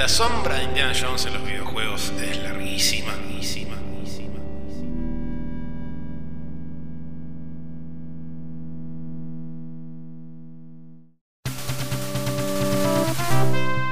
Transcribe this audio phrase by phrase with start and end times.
[0.00, 3.12] La sombra de Indiana Jones en los videojuegos es larguísima.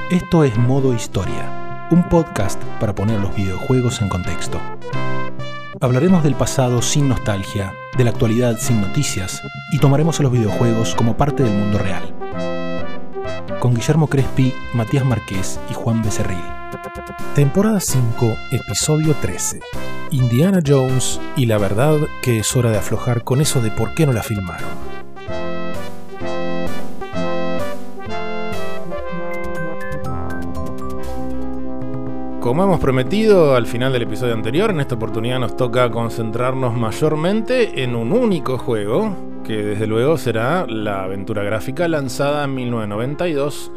[0.09, 4.59] Esto es Modo Historia, un podcast para poner los videojuegos en contexto.
[5.79, 10.95] Hablaremos del pasado sin nostalgia, de la actualidad sin noticias y tomaremos a los videojuegos
[10.95, 12.18] como parte del mundo real.
[13.59, 16.37] Con Guillermo Crespi, Matías Marqués y Juan Becerril.
[17.35, 19.59] Temporada 5, episodio 13.
[20.11, 24.05] Indiana Jones y la verdad que es hora de aflojar con eso de por qué
[24.05, 24.69] no la filmaron.
[32.49, 37.83] Como hemos prometido al final del episodio anterior, en esta oportunidad nos toca concentrarnos mayormente
[37.83, 43.71] en un único juego, que desde luego será la aventura gráfica lanzada en 1992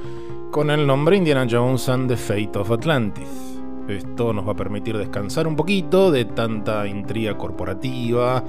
[0.50, 3.60] con el nombre Indiana Jones and the Fate of Atlantis.
[3.88, 8.42] Esto nos va a permitir descansar un poquito de tanta intriga corporativa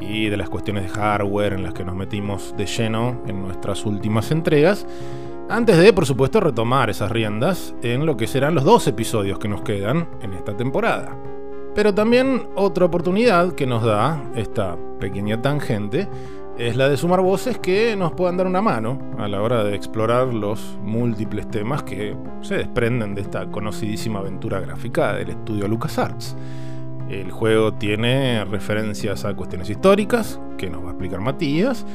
[0.00, 3.84] y de las cuestiones de hardware en las que nos metimos de lleno en nuestras
[3.84, 4.86] últimas entregas
[5.48, 9.48] antes de, por supuesto, retomar esas riendas en lo que serán los dos episodios que
[9.48, 11.16] nos quedan en esta temporada.
[11.74, 16.08] Pero también otra oportunidad que nos da esta pequeña tangente
[16.58, 19.76] es la de sumar voces que nos puedan dar una mano a la hora de
[19.76, 26.36] explorar los múltiples temas que se desprenden de esta conocidísima aventura gráfica del estudio LucasArts.
[27.08, 31.86] El juego tiene referencias a cuestiones históricas, que nos va a explicar Matías.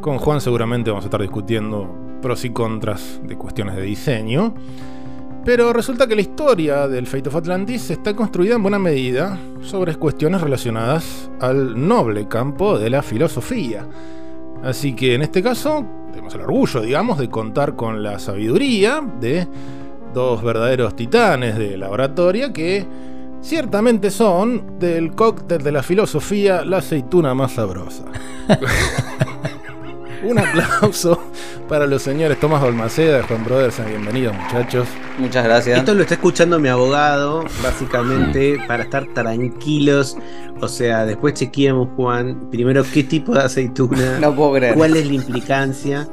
[0.00, 4.54] Con Juan seguramente vamos a estar discutiendo pros y contras de cuestiones de diseño.
[5.44, 9.94] Pero resulta que la historia del Fate of Atlantis está construida en buena medida sobre
[9.96, 13.86] cuestiones relacionadas al noble campo de la filosofía.
[14.62, 19.46] Así que en este caso tenemos el orgullo, digamos, de contar con la sabiduría de
[20.14, 22.86] dos verdaderos titanes de la oratoria que
[23.42, 28.06] ciertamente son del cóctel de la filosofía la aceituna más sabrosa.
[30.24, 31.20] Un aplauso
[31.68, 33.84] para los señores Tomás Balmaceda Juan Brothers.
[33.86, 34.88] Bienvenidos, muchachos.
[35.18, 35.78] Muchas gracias.
[35.78, 40.16] Esto lo está escuchando mi abogado, básicamente, para estar tranquilos.
[40.60, 44.74] O sea, después chequeamos, Juan, primero qué tipo de aceituna, No puedo creer.
[44.74, 46.08] cuál es la implicancia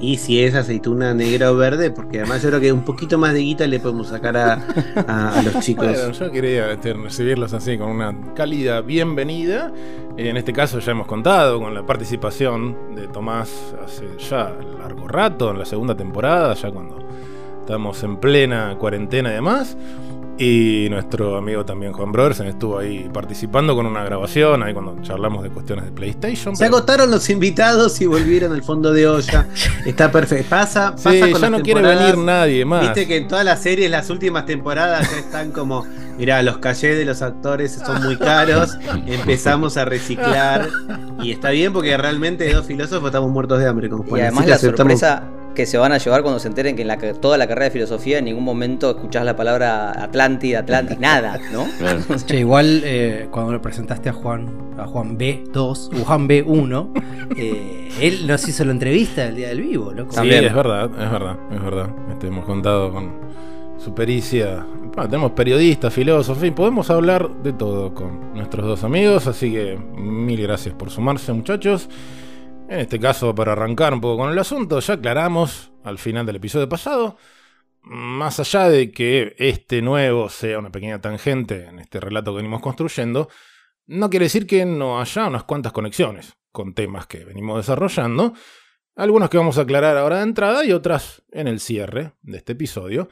[0.00, 3.32] y si es aceituna negra o verde, porque además yo creo que un poquito más
[3.32, 5.86] de guita le podemos sacar a, los chicos.
[5.86, 9.72] Bueno, yo quería este, recibirlos así con una cálida bienvenida.
[10.16, 15.50] En este caso ya hemos contado con la participación de Tomás hace ya largo rato,
[15.50, 16.98] en la segunda temporada, ya cuando
[17.60, 19.76] estamos en plena cuarentena y demás.
[20.38, 25.42] Y nuestro amigo también Juan Brodersen estuvo ahí participando con una grabación, ahí cuando charlamos
[25.42, 26.54] de cuestiones de PlayStation.
[26.54, 29.46] Se pero- agotaron los invitados y volvieron al fondo de olla.
[29.86, 30.50] Está perfecto.
[30.50, 32.82] Pasa, pasa Sí, con ya las no quiere venir nadie más.
[32.82, 35.86] Viste que en todas las series, las últimas temporadas ya están como,
[36.18, 38.76] mirá, los cachés de los actores son muy caros,
[39.06, 40.68] empezamos a reciclar
[41.22, 44.18] y está bien porque realmente dos filósofos estamos muertos de hambre con Juan.
[44.20, 45.22] Y además la aceptamos- sorpresa
[45.56, 47.70] que se van a llevar cuando se enteren que en la, toda la carrera de
[47.72, 51.66] filosofía en ningún momento escuchás la palabra Atlántida, Atlantis, nada, ¿no?
[52.26, 56.90] Che, igual eh, cuando lo presentaste a Juan, a Juan B2 o Juan B1,
[57.36, 60.12] eh, él nos hizo la entrevista el día del vivo, loco.
[60.12, 60.44] Sí, También.
[60.44, 61.90] es verdad, es verdad, es verdad.
[62.12, 63.12] Este, hemos contado con
[63.78, 64.64] su pericia.
[64.94, 69.52] Bueno, tenemos periodistas, filósofos, en fin, podemos hablar de todo con nuestros dos amigos, así
[69.52, 71.88] que mil gracias por sumarse, muchachos.
[72.68, 76.36] En este caso, para arrancar un poco con el asunto, ya aclaramos al final del
[76.36, 77.16] episodio pasado,
[77.82, 82.60] más allá de que este nuevo sea una pequeña tangente en este relato que venimos
[82.60, 83.28] construyendo,
[83.86, 88.34] no quiere decir que no haya unas cuantas conexiones con temas que venimos desarrollando.
[88.96, 92.52] Algunos que vamos a aclarar ahora de entrada y otras en el cierre de este
[92.52, 93.08] episodio.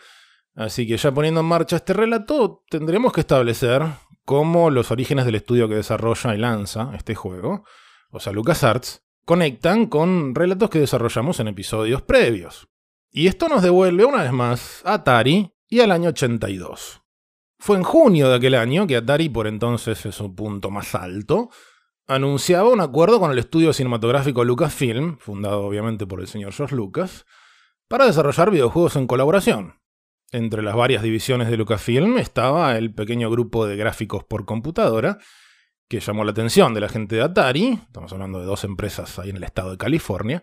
[0.56, 3.82] Así que ya poniendo en marcha este relato, tendremos que establecer
[4.24, 7.64] cómo los orígenes del estudio que desarrolla y lanza este juego,
[8.10, 12.68] o sea, LucasArts, conectan con relatos que desarrollamos en episodios previos.
[13.10, 17.02] Y esto nos devuelve una vez más a Atari y al año 82.
[17.58, 21.50] Fue en junio de aquel año que Atari, por entonces es su punto más alto,
[22.06, 27.24] anunciaba un acuerdo con el estudio cinematográfico Lucasfilm, fundado obviamente por el señor George Lucas,
[27.88, 29.80] para desarrollar videojuegos en colaboración.
[30.32, 35.18] Entre las varias divisiones de Lucasfilm estaba el pequeño grupo de gráficos por computadora,
[35.94, 39.30] que llamó la atención de la gente de Atari, estamos hablando de dos empresas ahí
[39.30, 40.42] en el estado de California,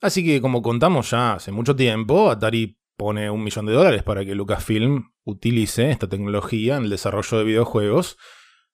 [0.00, 4.24] así que como contamos ya hace mucho tiempo, Atari pone un millón de dólares para
[4.24, 8.16] que Lucasfilm utilice esta tecnología en el desarrollo de videojuegos,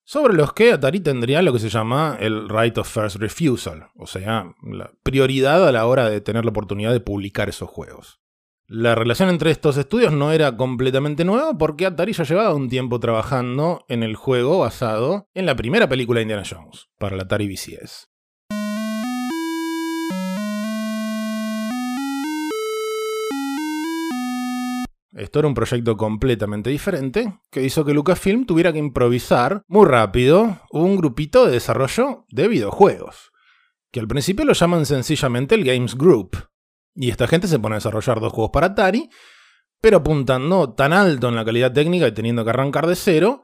[0.03, 4.07] sobre los que Atari tendría lo que se llama el right of first refusal, o
[4.07, 8.19] sea, la prioridad a la hora de tener la oportunidad de publicar esos juegos.
[8.71, 12.99] La relación entre estos estudios no era completamente nueva porque Atari ya llevaba un tiempo
[12.99, 17.47] trabajando en el juego basado en la primera película de Indiana Jones, para la Atari
[17.47, 18.11] VCS.
[25.13, 30.59] Esto era un proyecto completamente diferente que hizo que Lucasfilm tuviera que improvisar muy rápido
[30.69, 33.31] un grupito de desarrollo de videojuegos,
[33.91, 36.48] que al principio lo llaman sencillamente el Games Group,
[36.99, 39.09] y esta gente se pone a desarrollar dos juegos para Atari,
[39.79, 43.43] pero apuntando tan alto en la calidad técnica y teniendo que arrancar de cero,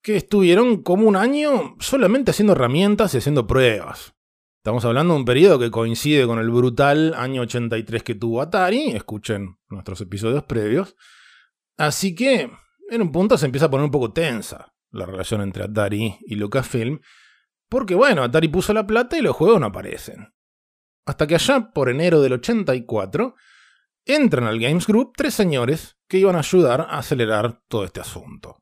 [0.00, 4.14] que estuvieron como un año solamente haciendo herramientas y haciendo pruebas.
[4.60, 8.92] Estamos hablando de un periodo que coincide con el brutal año 83 que tuvo Atari,
[8.92, 10.96] escuchen nuestros episodios previos.
[11.76, 12.50] Así que
[12.88, 16.36] en un punto se empieza a poner un poco tensa la relación entre Atari y
[16.36, 17.00] Lucasfilm,
[17.68, 20.32] porque bueno, Atari puso la plata y los juegos no aparecen.
[21.08, 23.34] Hasta que allá, por enero del 84,
[24.04, 28.58] entran al Games Group tres señores que iban a ayudar a acelerar todo este asunto.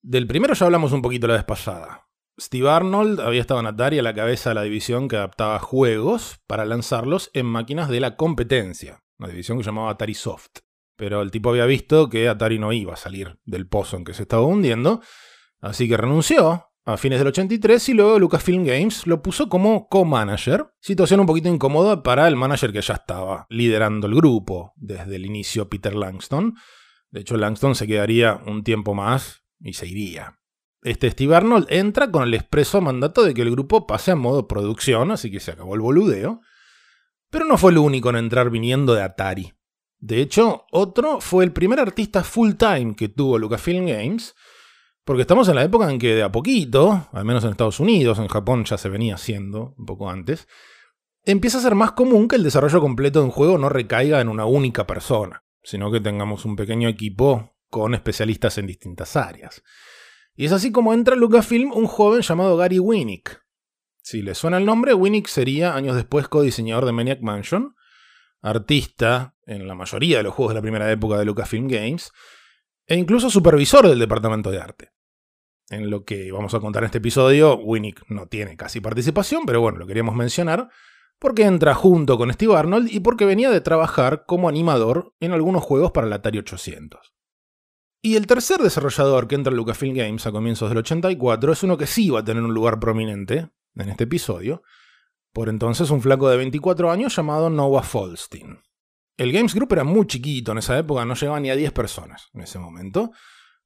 [0.00, 2.08] Del primero ya hablamos un poquito la vez pasada.
[2.40, 6.40] Steve Arnold había estado en Atari a la cabeza de la división que adaptaba juegos
[6.46, 10.60] para lanzarlos en máquinas de la competencia, una división que llamaba Atari Soft.
[10.96, 14.14] Pero el tipo había visto que Atari no iba a salir del pozo en que
[14.14, 15.02] se estaba hundiendo,
[15.60, 20.72] así que renunció a fines del 83 y luego Lucasfilm Games lo puso como co-manager,
[20.80, 25.26] situación un poquito incómoda para el manager que ya estaba liderando el grupo desde el
[25.26, 26.54] inicio, Peter Langston.
[27.10, 30.38] De hecho, Langston se quedaría un tiempo más y se iría.
[30.82, 34.48] Este Steve Arnold entra con el expreso mandato de que el grupo pase a modo
[34.48, 36.40] producción, así que se acabó el boludeo.
[37.28, 39.52] Pero no fue el único en entrar viniendo de Atari.
[39.98, 44.34] De hecho, otro fue el primer artista full time que tuvo Lucasfilm Games,
[45.04, 48.18] porque estamos en la época en que de a poquito, al menos en Estados Unidos,
[48.18, 50.46] en Japón ya se venía haciendo un poco antes,
[51.24, 54.28] empieza a ser más común que el desarrollo completo de un juego no recaiga en
[54.28, 59.62] una única persona, sino que tengamos un pequeño equipo con especialistas en distintas áreas.
[60.34, 63.42] Y es así como entra en Lucasfilm un joven llamado Gary Winnick.
[64.02, 67.74] Si le suena el nombre, Winnick sería años después codiseñador de Maniac Mansion,
[68.40, 72.10] artista en la mayoría de los juegos de la primera época de Lucasfilm Games,
[72.90, 74.90] e incluso supervisor del departamento de arte.
[75.68, 79.60] En lo que vamos a contar en este episodio, Winnick no tiene casi participación, pero
[79.60, 80.68] bueno, lo queríamos mencionar
[81.20, 85.62] porque entra junto con Steve Arnold y porque venía de trabajar como animador en algunos
[85.62, 87.14] juegos para el Atari 800.
[88.02, 91.78] Y el tercer desarrollador que entra en Lucasfilm Games a comienzos del 84 es uno
[91.78, 94.64] que sí va a tener un lugar prominente en este episodio,
[95.32, 98.58] por entonces un flaco de 24 años llamado Noah Falstein.
[99.16, 102.30] El Games Group era muy chiquito en esa época, no llegaba ni a 10 personas
[102.32, 103.10] en ese momento.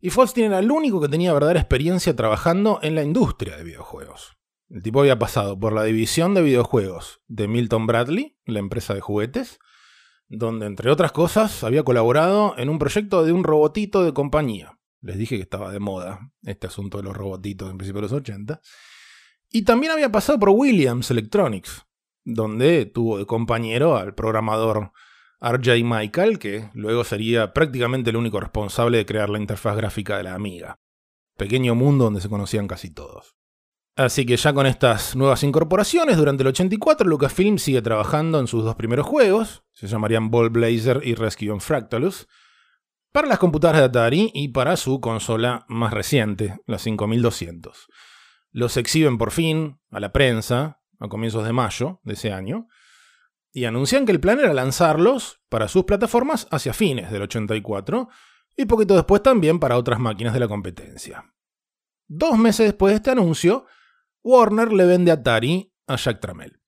[0.00, 4.36] Y Falstein era el único que tenía verdadera experiencia trabajando en la industria de videojuegos.
[4.68, 9.00] El tipo había pasado por la división de videojuegos de Milton Bradley, la empresa de
[9.00, 9.58] juguetes,
[10.28, 14.78] donde entre otras cosas había colaborado en un proyecto de un robotito de compañía.
[15.00, 18.12] Les dije que estaba de moda este asunto de los robotitos en principio de los
[18.12, 18.60] 80.
[19.50, 21.86] Y también había pasado por Williams Electronics,
[22.24, 24.92] donde tuvo de compañero al programador
[25.44, 30.24] RJ Michael, que luego sería prácticamente el único responsable de crear la interfaz gráfica de
[30.24, 30.78] la Amiga.
[31.36, 33.34] Pequeño mundo donde se conocían casi todos.
[33.96, 38.64] Así que ya con estas nuevas incorporaciones, durante el 84 Lucasfilm sigue trabajando en sus
[38.64, 42.26] dos primeros juegos, se llamarían Ball Blazer y Rescue on Fractalus,
[43.12, 47.86] para las computadoras de Atari y para su consola más reciente, la 5200.
[48.50, 52.66] Los exhiben por fin a la prensa a comienzos de mayo de ese año,
[53.54, 58.08] y anuncian que el plan era lanzarlos para sus plataformas hacia fines del 84
[58.56, 61.32] y poquito después también para otras máquinas de la competencia.
[62.08, 63.64] Dos meses después de este anuncio,
[64.24, 66.60] Warner le vende Atari a Jack Trammell.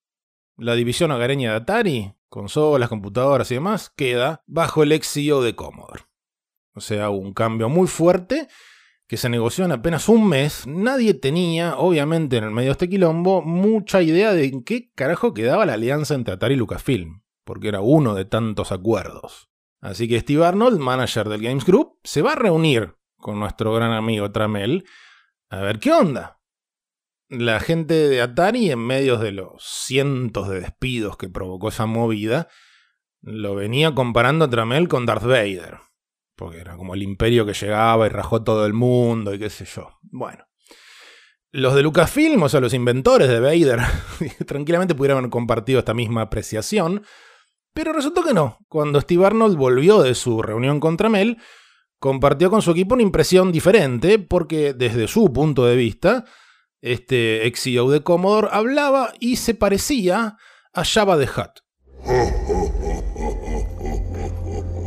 [0.57, 5.57] La división hogareña de Atari, consolas, computadoras y demás, queda bajo el ex CEO de
[5.57, 6.05] Commodore.
[6.73, 8.49] O sea, un cambio muy fuerte
[9.07, 12.89] que se negoció en apenas un mes, nadie tenía, obviamente en el medio de este
[12.89, 17.69] quilombo, mucha idea de en qué carajo quedaba la alianza entre Atari y Lucasfilm, porque
[17.69, 19.49] era uno de tantos acuerdos.
[19.81, 23.93] Así que Steve Arnold, manager del Games Group, se va a reunir con nuestro gran
[23.93, 24.85] amigo Tramel
[25.49, 26.41] a ver qué onda.
[27.29, 32.49] La gente de Atari, en medio de los cientos de despidos que provocó esa movida,
[33.21, 35.86] lo venía comparando a Tramel con Darth Vader
[36.37, 39.64] porque era como el imperio que llegaba y rajó todo el mundo y qué sé
[39.64, 39.99] yo.
[40.02, 40.45] Bueno.
[41.50, 43.81] Los de Lucasfilm, o sea, los inventores de Vader,
[44.47, 47.02] tranquilamente pudieron haber compartido esta misma apreciación,
[47.73, 48.59] pero resultó que no.
[48.69, 51.38] Cuando Steve Arnold volvió de su reunión con Tramel,
[51.99, 56.25] compartió con su equipo una impresión diferente, porque desde su punto de vista,
[56.83, 60.37] este ex CEO de Commodore hablaba y se parecía
[60.75, 61.62] a Java the Hutt.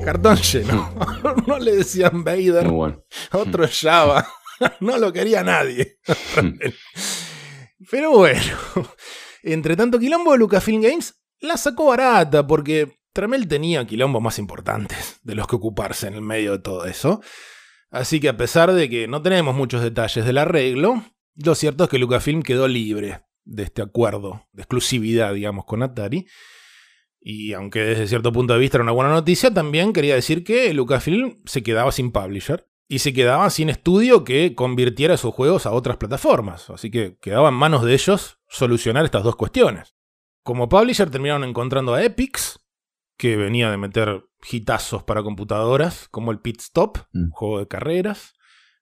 [0.04, 0.94] Cartón lleno.
[1.48, 2.68] no le decían Vader.
[2.68, 3.04] Bueno.
[3.32, 4.28] Otro Java.
[4.80, 6.00] no lo quería nadie.
[7.92, 8.42] Pero bueno.
[9.44, 15.36] Entre tanto quilombo, Lucasfilm Games la sacó barata porque Tramel tenía quilombos más importantes de
[15.36, 17.22] los que ocuparse en el medio de todo eso.
[17.90, 21.04] Así que a pesar de que no tenemos muchos detalles del arreglo,
[21.36, 26.28] lo cierto es que Lucasfilm quedó libre de este acuerdo de exclusividad, digamos, con Atari.
[27.22, 30.74] Y aunque desde cierto punto de vista era una buena noticia, también quería decir que
[30.74, 35.72] Lucasfilm se quedaba sin publisher y se quedaba sin estudio que convirtiera sus juegos a
[35.72, 36.70] otras plataformas.
[36.70, 39.96] Así que quedaba en manos de ellos solucionar estas dos cuestiones.
[40.44, 42.60] Como publisher terminaron encontrando a Epix,
[43.18, 47.30] que venía de meter hitazos para computadoras, como el Pit Stop, Mm.
[47.32, 48.34] juego de carreras,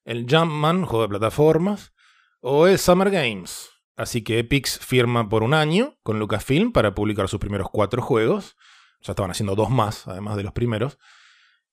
[0.06, 1.92] el Jumpman, juego de plataformas,
[2.40, 3.70] o el Summer Games.
[3.98, 8.56] Así que Epix firma por un año con Lucasfilm para publicar sus primeros cuatro juegos.
[9.02, 11.00] Ya estaban haciendo dos más, además de los primeros.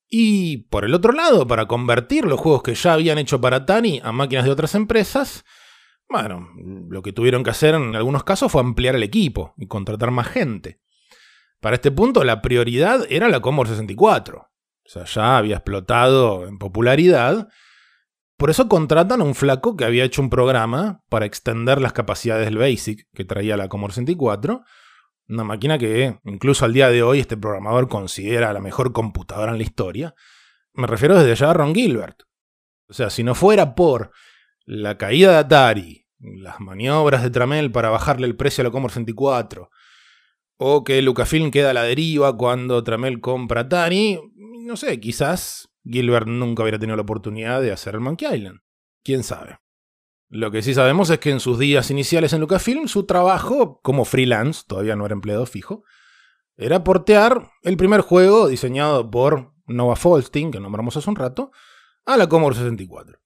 [0.08, 4.00] Y por el otro lado, para convertir los juegos que ya habían hecho para Atari
[4.02, 5.44] a máquinas de otras empresas,
[6.08, 6.48] bueno,
[6.88, 10.28] lo que tuvieron que hacer en algunos casos fue ampliar el equipo y contratar más
[10.28, 10.80] gente.
[11.60, 14.38] Para este punto, la prioridad era la Commodore 64.
[14.38, 17.48] O sea, ya había explotado en popularidad.
[18.36, 22.46] Por eso contratan a un flaco que había hecho un programa para extender las capacidades
[22.46, 24.62] del BASIC que traía la Commodore 64.
[25.28, 29.58] Una máquina que incluso al día de hoy este programador considera la mejor computadora en
[29.58, 30.14] la historia.
[30.72, 32.22] Me refiero desde ya a Ron Gilbert.
[32.88, 34.10] O sea, si no fuera por
[34.66, 38.94] la caída de Atari, las maniobras de Tramel para bajarle el precio a la Commodore
[38.94, 39.70] 64,
[40.56, 46.26] o que Lucasfilm queda a la deriva cuando Tramel compra Atari, no sé, quizás Gilbert
[46.26, 48.60] nunca hubiera tenido la oportunidad de hacer el Monkey Island.
[49.02, 49.58] ¿Quién sabe?
[50.28, 54.04] Lo que sí sabemos es que en sus días iniciales en Lucasfilm, su trabajo como
[54.04, 55.84] freelance, todavía no era empleado fijo,
[56.56, 61.50] era portear el primer juego diseñado por Nova Folstein, que nombramos hace un rato,
[62.04, 63.23] a la Commodore 64.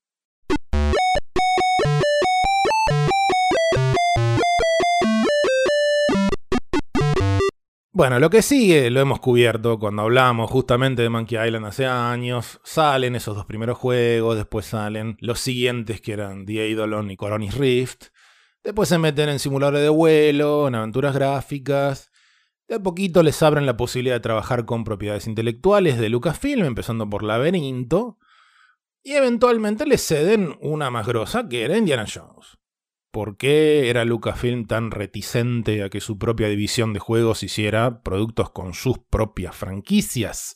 [7.99, 12.61] Bueno, lo que sigue lo hemos cubierto cuando hablamos justamente de Monkey Island hace años.
[12.63, 17.57] Salen esos dos primeros juegos, después salen los siguientes que eran The Eidolon y Coronis
[17.57, 18.11] Rift.
[18.63, 22.13] Después se meten en simuladores de vuelo, en aventuras gráficas.
[22.69, 27.11] De a poquito les abren la posibilidad de trabajar con propiedades intelectuales de Lucasfilm, empezando
[27.11, 28.21] por Laberinto.
[29.03, 32.58] Y eventualmente les ceden una más grosa que era Indiana Jones.
[33.11, 38.51] ¿Por qué era Lucasfilm tan reticente a que su propia división de juegos hiciera productos
[38.51, 40.55] con sus propias franquicias?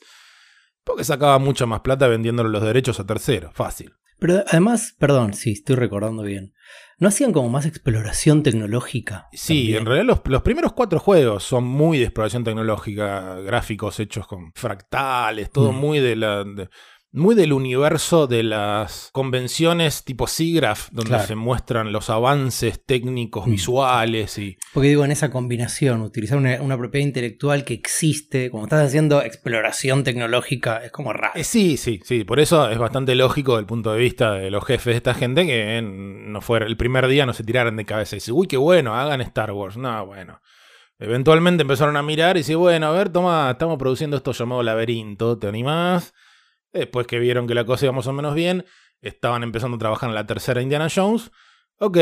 [0.84, 3.92] Porque sacaba mucha más plata vendiéndole los derechos a terceros, fácil.
[4.18, 6.52] Pero además, perdón, si estoy recordando bien,
[6.98, 9.26] ¿no hacían como más exploración tecnológica?
[9.32, 9.78] Sí, también?
[9.78, 14.52] en realidad los, los primeros cuatro juegos son muy de exploración tecnológica, gráficos hechos con
[14.54, 15.76] fractales, todo Mm.
[15.76, 16.44] muy de la...
[16.44, 16.68] de-
[17.14, 21.26] muy del universo de las convenciones tipo SIGGRAPH, donde Claro.
[21.26, 23.50] se muestran los avances técnicos Mm.
[23.50, 28.64] visuales y, Porque digo, en esa combinación, utilizar una, una propiedad intelectual que existe, como
[28.64, 31.34] estás haciendo exploración tecnológica, es como raro.
[31.34, 32.24] Eh, sí, sí, sí.
[32.24, 35.44] Por eso es bastante lógico del punto de vista de los jefes de esta gente
[35.44, 38.46] que eh, no fuera el primer día no se tiraran de cabeza y decir, uy,
[38.46, 39.76] qué bueno, hagan Star Wars.
[39.76, 40.40] No, bueno.
[40.98, 45.36] Eventualmente empezaron a mirar y decir, bueno, a ver, toma, estamos produciendo esto llamado Laberinto,
[45.36, 46.14] ¿te animás?
[46.72, 48.64] Después que vieron que la cosa iba más o menos bien,
[49.00, 51.30] estaban empezando a trabajar en la tercera Indiana Jones.
[51.78, 51.98] Ok,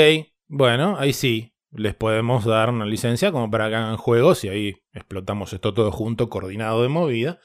[0.46, 4.76] bueno, ahí sí, les podemos dar una licencia como para que hagan juegos y ahí
[4.92, 7.40] explotamos esto todo junto, coordinado de movida.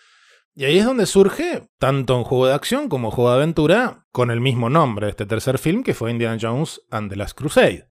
[0.54, 4.32] Y ahí es donde surge tanto un juego de acción como juego de aventura con
[4.32, 7.90] el mismo nombre de este tercer film que fue Indiana Jones and the Last Crusade.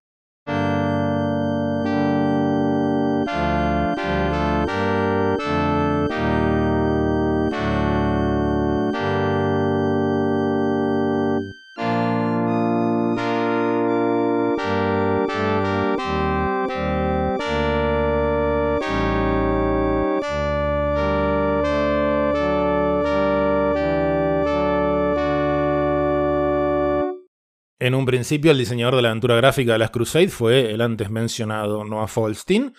[28.25, 32.07] Principio, el diseñador de la aventura gráfica de las Crusade fue el antes mencionado Noah
[32.07, 32.73] Falstein,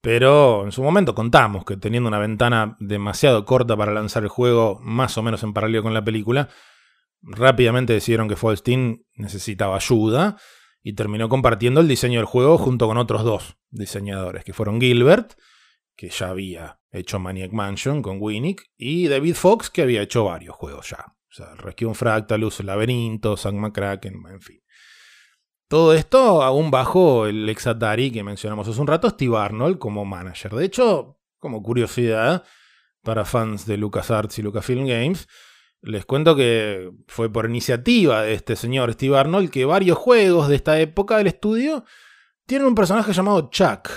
[0.00, 4.80] pero en su momento contamos que teniendo una ventana demasiado corta para lanzar el juego
[4.82, 6.48] más o menos en paralelo con la película,
[7.22, 10.38] rápidamente decidieron que Falstein necesitaba ayuda
[10.82, 15.34] y terminó compartiendo el diseño del juego junto con otros dos diseñadores, que fueron Gilbert,
[15.94, 20.56] que ya había hecho Maniac Mansion con Winnick, y David Fox, que había hecho varios
[20.56, 21.14] juegos ya.
[21.30, 24.63] O sea, Rescue on Fractalus, Laberinto, Zack McCracken, en fin.
[25.74, 30.04] Todo esto aún bajo el ex Atari que mencionamos hace un rato, Steve Arnold como
[30.04, 30.54] manager.
[30.54, 32.44] De hecho, como curiosidad,
[33.02, 35.26] para fans de LucasArts y Lucasfilm Games.
[35.82, 40.54] Les cuento que fue por iniciativa de este señor Steve Arnold que varios juegos de
[40.54, 41.84] esta época del estudio
[42.46, 43.88] tienen un personaje llamado Chuck.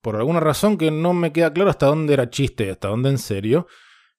[0.00, 3.18] Por alguna razón que no me queda claro hasta dónde era chiste hasta dónde en
[3.18, 3.68] serio.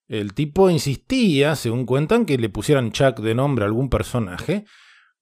[0.07, 4.63] El tipo insistía, según cuentan, que le pusieran Chuck de nombre a algún personaje.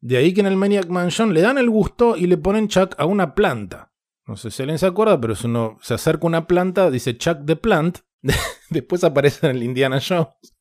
[0.01, 2.96] De ahí que en el Maniac Mansion le dan el gusto y le ponen Chuck
[2.98, 3.91] a una planta.
[4.25, 7.18] No sé si alguien se acuerda, pero si uno se acerca a una planta, dice
[7.18, 8.00] Chuck the Plant.
[8.70, 10.56] Después aparece en el Indiana Jones.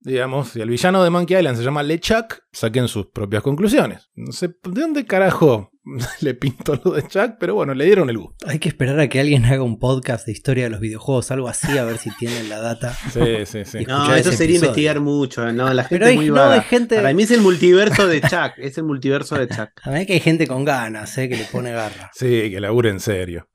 [0.00, 4.10] Digamos, si el villano de Monkey Island se llama LeChuck, saquen sus propias conclusiones.
[4.14, 5.70] No sé de dónde carajo
[6.20, 8.48] le pintó lo de Chuck, pero bueno, le dieron el gusto.
[8.48, 11.46] Hay que esperar a que alguien haga un podcast de historia de los videojuegos, algo
[11.48, 12.94] así, a ver si tienen la data.
[13.12, 13.84] Sí, sí, sí.
[13.86, 14.56] No, eso sería episodio.
[14.56, 15.52] investigar mucho.
[15.52, 16.54] No, la gente Pero hay- es muy no, vaga.
[16.54, 18.52] hay gente- Para mí es el multiverso de Chuck.
[18.58, 19.70] Es el multiverso de Chuck.
[19.82, 22.10] A ver que hay gente con ganas, eh, que le pone garra.
[22.14, 23.48] Sí, que labure en serio.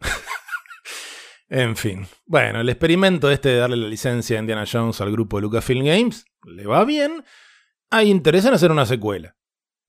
[1.49, 2.05] en fin.
[2.27, 5.83] Bueno, el experimento este de darle la licencia a Indiana Jones al grupo de Lucasfilm
[5.85, 7.23] Games le va bien.
[7.89, 9.35] Hay interés en hacer una secuela.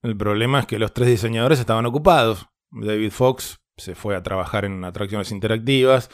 [0.03, 2.47] El problema es que los tres diseñadores estaban ocupados.
[2.71, 6.09] David Fox se fue a trabajar en atracciones interactivas.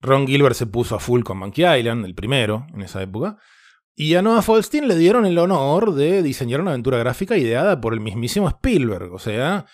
[0.00, 3.38] Ron Gilbert se puso a full con Monkey Island, el primero, en esa época.
[3.94, 7.94] Y a Noah Falstein le dieron el honor de diseñar una aventura gráfica ideada por
[7.94, 9.12] el mismísimo Spielberg.
[9.12, 9.66] O sea,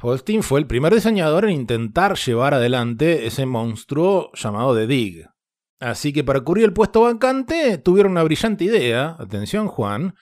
[0.00, 5.26] Holstein fue el primer diseñador en intentar llevar adelante ese monstruo llamado The Dig.
[5.78, 10.14] Así que para cubrir el puesto vacante tuvieron una brillante idea, atención Juan,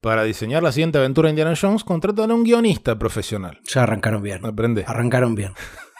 [0.00, 3.60] para diseñar la siguiente aventura de Indiana Jones contrataron a un guionista profesional.
[3.64, 4.44] Ya arrancaron bien.
[4.44, 4.84] Aprende.
[4.86, 5.52] Arrancaron bien.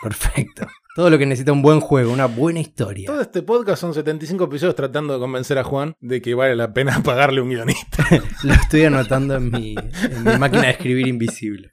[0.02, 0.66] Perfecto.
[0.96, 3.06] Todo lo que necesita un buen juego, una buena historia.
[3.06, 6.72] Todo este podcast son 75 episodios tratando de convencer a Juan de que vale la
[6.72, 8.04] pena pagarle un guionista.
[8.42, 11.72] Lo estoy anotando en mi, en mi máquina de escribir invisible.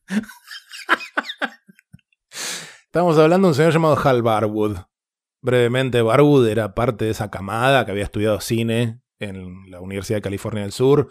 [2.85, 4.77] Estamos hablando de un señor llamado Hal Barwood.
[5.41, 10.23] Brevemente, Barwood era parte de esa camada que había estudiado cine en la Universidad de
[10.23, 11.09] California del Sur,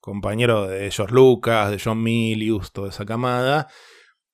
[0.00, 3.68] compañero de George Lucas, de John Milius, toda esa camada.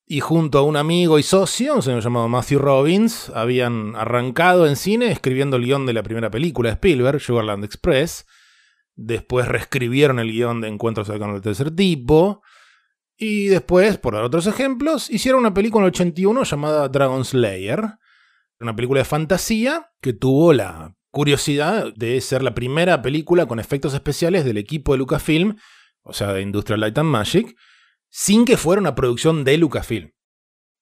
[0.06, 4.76] Y junto a un amigo y socio, un señor llamado Matthew Robbins, habían arrancado en
[4.76, 8.26] cine escribiendo el guion de la primera película de Spielberg, Sugarland Express.
[8.96, 12.42] Después reescribieron el guion de Encuentros con el tercer tipo.
[13.16, 17.96] Y después, por dar otros ejemplos, hicieron una película en el 81 llamada Dragon Slayer.
[18.60, 23.94] Una película de fantasía que tuvo la curiosidad de ser la primera película con efectos
[23.94, 25.57] especiales del equipo de Lucasfilm,
[26.03, 27.57] o sea, de Industrial Light and Magic,
[28.11, 30.11] sin que fuera una producción de Lucasfilm.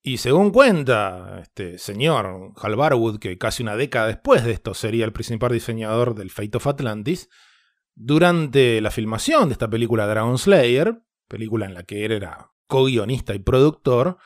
[0.02, 5.04] Y según cuenta este señor Hal Barwood, que casi una década después de esto sería
[5.04, 7.28] el principal diseñador del Fate of Atlantis,
[7.94, 13.34] durante la filmación de esta película Dragon Slayer, película en la que él era co-guionista
[13.34, 14.16] y productor,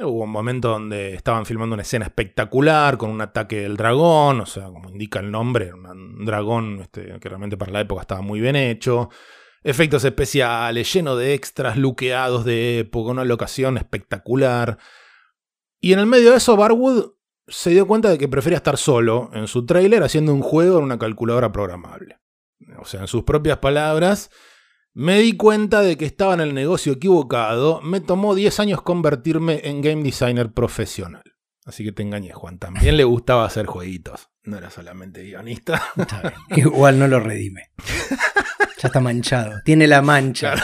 [0.00, 4.46] hubo un momento donde estaban filmando una escena espectacular con un ataque del dragón, o
[4.46, 8.40] sea, como indica el nombre, un dragón este, que realmente para la época estaba muy
[8.40, 9.10] bien hecho.
[9.62, 14.78] Efectos especiales, lleno de extras, luqueados de época, una locación espectacular.
[15.80, 17.12] Y en el medio de eso, Barwood
[17.46, 20.84] se dio cuenta de que prefería estar solo en su trailer haciendo un juego en
[20.84, 22.18] una calculadora programable.
[22.78, 24.30] O sea, en sus propias palabras,
[24.94, 27.80] me di cuenta de que estaba en el negocio equivocado.
[27.82, 31.22] Me tomó 10 años convertirme en game designer profesional.
[31.66, 32.58] Así que te engañé, Juan.
[32.58, 34.28] También le gustaba hacer jueguitos.
[34.44, 35.82] No era solamente guionista.
[36.50, 37.70] Igual no lo redime.
[38.78, 39.60] Ya está manchado.
[39.64, 40.54] Tiene la mancha.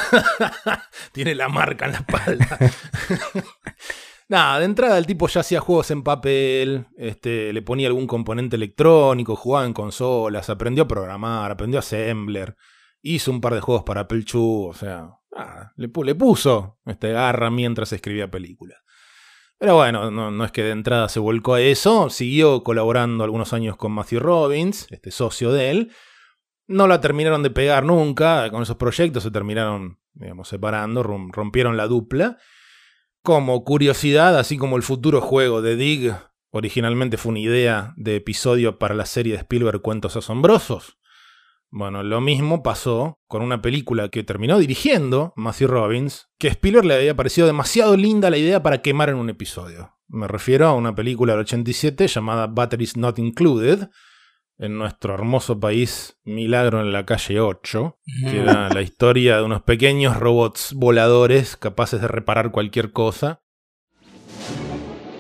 [1.13, 2.59] Tiene la marca en la espalda.
[4.29, 8.55] Nada, de entrada el tipo ya hacía juegos en papel, este, le ponía algún componente
[8.55, 12.55] electrónico, jugaba en consolas, aprendió a programar, aprendió Assembler,
[13.03, 15.11] hizo un par de juegos para Apple II, o sea,
[15.77, 18.79] le, pu- le puso este, garra mientras escribía películas.
[19.59, 23.53] Pero bueno, no, no es que de entrada se volcó a eso, siguió colaborando algunos
[23.53, 25.93] años con Matthew Robbins, este socio de él.
[26.67, 31.77] No la terminaron de pegar nunca, con esos proyectos se terminaron, digamos, separando, rom- rompieron
[31.77, 32.39] la dupla.
[33.23, 36.15] Como curiosidad, así como el futuro juego de Dig
[36.53, 40.97] originalmente fue una idea de episodio para la serie de Spielberg Cuentos Asombrosos.
[41.73, 46.87] Bueno, lo mismo pasó con una película que terminó dirigiendo Matthew Robbins, que a Spielberg
[46.87, 49.97] le había parecido demasiado linda la idea para quemar en un episodio.
[50.09, 53.89] Me refiero a una película del 87 llamada Batteries Not Included,
[54.59, 59.63] en nuestro hermoso país Milagro en la calle 8, que era la historia de unos
[59.63, 63.43] pequeños robots voladores capaces de reparar cualquier cosa.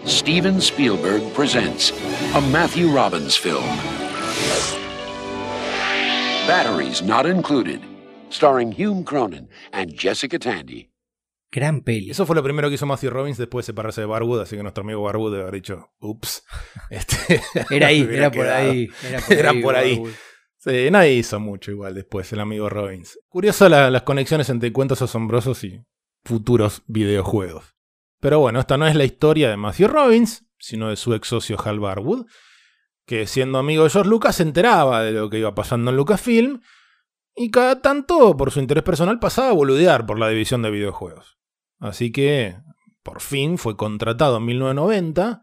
[0.04, 1.94] Steven Spielberg presents
[2.34, 3.62] a Matthew Robbins film.
[6.54, 7.78] Batteries Not Included,
[8.32, 10.90] starring Hume Cronin and Jessica Tandy.
[11.52, 12.10] Gran peli.
[12.10, 14.62] Eso fue lo primero que hizo Matthew Robbins después de separarse de Barwood, así que
[14.64, 16.42] nuestro amigo Barwood debe haber dicho, ups.
[16.90, 18.68] Este, Era ahí, era por quedado.
[18.68, 18.88] ahí.
[19.08, 19.62] Era por Era ahí.
[19.62, 19.94] por ahí.
[19.94, 20.12] Barwood.
[20.58, 23.16] Sí, nadie hizo mucho igual después, el amigo Robbins.
[23.28, 25.80] Curioso la- las conexiones entre cuentos asombrosos y
[26.24, 27.76] futuros videojuegos.
[28.18, 31.56] Pero bueno, esta no es la historia de Matthew Robbins, sino de su ex socio
[31.64, 32.26] Hal Barwood,
[33.11, 36.61] que siendo amigo de George Lucas se enteraba de lo que iba pasando en Lucasfilm
[37.35, 41.37] y cada tanto, por su interés personal, pasaba a boludear por la división de videojuegos.
[41.81, 42.57] Así que,
[43.03, 45.42] por fin, fue contratado en 1990,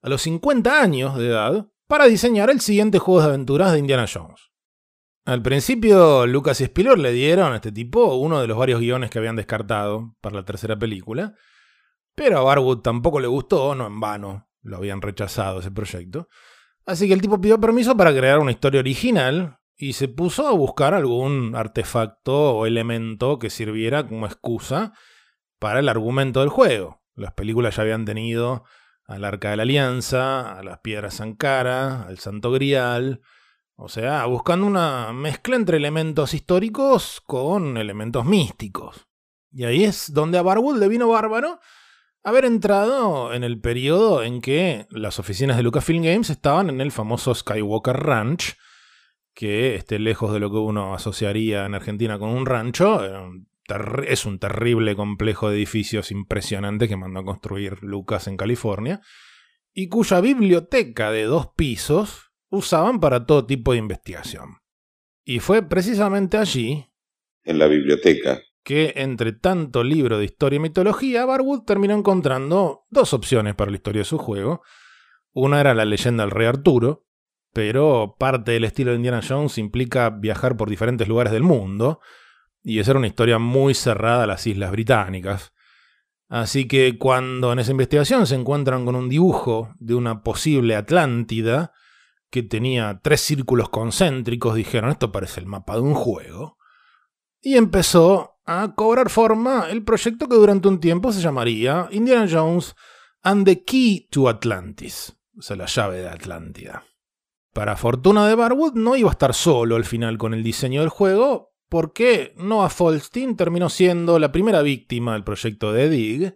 [0.00, 4.06] a los 50 años de edad, para diseñar el siguiente juego de aventuras de Indiana
[4.06, 4.52] Jones.
[5.24, 9.10] Al principio, Lucas y Spielberg le dieron a este tipo uno de los varios guiones
[9.10, 11.34] que habían descartado para la tercera película,
[12.14, 16.28] pero a Barwood tampoco le gustó, no en vano, lo habían rechazado ese proyecto.
[16.88, 20.52] Así que el tipo pidió permiso para crear una historia original y se puso a
[20.52, 24.94] buscar algún artefacto o elemento que sirviera como excusa
[25.58, 27.02] para el argumento del juego.
[27.14, 28.64] Las películas ya habían tenido
[29.04, 33.20] al Arca de la Alianza, a las Piedras Sankara, al Santo Grial.
[33.76, 39.06] O sea, buscando una mezcla entre elementos históricos con elementos místicos.
[39.52, 41.60] Y ahí es donde a Barwood le vino bárbaro
[42.28, 46.92] haber entrado en el periodo en que las oficinas de Lucasfilm Games estaban en el
[46.92, 48.56] famoso Skywalker Ranch,
[49.34, 53.00] que esté lejos de lo que uno asociaría en Argentina con un rancho,
[54.06, 59.00] es un terrible complejo de edificios impresionante que mandó a construir Lucas en California,
[59.72, 64.58] y cuya biblioteca de dos pisos usaban para todo tipo de investigación.
[65.24, 66.86] Y fue precisamente allí
[67.44, 68.42] en la biblioteca.
[68.68, 73.78] Que entre tanto libro de historia y mitología, Barwood terminó encontrando dos opciones para la
[73.78, 74.60] historia de su juego.
[75.32, 77.06] Una era la leyenda del rey Arturo,
[77.54, 82.00] pero parte del estilo de Indiana Jones implica viajar por diferentes lugares del mundo,
[82.62, 85.54] y esa era una historia muy cerrada a las islas británicas.
[86.28, 91.72] Así que cuando en esa investigación se encuentran con un dibujo de una posible Atlántida
[92.28, 96.58] que tenía tres círculos concéntricos, dijeron, esto parece el mapa de un juego.
[97.40, 102.74] Y empezó a cobrar forma el proyecto que durante un tiempo se llamaría Indiana Jones
[103.22, 106.82] and the Key to Atlantis, o sea, la llave de Atlántida.
[107.52, 110.88] Para fortuna de Barwood, no iba a estar solo al final con el diseño del
[110.88, 116.34] juego, porque Noah Falstein terminó siendo la primera víctima del proyecto de Dig,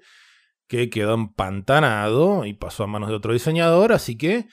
[0.68, 4.48] que quedó empantanado y pasó a manos de otro diseñador, así que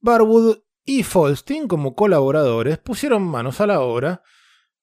[0.00, 4.22] Barwood y Falstein como colaboradores pusieron manos a la obra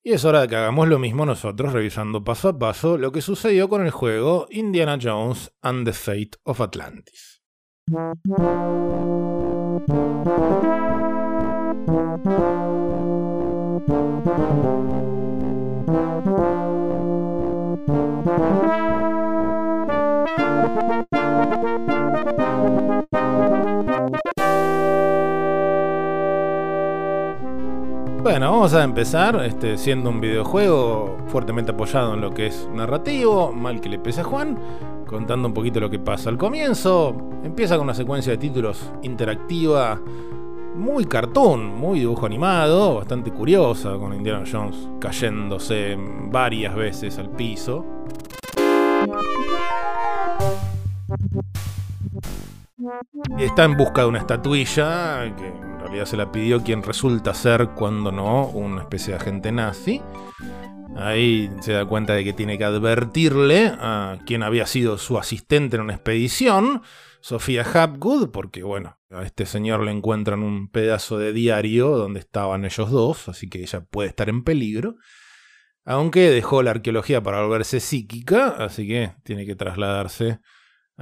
[0.04, 3.22] y es hora de que hagamos lo mismo nosotros revisando paso a paso lo que
[3.22, 7.42] sucedió con el juego Indiana Jones and the Fate of Atlantis.
[28.32, 33.52] Bueno, vamos a empezar este, siendo un videojuego fuertemente apoyado en lo que es narrativo,
[33.52, 34.58] mal que le pese a Juan,
[35.06, 37.14] contando un poquito lo que pasa al comienzo.
[37.44, 40.00] Empieza con una secuencia de títulos interactiva,
[40.78, 45.98] muy cartoon, muy dibujo animado, bastante curiosa, con Indiana Jones cayéndose
[46.30, 47.86] varias veces al piso.
[53.40, 57.70] Está en busca de una estatuilla que en realidad se la pidió quien resulta ser,
[57.70, 60.02] cuando no, una especie de agente nazi.
[60.96, 65.78] Ahí se da cuenta de que tiene que advertirle a quien había sido su asistente
[65.78, 66.82] en una expedición,
[67.22, 72.66] Sofía Hapgood, porque bueno, a este señor le encuentran un pedazo de diario donde estaban
[72.66, 74.96] ellos dos, así que ella puede estar en peligro.
[75.86, 80.40] Aunque dejó la arqueología para volverse psíquica, así que tiene que trasladarse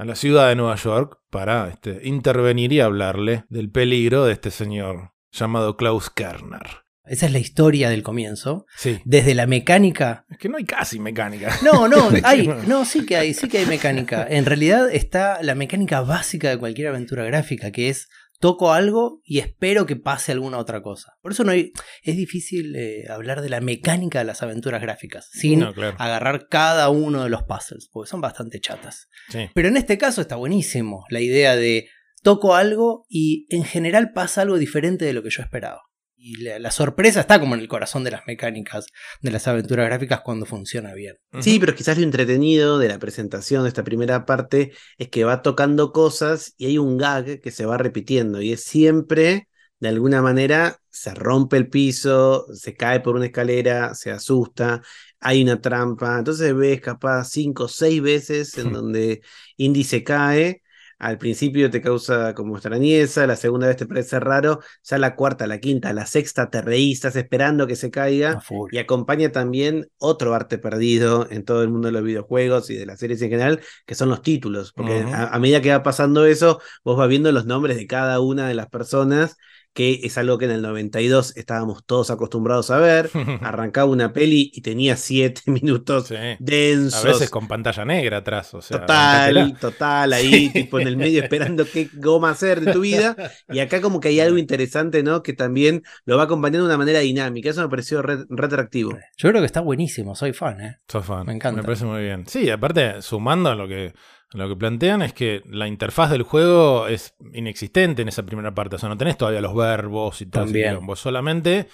[0.00, 4.50] a la ciudad de Nueva York para este, intervenir y hablarle del peligro de este
[4.50, 6.66] señor llamado Klaus Kerner.
[7.04, 8.64] Esa es la historia del comienzo.
[8.78, 8.98] Sí.
[9.04, 10.24] Desde la mecánica.
[10.30, 11.54] Es que no hay casi mecánica.
[11.62, 14.26] No, no, hay, no, sí que hay, sí que hay mecánica.
[14.26, 18.08] En realidad está la mecánica básica de cualquier aventura gráfica, que es
[18.40, 21.12] toco algo y espero que pase alguna otra cosa.
[21.20, 21.72] Por eso no hay,
[22.02, 25.94] es difícil eh, hablar de la mecánica de las aventuras gráficas, sin No, claro.
[26.00, 29.08] agarrar cada uno de los puzzles, porque son bastante chatas.
[29.28, 29.50] Sí.
[29.54, 31.88] Pero en este caso está buenísimo la idea de
[32.22, 35.82] toco algo y en general pasa algo diferente de lo que yo esperaba.
[36.22, 38.86] Y la, la sorpresa está como en el corazón de las mecánicas
[39.22, 41.16] de las aventuras gráficas cuando funciona bien.
[41.40, 45.40] Sí, pero quizás lo entretenido de la presentación de esta primera parte es que va
[45.40, 50.20] tocando cosas y hay un gag que se va repitiendo y es siempre, de alguna
[50.20, 54.82] manera, se rompe el piso, se cae por una escalera, se asusta,
[55.20, 59.22] hay una trampa, entonces ves capaz cinco o seis veces en donde
[59.56, 60.60] Indy se cae
[61.00, 65.46] al principio te causa como extrañeza, la segunda vez te parece raro, ya la cuarta,
[65.48, 68.40] la quinta, la sexta te reís, estás esperando que se caiga.
[68.70, 72.86] Y acompaña también otro arte perdido en todo el mundo de los videojuegos y de
[72.86, 74.72] las series en general, que son los títulos.
[74.72, 78.20] Porque a, a medida que va pasando eso, vos vas viendo los nombres de cada
[78.20, 79.36] una de las personas,
[79.72, 83.10] que es algo que en el 92 estábamos todos acostumbrados a ver.
[83.42, 86.16] Arrancaba una peli y tenía siete minutos Sí.
[86.40, 87.04] densos.
[87.04, 88.80] A veces con pantalla negra atrás, o sea.
[88.80, 93.16] Total, total, ahí, tipo en el medio esperando qué goma hacer de tu vida.
[93.48, 95.22] Y acá como que hay algo interesante, ¿no?
[95.22, 97.50] Que también lo va acompañando de una manera dinámica.
[97.50, 98.90] Eso me pareció re, re atractivo.
[99.16, 100.76] Yo creo que está buenísimo, soy fan, ¿eh?
[100.88, 101.26] Sos fan.
[101.26, 101.60] Me encanta.
[101.60, 102.26] Me parece muy bien.
[102.26, 103.92] Sí, aparte, sumando a lo que,
[104.32, 108.76] lo que plantean, es que la interfaz del juego es inexistente en esa primera parte.
[108.76, 110.70] O sea, no tenés todavía los verbos y También.
[110.70, 110.94] quilombo.
[110.96, 111.68] Solamente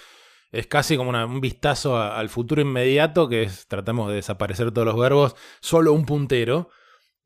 [0.51, 4.71] es casi como una- un vistazo a- al futuro inmediato, que es tratamos de desaparecer
[4.71, 6.69] todos los verbos, solo un puntero.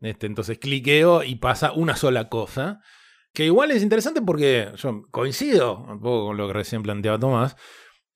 [0.01, 2.81] Este, entonces cliqueo y pasa una sola cosa.
[3.33, 7.55] Que igual es interesante porque yo coincido un poco con lo que recién planteaba Tomás.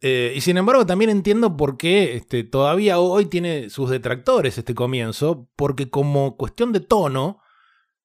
[0.08, 4.76] Eh, y sin embargo, también entiendo por qué este, todavía hoy tiene sus detractores este
[4.76, 7.42] comienzo, porque como cuestión de tono,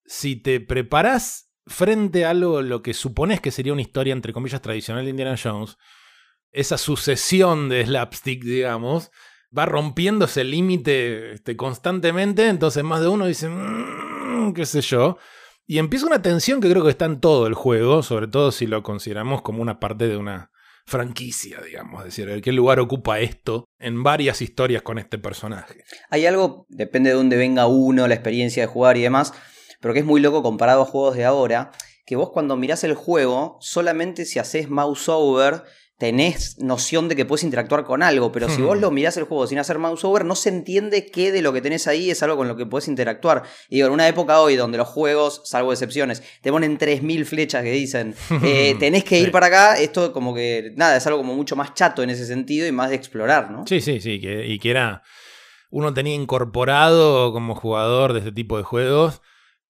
[0.06, 4.62] si te preparás frente a algo lo que supones que sería una historia, entre comillas,
[4.62, 5.76] tradicional de Indiana Jones,
[6.52, 9.10] esa sucesión de slapstick, digamos,
[9.56, 15.18] va rompiendo ese límite este, constantemente, entonces más de uno dice, "Mm, qué sé yo,
[15.66, 18.66] y empieza una tensión que creo que está en todo el juego, sobre todo si
[18.66, 20.50] lo consideramos como una parte de una
[20.86, 25.84] franquicia, digamos, es decir, qué lugar ocupa esto en varias historias con este personaje.
[26.10, 29.32] Hay algo, depende de dónde venga uno, la experiencia de jugar y demás,
[29.80, 31.72] pero que es muy loco comparado a juegos de ahora,
[32.06, 35.62] que vos cuando mirás el juego, solamente si haces mouse over,
[36.00, 39.46] tenés noción de que puedes interactuar con algo, pero si vos lo mirás el juego
[39.46, 42.38] sin hacer mouse over, no se entiende qué de lo que tenés ahí es algo
[42.38, 43.42] con lo que puedes interactuar.
[43.68, 47.62] Y digo, en una época hoy donde los juegos, salvo excepciones, te ponen 3.000 flechas
[47.62, 49.30] que dicen, eh, tenés que ir Sí.
[49.30, 52.66] para acá, esto como que, nada, es algo como mucho más chato en ese sentido
[52.66, 53.66] y más de explorar, ¿no?
[53.66, 55.02] Sí, sí, sí, que, y que era,
[55.68, 59.20] uno tenía incorporado como jugador de este tipo de juegos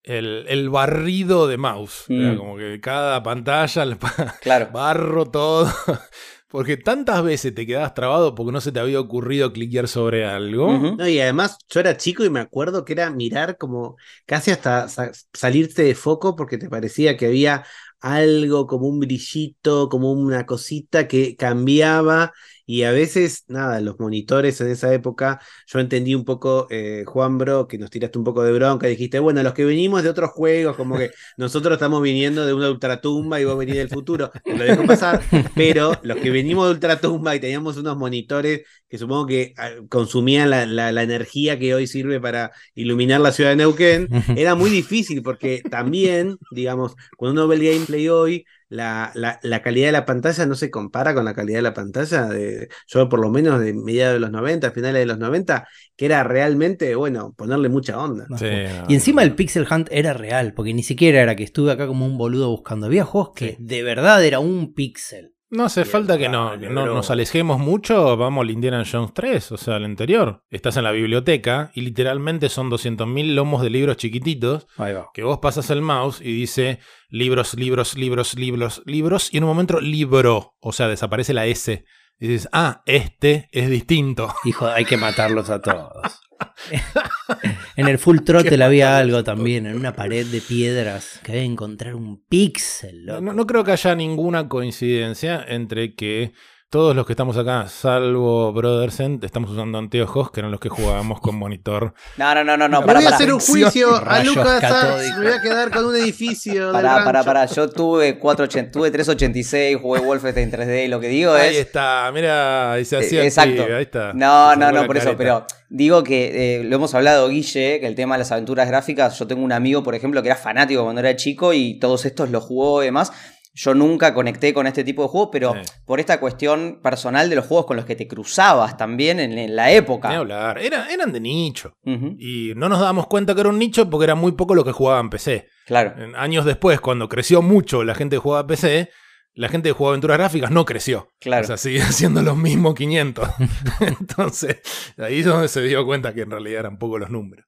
[0.03, 2.05] el, el barrido de mouse.
[2.09, 2.39] Era Mm.
[2.39, 4.71] como que cada pantalla, el pa- Claro.
[4.73, 5.67] barro todo.
[6.49, 10.97] Porque tantas veces te quedabas trabado porque no se te había ocurrido cliquear sobre algo.
[10.99, 14.89] No, y además yo era chico y me acuerdo que era mirar como casi hasta
[14.89, 17.65] sa- salirte de foco porque te parecía que había
[18.01, 22.33] algo como un brillito, como una cosita que cambiaba
[22.79, 27.39] y a veces, nada, los monitores en esa época, yo entendí un poco, eh, Juan
[27.39, 30.31] Bro, que nos tiraste un poco de bronca, dijiste, bueno, los que venimos de otros
[30.31, 34.57] juegos, como que nosotros estamos viniendo de una ultratumba y vos venís del futuro, te
[34.57, 35.21] lo dejo pasar,
[35.55, 40.51] pero los que venimos de ultratumba y teníamos unos monitores que supongo que ah, consumían
[40.51, 44.71] la, la- la energía que hoy sirve para iluminar la ciudad de Neuquén, era muy
[44.71, 49.93] difícil porque también, digamos, cuando uno ve el gameplay hoy, la, la- la calidad de
[49.93, 53.31] la pantalla no se compara con la calidad de la pantalla de, yo por lo
[53.31, 57.69] menos de mediados de los 90, finales de los 90, que era realmente, bueno, ponerle
[57.69, 58.27] mucha onda.
[58.29, 59.23] No, Sí, no, y encima no.
[59.23, 62.49] el Pixel Hunt era real, porque ni siquiera era que estuve acá como un boludo
[62.51, 62.87] buscando.
[62.87, 65.35] Había juegos que de verdad era un pixel.
[65.51, 69.51] No hace falta que, no, que no nos alejemos mucho, vamos al Indiana Jones 3,
[69.53, 70.45] o sea, al anterior.
[70.51, 75.11] Estás en la biblioteca y literalmente son 200.000 lomos de libros chiquititos Ahí va.
[75.13, 79.51] que vos pasas el mouse y dice libros, libros, libros, libros, libros, y en un
[79.51, 81.85] momento libro, o sea, desaparece la S.
[82.21, 84.33] Y dices, ah, este es distinto.
[84.45, 86.21] Hijo, hay que matarlos a todos.
[87.77, 91.95] en el Full Throttle había algo también, en una pared de piedras, que había encontrar
[91.95, 93.07] un píxel.
[93.07, 96.33] No- no creo que haya ninguna coincidencia entre que
[96.71, 101.21] todos los que estamos acá, salvo Brothersen, estamos usando anteojos, que eran los que jugábamos
[101.21, 101.95] con monitor.
[102.17, 105.19] No, no, no, no, no, para, voy a hacer un juicio a Lucas catódicos.
[105.19, 106.71] me voy a quedar con un edificio.
[106.71, 107.47] Pará, pará, pará.
[107.47, 110.89] Yo tuve 480, tuve 386, jugué Wolfenstein 3D.
[110.89, 111.67] Lo que digo Ahí es.
[111.67, 113.65] está, mira, ahí se Eh, hacía el Exacto.
[113.65, 114.13] ahí está.
[114.15, 117.87] No, Se no, no, por eso, pero digo que eh, lo hemos hablado, Guille, que
[117.87, 120.85] el tema de las aventuras gráficas, yo tengo un amigo, por ejemplo, que era fanático
[120.85, 123.13] cuando era chico y todos estos los jugó y demás.
[123.53, 125.73] Yo nunca conecté con este tipo de juegos, pero Sí.
[125.85, 129.57] por esta cuestión personal de los juegos con los que te cruzabas también en, en
[129.57, 130.11] la época.
[130.17, 130.59] hablar.
[130.59, 131.73] Era- eran de nicho.
[131.85, 134.73] Y no nos dábamos cuenta que era un nicho porque era muy poco lo que
[134.73, 135.49] jugaba en PC.
[135.67, 135.95] Claro.
[136.17, 138.89] Años después, cuando creció mucho la gente que jugaba PC,
[139.35, 141.09] la gente que jugaba aventuras gráficas no creció.
[141.21, 141.45] Claro.
[141.45, 143.29] O sea, sigue siendo los mismos 500.
[143.81, 144.61] Entonces,
[144.99, 147.47] ahí es donde se dio cuenta que en realidad eran pocos los números.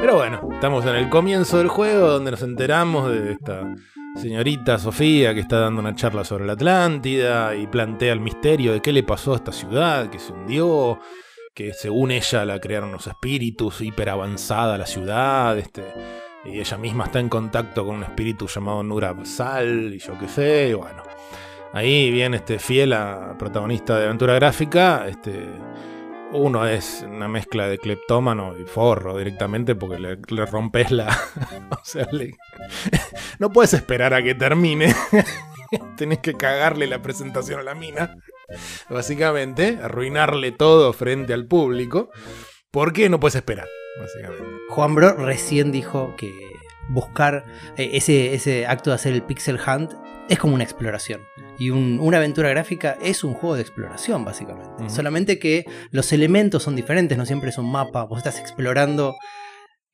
[0.00, 3.74] Pero bueno, estamos en el comienzo del juego donde nos enteramos de esta
[4.16, 8.80] señorita Sofía que está dando una charla sobre la Atlántida y plantea el misterio de
[8.80, 10.98] qué le pasó a esta ciudad, que se hundió,
[11.54, 15.82] que según ella la crearon los espíritus, hiper avanzada la ciudad, este,
[16.44, 20.28] y ella misma está en contacto con un espíritu llamado Nura Sal, y yo qué
[20.28, 21.02] sé, y bueno.
[21.72, 25.48] Ahí viene este fiel a protagonista de aventura gráfica, este,
[26.36, 31.08] uno es una mezcla de cleptómano y forro directamente porque le, rompes la.
[31.70, 32.36] o sea, le-
[33.38, 34.94] no puedes esperar a que termine.
[35.96, 38.14] Tenés que cagarle la presentación a la mina.
[38.88, 42.10] Básicamente, arruinarle todo frente al público.
[42.70, 43.66] Porque no puedes esperar,
[43.98, 44.44] básicamente.
[44.68, 46.30] Juan Bro recién dijo que
[46.88, 47.44] buscar
[47.76, 49.92] eh, ese, ese acto de hacer el pixel hunt
[50.28, 51.20] es como una exploración.
[51.58, 54.90] Y un- una aventura gráfica es un juego de exploración, básicamente.
[54.90, 58.04] Solamente que los elementos son diferentes, no siempre es un mapa.
[58.04, 59.14] Vos estás explorando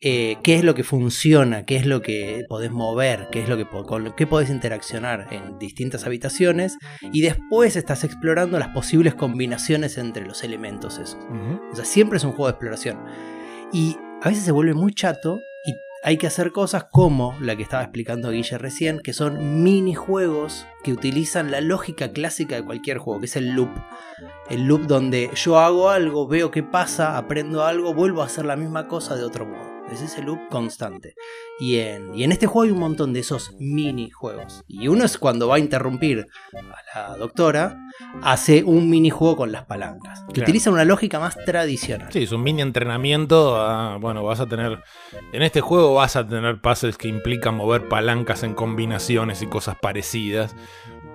[0.05, 3.57] eh, qué es lo que funciona, qué es lo que podés mover, qué es lo
[3.57, 6.77] que con lo que podés interaccionar en distintas habitaciones.
[7.13, 11.19] Y después estás explorando las posibles combinaciones entre los elementos esos.
[11.73, 12.99] O sea, siempre es un juego de exploración.
[13.73, 15.39] Y a veces se vuelve muy chato
[16.05, 20.93] hay que hacer cosas como la que estaba explicando Guille recién, que son minijuegos que
[20.93, 23.71] utilizan la lógica clásica de cualquier juego, que es el loop.
[24.51, 28.57] El loop donde yo hago algo, veo qué pasa, aprendo algo, vuelvo a hacer la
[28.57, 29.72] misma cosa de otro modo.
[29.91, 31.15] Es ese loop constante.
[31.61, 34.65] Y en, y en este juego hay un montón de esos minijuegos.
[34.67, 36.29] Y uno es cuando va a interrumpir
[36.95, 37.77] a la doctora,
[38.23, 40.21] hace un minijuego con las palancas.
[40.29, 40.45] Que Claro.
[40.45, 42.09] utiliza una lógica más tradicional.
[42.11, 43.57] Sí, es un mini entrenamiento.
[43.61, 44.83] a- bueno, vas a tener.
[45.33, 49.77] En este juego vas a tener puzzles que implican mover palancas en combinaciones y cosas
[49.81, 50.57] parecidas.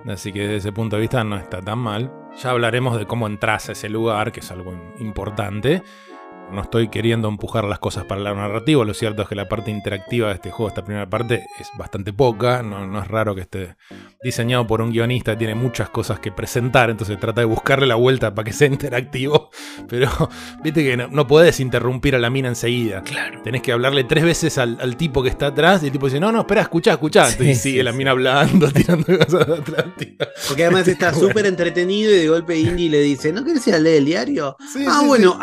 [0.06, 2.12] Así que desde ese punto de vista no está tan mal.
[2.42, 5.82] Ya hablaremos de cómo entras a ese lugar, que es algo importante.
[6.52, 8.84] No estoy queriendo empujar las cosas para el lado narrativo.
[8.84, 12.12] Lo cierto es que la parte interactiva de este juego, esta primera parte, es bastante
[12.12, 12.62] poca.
[12.62, 13.76] No, no es raro que esté
[14.22, 16.90] diseñado por un guionista tiene muchas cosas que presentar.
[16.90, 19.50] Entonces trata de buscarle la vuelta para que sea interactivo.
[19.88, 20.10] Pero
[20.62, 23.02] viste que no, no podés interrumpir a la mina enseguida.
[23.02, 23.42] Claro.
[23.42, 25.82] Tenés que hablarle tres veces al, al tipo que está atrás.
[25.82, 27.26] Y el tipo dice: No, no, espera, escuchá, escuchá.
[27.26, 27.98] Sí, sí, sigue la sí.
[27.98, 29.84] mina hablando, tirando cosas de atrás.
[30.48, 33.78] Porque además está súper entretenido y de golpe Indy le dice, ¿no querés ir a
[33.78, 34.56] leer el diario?
[34.72, 35.38] Sí, ah, bueno, sí.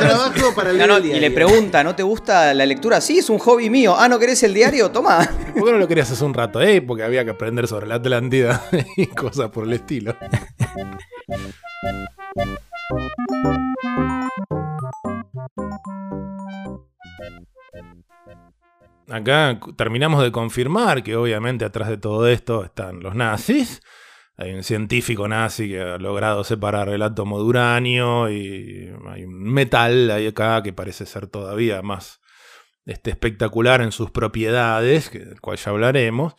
[0.00, 1.18] Trabajo para leer No, no, el diario.
[1.18, 3.00] y le pregunta, ¿no te gusta la lectura?
[3.00, 3.94] Sí, es un hobby mío.
[3.98, 4.90] Ah, ¿no querés el diario?
[4.90, 5.18] Toma.
[5.54, 6.60] ¿Por qué no lo querías hace un rato?
[6.60, 8.62] Eh, porque había que aprender sobre la Atlántida
[8.96, 10.16] y cosas por el estilo.
[19.08, 23.80] Acá terminamos de confirmar que obviamente atrás de todo esto están los nazis.
[24.40, 29.42] Hay un científico nazi que ha logrado separar el átomo de uranio y hay un
[29.52, 32.22] metal ahí acá que parece ser todavía más
[32.86, 36.36] este, espectacular en sus propiedades, del cual ya hablaremos.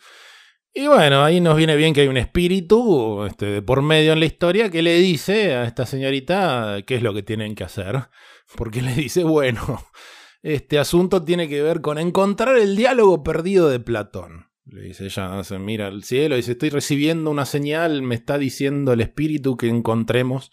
[0.74, 4.18] Y bueno, ahí nos viene bien que hay un espíritu este, de por medio en
[4.18, 8.08] la historia que le dice a esta señorita qué es lo que tienen que hacer.
[8.56, 9.80] Porque le dice, bueno,
[10.42, 14.51] este asunto tiene que ver con encontrar el diálogo perdido de Platón.
[14.64, 18.92] Le dice ella, mira al cielo y dice, estoy recibiendo una señal, me está diciendo
[18.92, 20.52] el espíritu que encontremos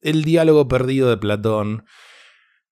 [0.00, 1.84] el diálogo perdido de Platón.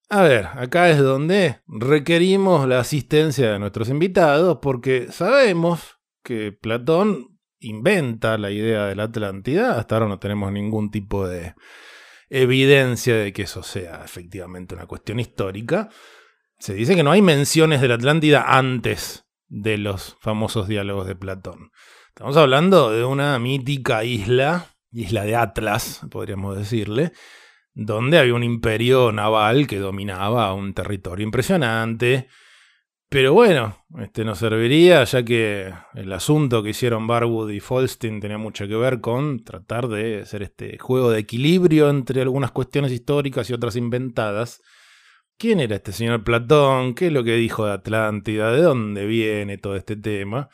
[0.09, 7.39] A ver, acá es donde requerimos la asistencia de nuestros invitados porque sabemos que Platón
[7.59, 9.79] inventa la idea de la Atlántida.
[9.79, 11.55] Hasta ahora no tenemos ningún tipo de
[12.31, 15.89] evidencia de que eso sea efectivamente una cuestión histórica.
[16.59, 21.17] Se dice que no hay menciones de la Atlántida antes de los famosos diálogos de
[21.17, 21.71] Platón.
[22.09, 27.13] Estamos hablando de una mítica isla, isla de Atlas, podríamos decirle,
[27.73, 32.29] donde había un imperio naval que dominaba un territorio impresionante.
[33.09, 38.39] Pero bueno, este nos serviría ya que el asunto que hicieron Barwood y Falstein tenía
[38.39, 43.49] mucho que ver con tratar de hacer este juego de equilibrio entre algunas cuestiones históricas
[43.51, 44.63] y otras inventadas.
[45.37, 46.95] ¿Quién era este señor Platón?
[46.95, 48.53] ¿Qué es lo que dijo de Atlántida?
[48.53, 50.49] ¿De dónde viene todo este tema?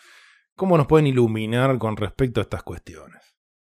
[0.55, 3.23] ¿Cómo nos pueden iluminar con respecto a estas cuestiones?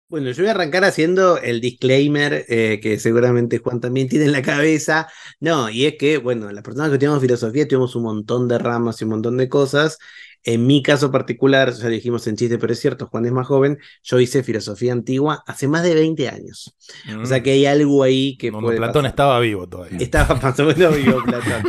[0.09, 4.31] Bueno, yo voy a arrancar haciendo el disclaimer eh, que seguramente Juan también tiene en
[4.31, 5.09] la cabeza.
[5.41, 9.01] No, y es que, bueno, las personas que estudiamos filosofía tuvimos un montón de ramas
[9.01, 9.97] y un montón de cosas.
[10.47, 13.79] En mi caso particular, ya dijimos en chiste, pero es cierto, Juan es más joven,
[14.01, 16.73] yo hice filosofía antigua hace más de 20 años.
[17.21, 19.09] O sea que hay algo ahí que puede Platón pasar.
[19.09, 19.97] estaba vivo todavía.
[19.99, 21.63] Estaba más o menos vivo Platón.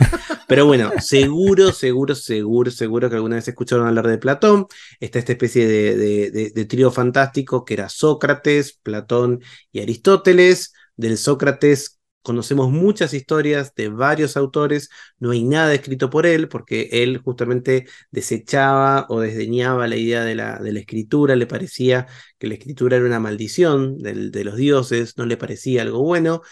[0.47, 4.67] Pero bueno, seguro, seguro, seguro, seguro que alguna vez escucharon hablar de Platón.
[5.01, 9.41] Está esta especie de, de- de- de trío fantástico que era Sócrates, Platón
[9.73, 10.73] y Aristóteles.
[10.97, 11.98] Del Sócrates
[12.29, 14.91] conocemos muchas historias de varios autores.
[15.19, 20.35] No hay nada escrito por él porque él justamente desechaba o desdeñaba la idea de
[20.37, 21.37] la, de la escritura.
[21.37, 22.07] Le parecía
[22.39, 26.43] que la escritura era una maldición del- de los dioses, no le parecía algo bueno.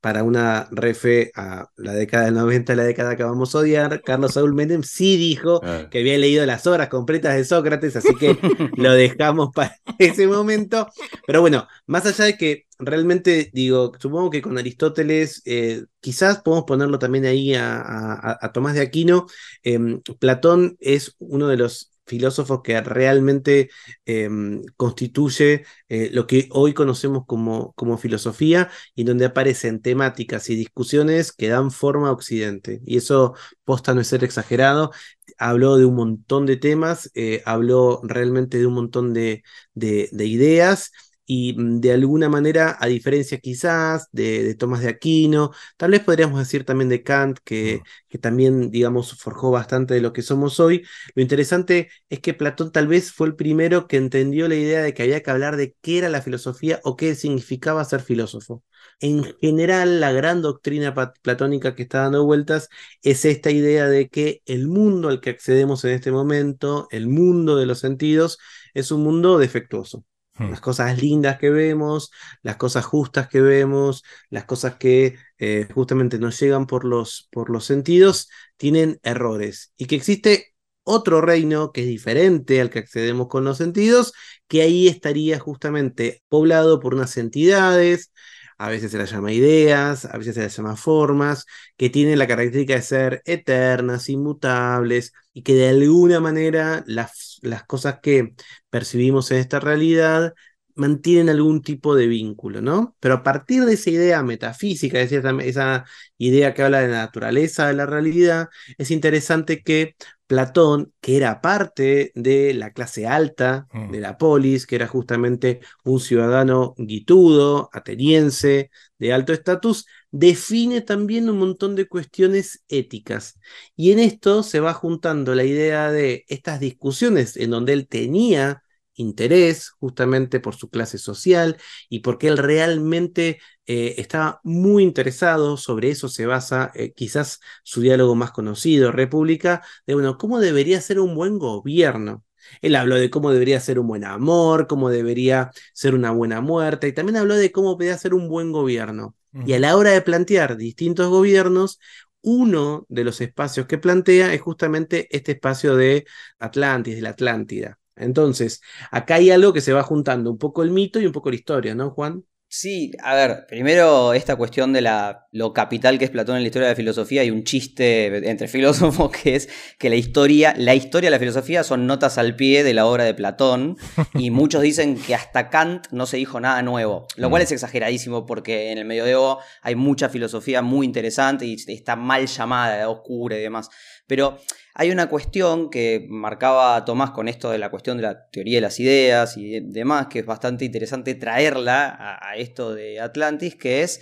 [0.00, 4.34] Para una refe a la década del 90, la década que vamos a odiar, Carlos
[4.34, 5.88] Saúl Menem sí dijo Ah.
[5.90, 8.36] que había leído las obras completas de Sócrates, así que
[8.76, 10.86] lo dejamos para ese momento.
[11.26, 16.66] Pero bueno, más allá de que realmente digo, supongo que con Aristóteles, eh, quizás podemos
[16.66, 19.26] ponerlo también ahí a, a- a Tomás de Aquino,
[19.62, 23.70] em, Platón es uno de los filósofos que realmente
[24.04, 30.56] em, constituye eh, lo que hoy conocemos como, como filosofía y donde aparecen temáticas y
[30.56, 32.80] discusiones que dan forma a Occidente.
[32.86, 33.34] Y eso
[33.64, 34.90] posta no es ser exagerado.
[35.38, 39.42] Habló de un montón de temas, eh, habló realmente de un montón de,
[39.74, 40.92] de- de ideas
[41.26, 46.00] y mm, de alguna manera, a diferencia quizás de, de Tomás de Aquino, tal vez
[46.02, 50.60] podríamos decir también de Kant, que, que también, digamos, forjó bastante de lo que somos
[50.60, 54.82] hoy, lo interesante es que Platón tal vez fue el primero que entendió la idea
[54.82, 58.62] de que había que hablar de qué era la filosofía o qué significaba ser filósofo.
[59.00, 62.68] En general, la gran doctrina platónica que está dando vueltas
[63.02, 67.56] es esta idea de que el mundo al que accedemos en este momento, el mundo
[67.56, 68.38] de los sentidos,
[68.74, 70.04] es un mundo defectuoso.
[70.38, 70.50] Hmm.
[70.50, 72.10] Las cosas lindas que vemos,
[72.42, 77.50] las cosas justas que vemos, las cosas que eh, justamente nos llegan por los, por
[77.50, 79.72] los sentidos, tienen errores.
[79.76, 84.12] Y que existe otro reino que es diferente al que accedemos con los sentidos,
[84.46, 88.12] que ahí estaría justamente poblado por unas entidades,
[88.58, 91.46] a veces se las llama ideas, a veces se las llama formas,
[91.76, 97.64] que tienen la característica de ser eternas, inmutables, y que de alguna manera las, las
[97.64, 98.34] cosas que
[98.70, 100.34] percibimos en esta realidad
[100.74, 102.96] mantienen algún tipo de vínculo, ¿no?
[103.00, 105.84] Pero a partir de esa idea metafísica, esa
[106.18, 109.96] idea que habla de la naturaleza de la realidad, es interesante que
[110.26, 113.92] Platón, que era parte de la clase alta Mm.
[113.92, 121.28] de la polis, que era justamente un ciudadano guitudo, ateniense, de alto estatus, define también
[121.30, 123.38] un montón de cuestiones éticas.
[123.76, 128.62] Y en esto se va juntando la idea de estas discusiones en donde él tenía
[128.94, 131.58] interés justamente por su clase social
[131.88, 137.80] y porque él realmente eh, estaba muy interesado, sobre eso se basa eh, quizás su
[137.80, 142.24] diálogo más conocido, República, de bueno, ¿cómo debería ser un buen gobierno?
[142.62, 146.88] Él habló de cómo debería ser un buen amor, cómo debería ser una buena muerte,
[146.88, 149.14] y también habló de cómo podía ser un buen gobierno.
[149.44, 151.78] Y a la hora de plantear distintos gobiernos,
[152.22, 156.06] uno de los espacios que plantea es justamente este espacio de
[156.38, 157.78] Atlantis, de la Atlántida.
[157.94, 158.60] Entonces,
[158.90, 161.36] acá hay algo que se va juntando, un poco el mito y un poco la
[161.36, 162.24] historia, ¿no, Juan?
[162.48, 166.46] Sí, a ver, primero esta cuestión de la, lo capital que es Platón en la
[166.46, 170.76] historia de la filosofía y un chiste entre filósofos que es que la historia, la
[170.76, 173.76] historia de la filosofía son notas al pie de la obra de Platón
[174.14, 178.26] y muchos dicen que hasta Kant no se dijo nada nuevo, lo cual es exageradísimo
[178.26, 183.42] porque en el medioevo hay mucha filosofía muy interesante y está mal llamada, oscura y
[183.42, 183.70] demás,
[184.06, 184.38] pero
[184.74, 188.60] hay una cuestión que marcaba Tomás con esto de la cuestión de la teoría de
[188.62, 193.82] las ideas y de- demás, que es bastante interesante traerla a, esto de Atlantis, que
[193.82, 194.00] es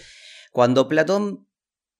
[0.52, 1.48] cuando Platón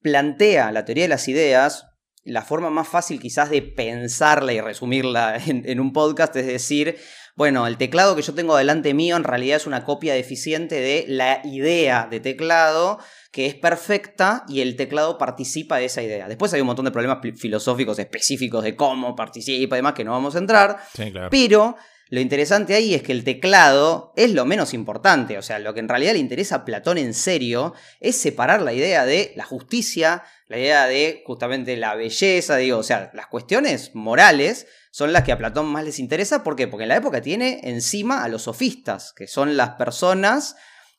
[0.01, 1.87] plantea la teoría de las ideas,
[2.25, 6.97] la forma más fácil quizás de pensarla y resumirla en un podcast es decir,
[7.37, 11.05] bueno, el teclado que yo tengo delante mío en realidad es una copia deficiente de
[11.09, 12.99] la idea de teclado
[13.33, 16.29] que es perfecta y el teclado participa de esa idea.
[16.29, 20.13] Después hay un montón de problemas filosóficos específicos de cómo participa y demás que no
[20.13, 21.29] vamos a entrar, Sí, claro.
[21.31, 21.77] pero
[22.15, 25.37] lo interesante ahí es que el teclado es lo menos importante.
[25.37, 28.73] O sea, lo que en realidad le interesa a Platón en serio es separar la
[28.73, 33.97] idea de la justicia, la idea de justamente la belleza, digo, o sea, las cuestiones
[33.97, 36.45] morales son las que a Platón más les interesa.
[36.45, 36.69] ¿Por qué?
[36.69, 40.55] Porque en la época tiene encima a los sofistas, que son las personas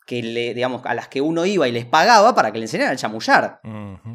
[0.05, 2.93] que le, digamos, a las que uno iba y les pagaba para que le enseñaran
[2.93, 3.61] a chamullar.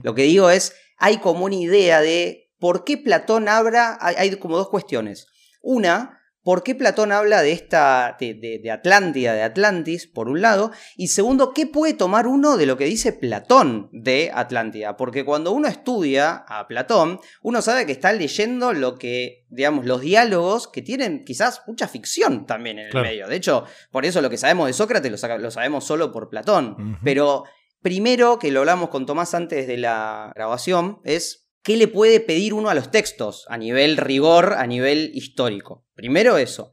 [0.02, 4.36] Lo que digo es, hay como una idea de por qué Platón habla, hay, hay
[4.36, 5.28] como dos cuestiones.
[5.62, 10.40] Una, ¿por qué Platón habla de esta, de, de- de Atlántida, de Atlantis, por un
[10.40, 10.70] lado?
[10.96, 14.96] Y segundo, ¿qué puede tomar uno de lo que dice Platón de Atlántida?
[14.96, 20.00] Porque cuando uno estudia a Platón, uno sabe que está leyendo lo que, digamos, los
[20.00, 23.06] diálogos que tienen quizás mucha ficción también en el Claro.
[23.08, 23.28] medio.
[23.28, 26.98] De hecho, por eso lo que sabemos de Sócrates lo, sabemos solo por Platón.
[27.04, 27.44] Pero
[27.82, 32.54] primero, que lo hablamos con Tomás antes de la grabación, es qué le puede pedir
[32.54, 35.86] uno a los textos a nivel rigor, a nivel histórico.
[35.94, 36.72] Primero eso.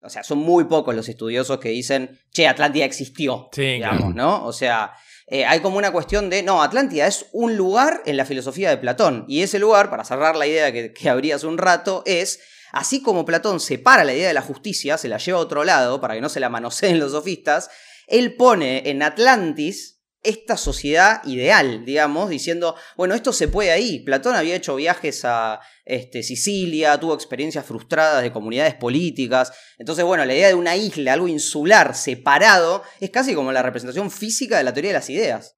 [0.00, 3.48] O sea, son muy pocos los estudiosos que dicen, che, Atlántida existió.
[3.52, 4.14] Sí, digamos, claro.
[4.14, 4.46] ¿no?
[4.46, 4.94] O sea,
[5.28, 8.78] eh, hay como una cuestión de, no, Atlántida es un lugar en la filosofía de
[8.78, 9.24] Platón.
[9.28, 12.40] Y ese lugar, para cerrar la idea que, que abrí hace un rato, es,
[12.72, 16.00] así como Platón separa la idea de la justicia, se la lleva a otro lado
[16.00, 17.70] para que no se la manoseen los sofistas,
[18.08, 19.91] él pone en Atlantis
[20.22, 24.00] esta sociedad ideal, digamos, diciendo, bueno, esto se puede ahí.
[24.00, 29.52] Platón había hecho viajes a este, Sicilia, tuvo experiencias frustradas de comunidades políticas.
[29.78, 34.10] Entonces, bueno, la idea de una isla, algo insular, separado, es casi como la representación
[34.10, 35.56] física de la teoría de las ideas.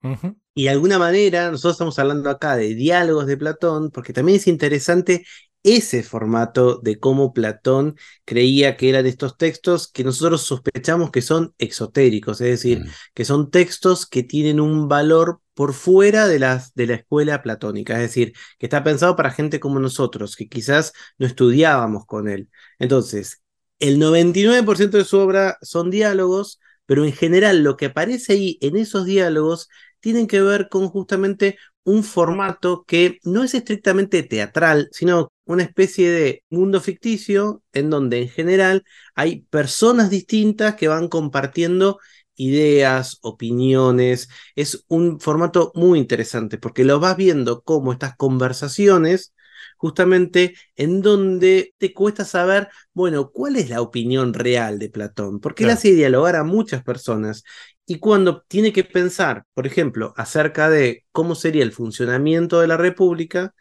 [0.55, 4.47] Y de alguna manera, nosotros estamos hablando acá de diálogos de Platón, porque también es
[4.47, 5.25] interesante
[5.65, 11.55] ese formato de cómo Platón creía que eran estos textos que nosotros sospechamos que son
[11.59, 12.89] exotéricos, es decir, Mm.
[13.15, 17.95] que son textos que tienen un valor por fuera de, las, de la escuela platónica,
[17.95, 22.49] es decir, que está pensado para gente como nosotros, que quizás no estudiábamos con él.
[22.79, 23.43] Entonces,
[23.79, 28.77] el 99% de su obra son diálogos, pero en general lo que aparece ahí en
[28.77, 29.69] esos diálogos
[30.01, 36.11] tienen que ver con justamente un formato que no es estrictamente teatral, sino una especie
[36.11, 41.99] de mundo ficticio en donde en general hay personas distintas que van compartiendo
[42.37, 44.29] ideas, opiniones.
[44.57, 49.33] Es un formato muy interesante porque lo vas viendo como estas conversaciones,
[49.77, 55.65] justamente en donde te cuesta saber, bueno, cuál es la opinión real de Platón, porque
[55.65, 55.79] él Claro.
[55.79, 57.45] hace dialogar a muchas personas.
[57.87, 62.77] Y cuando tiene que pensar, por ejemplo, acerca de cómo sería el funcionamiento de la
[62.77, 63.55] República,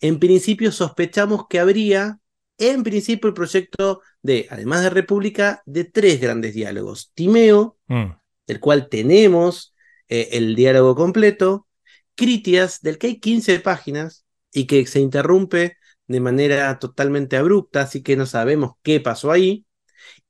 [0.00, 2.18] en principio sospechamos que habría,
[2.58, 7.10] en principio, el proyecto de, además de República, de tres grandes diálogos.
[7.14, 8.12] Timeo, Mm.
[8.46, 9.74] del cual tenemos
[10.08, 11.66] eh, el diálogo completo,
[12.14, 18.02] Critias, del que hay 15 páginas y que se interrumpe de manera totalmente abrupta, así
[18.02, 19.64] que no sabemos qué pasó ahí.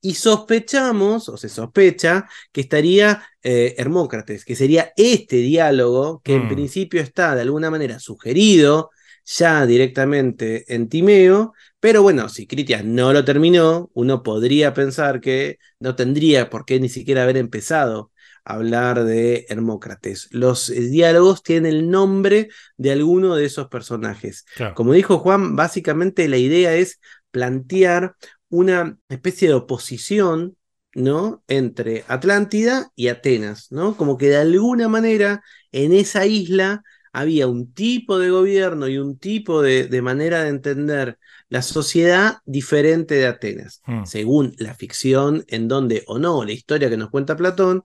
[0.05, 6.45] Y sospechamos, o se sospecha, que estaría eh, Hermócrates, que sería este diálogo que en
[6.45, 6.49] Mm.
[6.49, 8.91] principio está de alguna manera sugerido
[9.25, 15.57] ya directamente en Timeo, pero bueno, si Critias no lo terminó, uno podría pensar que
[15.79, 18.11] no tendría por qué ni siquiera haber empezado
[18.43, 20.27] a hablar de Hermócrates.
[20.31, 24.45] Los eh, diálogos tienen el nombre de alguno de esos personajes.
[24.55, 24.75] Claro.
[24.75, 26.99] Como dijo Juan, básicamente la idea es
[27.31, 28.15] plantear
[28.55, 30.57] una especie de oposición,
[30.93, 31.43] ¿no?
[31.47, 33.97] Entre Atlántida y Atenas, ¿no?
[33.97, 39.17] Como que de alguna manera en esa isla había un tipo de gobierno y un
[39.17, 41.17] tipo de, de manera de entender
[41.49, 43.81] la sociedad diferente de Atenas.
[43.85, 44.05] Mm.
[44.05, 47.83] Según la ficción, en donde o no, la historia que nos cuenta Platón,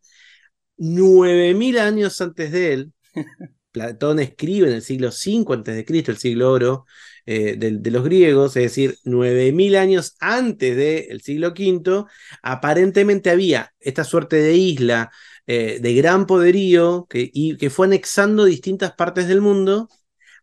[0.78, 2.92] 9000 años antes de él,
[3.72, 6.86] Platón escribe en el siglo V antes de Cristo, el siglo oro
[7.26, 12.04] eh, de, los griegos, es decir, 9000 años antes del siglo V,
[12.42, 15.10] aparentemente había esta suerte de isla
[15.46, 19.88] eh, de gran poderío que, y que fue anexando distintas partes del mundo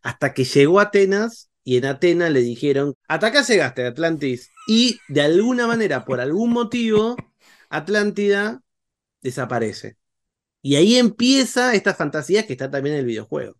[0.02, 4.50] hasta que llegó a Atenas y en Atenas le dijeron, hasta acá llegaste, Atlantis.
[4.66, 7.14] Y de alguna manera, por algún motivo,
[7.68, 8.62] Atlántida
[9.20, 9.97] desaparece.
[10.68, 13.54] Y ahí empieza esta fantasía que está también en el videojuego.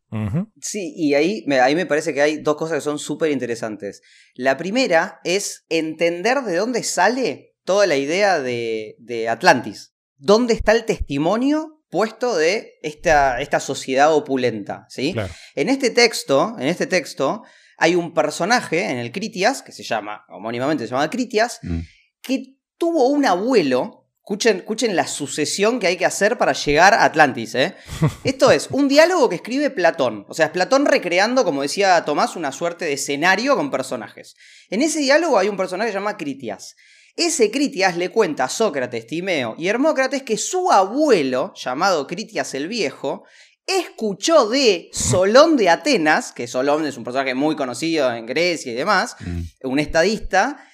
[0.60, 4.02] Sí, y ahí me, ahí me parece que hay dos cosas que son súper interesantes.
[4.34, 9.94] La primera es entender de dónde sale toda la idea de, de Atlantis.
[10.18, 14.84] ¿Dónde está el testimonio puesto de esta, esta sociedad opulenta?
[14.90, 15.14] ¿sí?
[15.14, 15.32] Claro.
[15.54, 17.42] En este texto, en este texto,
[17.78, 21.80] hay un personaje en el Critias, que se llama, homónimamente se llama Critias, Mm.
[22.20, 24.07] que tuvo un abuelo.
[24.28, 27.54] Escuchen, escuchen la sucesión que hay que hacer para llegar a Atlantis.
[27.54, 27.74] ¿eh?
[28.24, 30.26] Esto es un diálogo que escribe Platón.
[30.28, 34.36] O sea, es Platón recreando, como decía Tomás, una suerte de escenario con personajes.
[34.68, 36.76] En ese diálogo hay un personaje que se llama Critias.
[37.16, 42.68] Ese Critias le cuenta a Sócrates, Timeo y Hermócrates que su abuelo, llamado Critias el
[42.68, 43.24] Viejo,
[43.66, 48.74] escuchó de Solón de Atenas, que Solón es un personaje muy conocido en Grecia y
[48.74, 49.40] demás, Mm.
[49.70, 50.67] un estadista,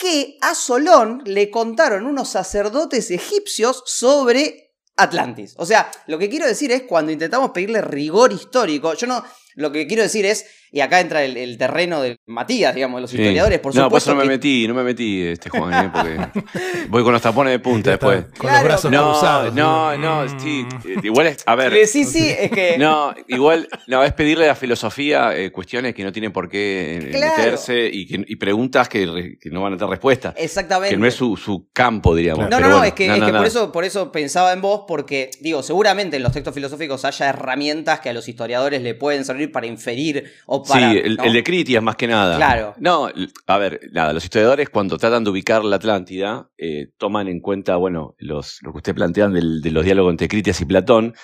[0.00, 5.54] que a Solón le contaron unos sacerdotes egipcios sobre Atlantis.
[5.58, 9.22] O sea, lo que quiero decir es cuando intentamos pedirle rigor histórico, yo no,
[9.54, 13.02] lo que quiero decir es, y acá entra el, el terreno de Matías, digamos, de
[13.02, 13.16] los Sí.
[13.16, 14.10] historiadores, por no, por supuesto.
[14.10, 16.40] eso no me que- metí, no me metí, este Juan, eh, porque
[16.88, 18.24] voy con los tapones de punta después.
[18.38, 19.54] Con Claro, los brazos No, cruzados.
[19.54, 20.64] no, no, sí,
[21.02, 22.78] igual es, a ver, Sí, sí, es que.
[22.78, 26.98] no, igual, no, es pedirle a la filosofía eh, cuestiones que no tienen por qué
[27.02, 27.36] eh, Claro.
[27.36, 30.34] meterse y, que- y preguntas que, re- que no van a tener respuesta.
[30.36, 30.94] Exactamente.
[30.94, 32.44] Que no es su, su campo, diríamos.
[32.44, 33.38] No, pero no, no, bueno, es que, no, es no, que no.
[33.38, 37.28] por, eso, por eso pensaba en vos, porque, digo, seguramente en los textos filosóficos haya
[37.30, 40.90] herramientas que a los historiadores le pueden servir para inferir o para.
[40.92, 41.24] sí, el, ¿no?
[41.24, 42.36] el de Critias más que nada.
[42.36, 42.74] Claro.
[42.78, 43.08] No,
[43.46, 47.76] a ver, nada, los historiadores cuando tratan de ubicar la Atlántida, eh, toman en cuenta,
[47.76, 51.14] bueno, los, lo que usted plantean del- de los diálogos entre Critias y Platón,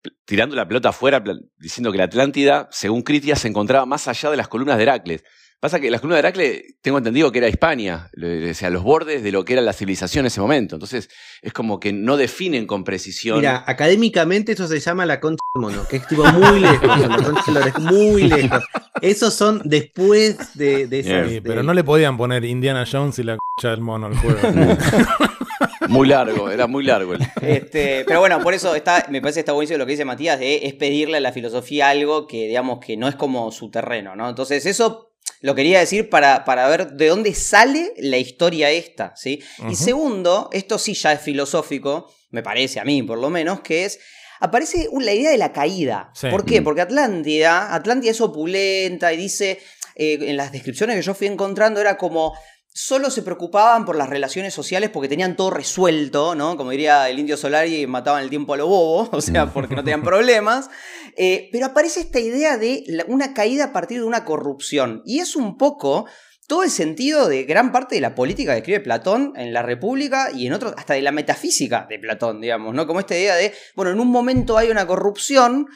[0.00, 1.22] pl- tirando la pelota afuera,
[1.58, 5.24] diciendo que la Atlántida, según Critias, se encontraba más allá de las columnas de Heracles.
[5.62, 9.22] Pasa que la columna de Heracle, tengo entendido que era Hispania, o sea, los bordes
[9.22, 10.74] de lo que era la civilización en ese momento.
[10.74, 11.08] Entonces,
[11.40, 13.36] es como que no definen con precisión.
[13.36, 17.16] Mira, académicamente eso se llama la concha del mono, que es tipo muy lejos, la
[17.16, 18.60] concha del muy lejos.
[19.02, 21.28] Esos son después de, de esas.
[21.28, 24.16] Sí, de- pero no le podían poner Indiana Jones y la c del mono al
[24.16, 24.38] juego.
[25.88, 27.14] Muy largo, era muy largo.
[27.14, 30.04] el- Este, pero bueno, por eso está, me parece que está buenísimo lo que dice
[30.04, 33.70] Matías, de es pedirle a la filosofía algo que, digamos, que no es como su
[33.70, 34.28] terreno, ¿no?
[34.28, 39.42] Entonces, eso lo quería decir para, para ver de dónde sale la historia esta, ¿sí?
[39.68, 43.84] Y segundo, esto sí ya es filosófico, me parece a mí por lo menos, que
[43.84, 43.98] es
[44.40, 46.10] aparece la idea de la caída.
[46.14, 46.28] Sí.
[46.28, 46.62] ¿Por qué?
[46.62, 49.60] Porque Atlántida, Atlántida es opulenta y dice,
[49.94, 52.36] eh, en las descripciones que yo fui encontrando, era como
[52.74, 56.56] solo se preocupaban por las relaciones sociales porque tenían todo resuelto, ¿no?
[56.56, 59.82] Como diría el indio Solari, mataban el tiempo a lo bobo, o sea, porque no
[59.84, 60.70] tenían problemas.
[61.16, 65.02] Eh, pero aparece esta idea de la- una caída a partir de una corrupción.
[65.04, 66.06] Y es un poco
[66.48, 70.30] todo el sentido de gran parte de la política que escribe Platón en la República
[70.34, 72.86] y en otros, hasta de la metafísica de Platón, digamos, ¿no?
[72.86, 75.66] Como esta idea de, bueno, en un momento hay una corrupción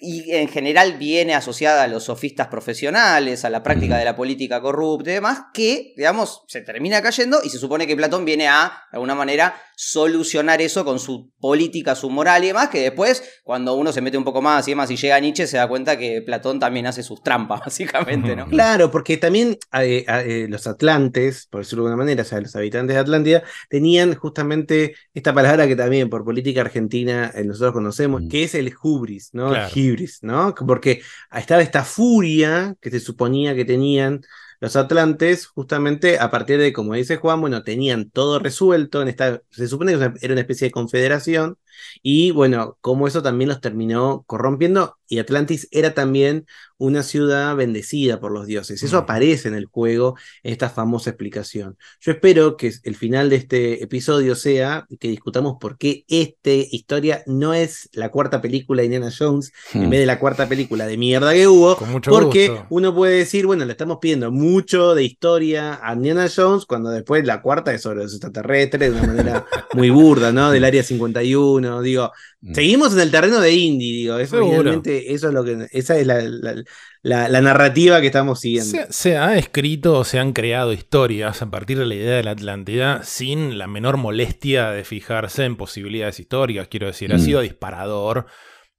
[0.00, 4.60] y en general viene asociada a los sofistas profesionales, a la práctica de la política
[4.60, 8.84] corrupta y demás, que, digamos, se termina cayendo y se supone que Platón viene a,
[8.92, 13.74] de alguna manera, solucionar eso con su política, su moral y demás, que después, cuando
[13.74, 15.96] uno se mete un poco más y demás y llega a Nietzsche, se da cuenta
[15.96, 18.48] que Platón también hace sus trampas, básicamente, ¿no?
[18.48, 22.56] Claro, porque también eh, eh, los atlantes, por decirlo de alguna manera, o sea, los
[22.56, 28.22] habitantes de Atlántida, tenían justamente esta palabra que también por política argentina eh, nosotros conocemos,
[28.22, 28.28] Mm.
[28.30, 29.50] que es el hubris, ¿no?
[29.50, 29.68] Claro.
[29.72, 30.56] El hibris, ¿no?
[30.66, 31.02] Porque
[31.32, 34.22] estaba esta furia que se suponía que tenían
[34.60, 39.42] los atlantes, justamente a partir de, como dice Juan, bueno, tenían todo resuelto, en esta,
[39.50, 41.58] se supone que era una especie de confederación,
[42.02, 46.44] y bueno, como eso también los terminó corrompiendo, y Atlantis era también
[46.76, 48.82] una ciudad bendecida por los dioses.
[48.82, 49.00] Eso Mm.
[49.00, 51.76] aparece en el juego, en esta famosa explicación.
[52.00, 57.22] Yo espero que el final de este episodio sea que discutamos por qué esta historia
[57.26, 60.98] no es la cuarta película de Indiana Jones, en vez de la cuarta película de
[60.98, 62.66] mierda que hubo, porque gusto.
[62.70, 67.24] uno puede decir, bueno, le estamos pidiendo mucho de historia a Indiana Jones, cuando después
[67.24, 70.50] la cuarta es sobre los extraterrestres, de una manera muy burda, ¿no?
[70.50, 72.54] Del área 51, digo, Mm.
[72.54, 76.06] seguimos en el terreno de indie, digo, eso realmente, eso es lo que, esa es
[76.06, 76.62] la, la-
[77.02, 78.70] la- la narrativa que estamos siguiendo.
[78.70, 82.22] Se, se ha escrito o se han creado historias a partir de la idea de
[82.24, 86.68] la Atlántida sin la menor molestia de fijarse en posibilidades históricas.
[86.68, 87.20] Quiero decir, ha Mm.
[87.20, 88.26] sido disparador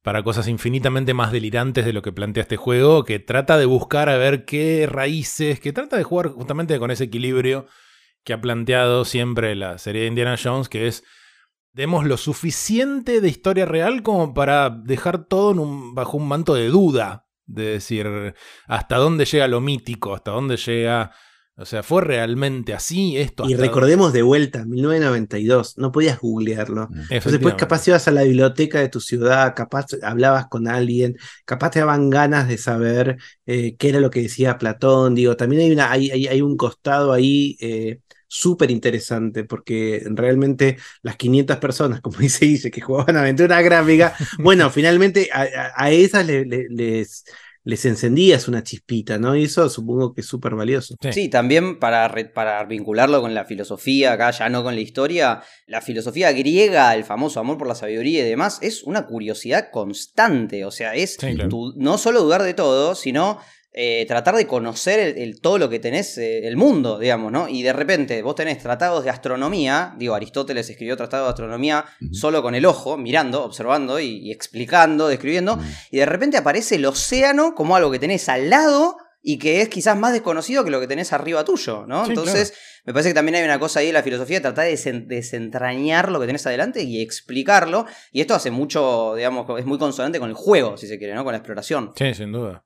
[0.02, 4.08] para cosas infinitamente más delirantes de lo que plantea este juego, que trata de buscar
[4.10, 7.68] a ver qué raíces, que trata de jugar justamente con ese equilibrio
[8.24, 11.04] que ha planteado siempre la serie de Indiana Jones, que es
[11.74, 16.54] demos lo suficiente de historia real como para dejar todo en un- bajo un manto
[16.56, 18.08] de duda, de decir
[18.68, 21.12] hasta dónde llega lo mítico, hasta dónde llega,
[21.56, 23.44] o sea, fue realmente así esto.
[23.50, 26.84] Y recordemos de vuelta, 1992, no podías googlearlo.
[26.84, 27.58] Entonces después Efectivamente.
[27.60, 32.10] capaz ibas a la biblioteca de tu ciudad, capaz hablabas con alguien, capaz te daban
[32.10, 35.16] ganas de saber eh, qué era lo que decía Platón.
[35.16, 38.00] Digo, también hay, una, hay, hay, hay un costado ahí eh,
[38.30, 44.70] súper interesante, porque realmente las 500 personas, como dice Guille, que jugaban aventura gráfica, bueno,
[44.72, 47.26] finalmente a, esas le- le- les,
[47.66, 49.36] les encendías una chispita, ¿no?
[49.36, 50.96] Y eso supongo que es súper valioso.
[51.02, 51.12] Sí.
[51.14, 55.42] Sí, también para, re- para vincularlo con la filosofía, acá ya no con la historia,
[55.68, 60.66] la filosofía griega, el famoso amor por la sabiduría y demás, es una curiosidad constante,
[60.66, 61.50] o sea, es Sí, claro.
[61.50, 63.40] tu- no solo dudar de todo, sino
[63.72, 67.48] eh, tratar de conocer el, el- todo lo que tenés, eh, el mundo, digamos, ¿no?
[67.48, 72.42] Y de repente vos tenés tratados de astronomía, digo, Aristóteles escribió tratados de astronomía solo
[72.42, 75.60] con el ojo, mirando, observando y, y explicando, describiendo,
[75.92, 79.70] y de repente aparece el océano como algo que tenés al lado y que es
[79.70, 82.06] quizás más desconocido que lo que tenés arriba tuyo, ¿no?
[82.06, 82.54] Sí, Entonces,
[82.86, 85.08] me parece que también hay una cosa ahí en la filosofía de tratar de desen-
[85.08, 87.86] desentrañar lo que tenés adelante y explicarlo.
[88.12, 91.24] Y esto hace mucho, digamos, es muy consonante con el juego, si se quiere, ¿no?
[91.24, 91.92] Con la exploración.
[91.96, 92.64] Sí, sin duda.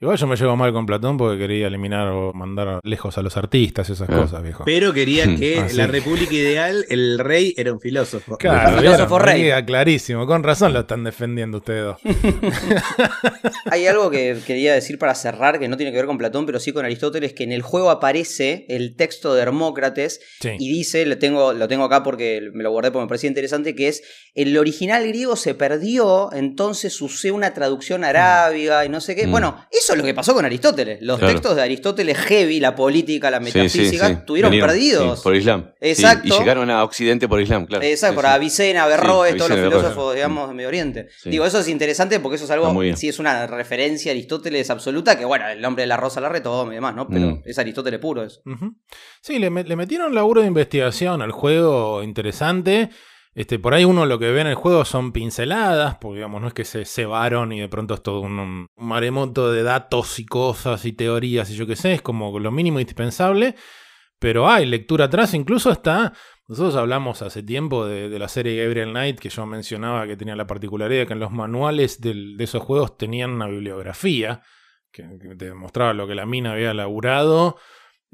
[0.00, 3.36] Igual yo me llevo mal con Platón porque quería eliminar o mandar lejos a los
[3.36, 4.16] artistas y esas Ah.
[4.16, 4.64] cosas, viejo.
[4.64, 5.76] Pero quería que Ah, sí.
[5.76, 8.36] la república ideal, el rey era un filósofo.
[8.36, 9.52] Claro, filósofo ¿vieron?
[9.56, 9.64] rey.
[9.64, 10.26] Clarísimo.
[10.26, 12.00] Con razón lo están defendiendo ustedes dos.
[13.70, 16.58] Hay algo que quería decir para cerrar, que no tiene que ver con Platón, pero
[16.60, 20.50] sí con Aristóteles, que en el juego aparece el texto de Hermócrates Sí.
[20.58, 23.74] y dice, lo tengo, lo tengo acá porque me lo guardé porque me parecía interesante,
[23.74, 24.02] que es,
[24.34, 29.26] el original griego se perdió, entonces usé una traducción arábiga y no sé qué.
[29.26, 29.30] Mm.
[29.30, 30.98] Bueno, eso Eso es lo que pasó con Aristóteles.
[31.02, 31.32] Los Claro.
[31.34, 34.12] textos de Aristóteles heavy, la política, la Sí, sí, metafísica, sí.
[34.14, 35.18] estuvieron Vinieron, perdidos.
[35.18, 35.70] sí, por Islam.
[35.80, 36.26] Sí, Exacto.
[36.28, 37.84] y llegaron a Occidente por Islam, claro.
[37.84, 38.30] Exacto, Sí, por sí.
[38.30, 41.08] Avicena, Averroes, Sí, todos los filósofos, digamos, de Medio Oriente.
[41.22, 41.28] Sí.
[41.30, 45.18] Digo, eso es interesante porque eso es algo, sí, es una referencia a Aristóteles absoluta,
[45.18, 47.06] que bueno, el nombre de la rosa la retoma y demás, ¿no?
[47.06, 47.42] Pero Mm.
[47.44, 48.40] es Aristóteles puro eso.
[49.20, 52.88] Sí, le, le metieron laburo de investigación al juego interesante.
[53.34, 56.48] Este, por ahí uno lo que ve en el juego son pinceladas, porque digamos, no
[56.48, 60.84] es que se cebaron y de pronto es todo un, maremoto de datos y cosas
[60.84, 63.56] y teorías y yo qué sé, es como lo mínimo indispensable.
[64.20, 66.12] Pero hay lectura atrás, incluso está.
[66.46, 70.36] Nosotros hablamos hace tiempo de, de la serie Gabriel Knight, que yo mencionaba que tenía
[70.36, 74.42] la particularidad que en los manuales de esos juegos tenían una bibliografía
[74.92, 77.56] que, que te mostraba lo que la mina había laburado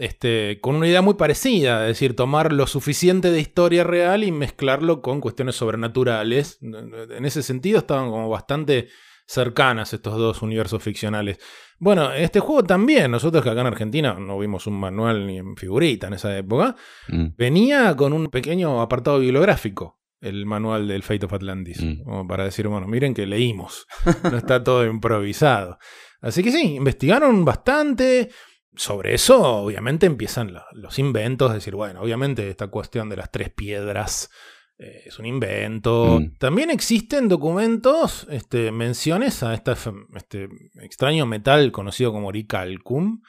[0.01, 4.33] este, con una idea muy parecida, es decir, tomar lo suficiente de historia real y
[4.33, 6.59] mezclarlo con cuestiones sobrenaturales.
[6.63, 8.89] En ese sentido estaban como bastante
[9.27, 11.39] cercanas estos dos universos ficcionales.
[11.79, 15.57] Bueno, este juego también, nosotros que acá en Argentina no vimos un manual ni en
[15.57, 16.75] figurita en esa época,
[17.09, 17.27] Mm.
[17.37, 19.99] venía con un pequeño apartado bibliográfico.
[20.21, 21.81] El manual del Fate of Atlantis.
[21.83, 22.03] Mm.
[22.05, 23.87] Como para decir, bueno, miren que leímos.
[24.35, 25.79] No está todo improvisado.
[26.21, 28.29] Así que sí, investigaron bastante.
[28.77, 31.51] Sobre eso, obviamente, empiezan la- los inventos.
[31.51, 34.31] Es decir, bueno, obviamente esta cuestión de las tres piedras
[34.79, 36.21] eh, es un invento.
[36.21, 36.39] Mm.
[36.39, 39.77] También existen documentos, este, menciones a esta
[40.15, 40.49] este
[40.83, 43.21] extraño metal conocido como oricalcum.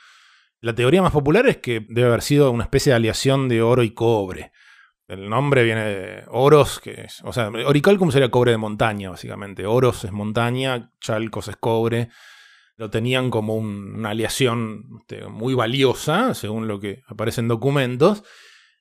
[0.61, 3.83] La teoría más popular es que debe haber sido una especie de aleación de oro
[3.83, 4.51] y cobre.
[5.07, 9.65] El nombre viene de oros, que es, o sea, oricalcum sería cobre de montaña, básicamente.
[9.65, 12.09] Oros es montaña, chalcos es cobre.
[12.81, 18.23] Lo tenían como un- una aleación este, muy valiosa, según lo que aparece en documentos.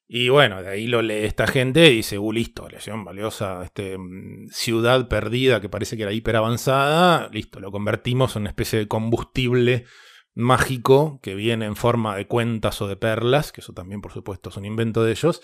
[0.08, 3.98] Y bueno, de ahí lo lee esta gente y dice, uh, listo, aleación valiosa, este,
[3.98, 8.78] mm, ciudad perdida que parece que era hiper avanzada, listo, lo convertimos en una especie
[8.78, 9.84] de combustible
[10.34, 14.48] mágico que viene en forma de cuentas o de perlas, que eso también por supuesto
[14.48, 15.42] es un invento de ellos,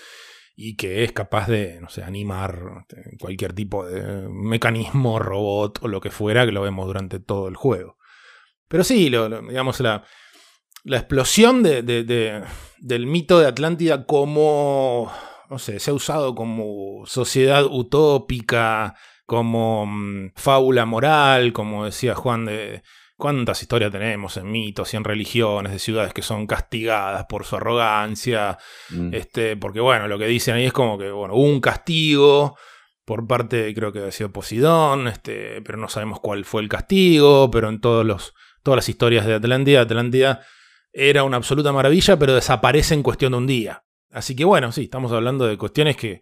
[0.56, 5.88] y que es capaz de, no sé, animar este, cualquier tipo de mecanismo, robot o
[5.88, 7.98] lo que fuera, que lo vemos durante todo el juego.
[8.68, 10.04] Pero sí, lo- lo- digamos, la,
[10.84, 12.42] la explosión de, de- de-
[12.78, 15.10] del mito de Atlántida como,
[15.50, 18.94] no sé, se ha usado como sociedad utópica,
[19.26, 22.82] como mm, fábula moral, como decía Juan de...
[23.18, 27.56] ¿Cuántas historias tenemos en mitos y en religiones de ciudades que son castigadas por su
[27.56, 28.58] arrogancia,
[28.90, 29.14] Mm.
[29.14, 32.58] este, porque bueno, lo que dicen ahí es como que bueno, hubo un castigo
[33.06, 37.50] por parte, creo que había sido Posidón, este, pero no sabemos cuál fue el castigo,
[37.50, 38.34] pero en todos los,
[38.66, 40.40] todas las historias de Atlántida, Atlántida
[40.92, 43.84] era una absoluta maravilla, pero desaparece en cuestión de un día.
[44.10, 46.20] Así que bueno, sí, estamos hablando de cuestiones que,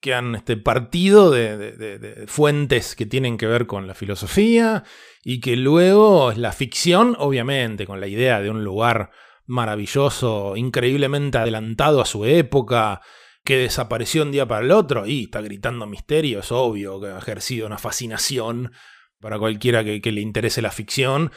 [0.00, 4.82] que han este, partido de, fuentes que tienen que ver con la filosofía
[5.22, 9.10] y que luego la ficción, obviamente, con la idea de un lugar
[9.44, 13.02] maravilloso, increíblemente adelantado a su época,
[13.44, 17.18] que desapareció un día para el otro y está gritando misterio, es obvio que ha
[17.18, 18.72] ejercido una fascinación
[19.20, 21.30] para cualquiera que le interese la ficción.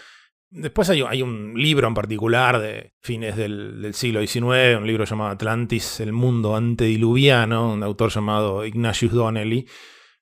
[0.50, 5.32] Después hay, hay un libro en particular de fines del, siglo XIX, un libro llamado
[5.32, 9.68] Atlantis, el mundo antediluviano, un autor llamado Ignatius Donnelly,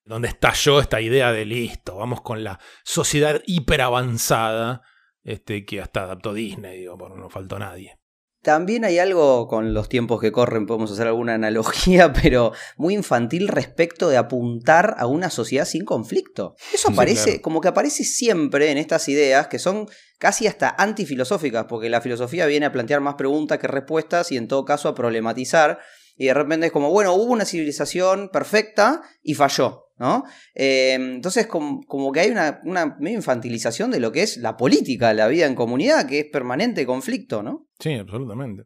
[0.04, 4.82] donde estalló esta idea de listo, vamos con la sociedad hiperavanzada
[5.22, 7.98] este, que hasta adaptó Disney, digo, bueno, no faltó nadie.
[8.46, 13.48] También hay algo con los tiempos que corren, podemos hacer alguna analogía, pero muy infantil
[13.48, 16.54] respecto de apuntar a una sociedad sin conflicto.
[16.72, 17.42] Eso Sí, aparece, claro.
[17.42, 19.88] como que aparece siempre en estas ideas que son
[20.18, 24.46] casi hasta antifilosóficas, porque la filosofía viene a plantear más preguntas que respuestas y en
[24.46, 25.80] todo caso a problematizar.
[26.16, 30.24] Y de repente es como, bueno, hubo una civilización perfecta y falló, ¿no?
[30.54, 34.56] Eh, entonces, como, como que hay una, una medio infantilización de lo que es la
[34.56, 37.66] política, la vida en comunidad, que es permanente conflicto, ¿no?
[37.78, 38.64] Sí, absolutamente.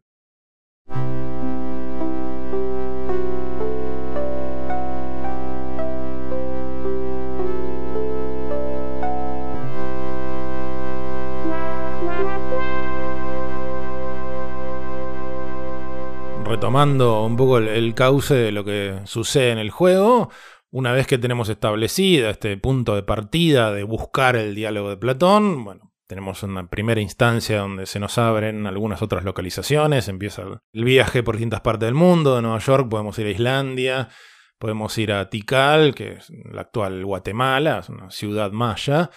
[16.43, 20.29] Retomando un poco el, el cauce de lo que sucede en el juego,
[20.71, 25.63] una vez que tenemos establecida este punto de partida de buscar el diálogo de Platón,
[25.65, 30.43] bueno, tenemos una primera instancia donde se nos abren algunas otras localizaciones, empieza
[30.73, 34.09] el- viaje por distintas partes del mundo, de Nueva York podemos ir a Islandia,
[34.57, 39.09] podemos ir a Tikal, que es la actual Guatemala, es una ciudad maya,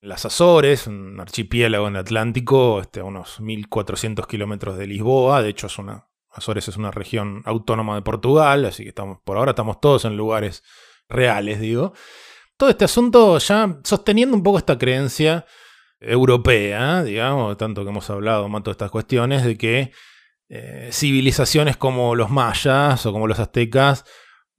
[0.00, 5.68] las Azores, un archipiélago en Atlántico, este, a unos 1400 kilómetros de Lisboa, de hecho
[5.68, 9.80] es una, Azores es una región autónoma de Portugal, así que estamos, por ahora estamos
[9.80, 10.64] todos en lugares
[11.12, 11.92] reales, digo.
[12.56, 15.46] Todo este asunto ya sosteniendo un poco esta creencia
[16.00, 19.92] europea, digamos, tanto que hemos hablado más de estas cuestiones, de que
[20.48, 24.04] eh, civilizaciones como los mayas o como los aztecas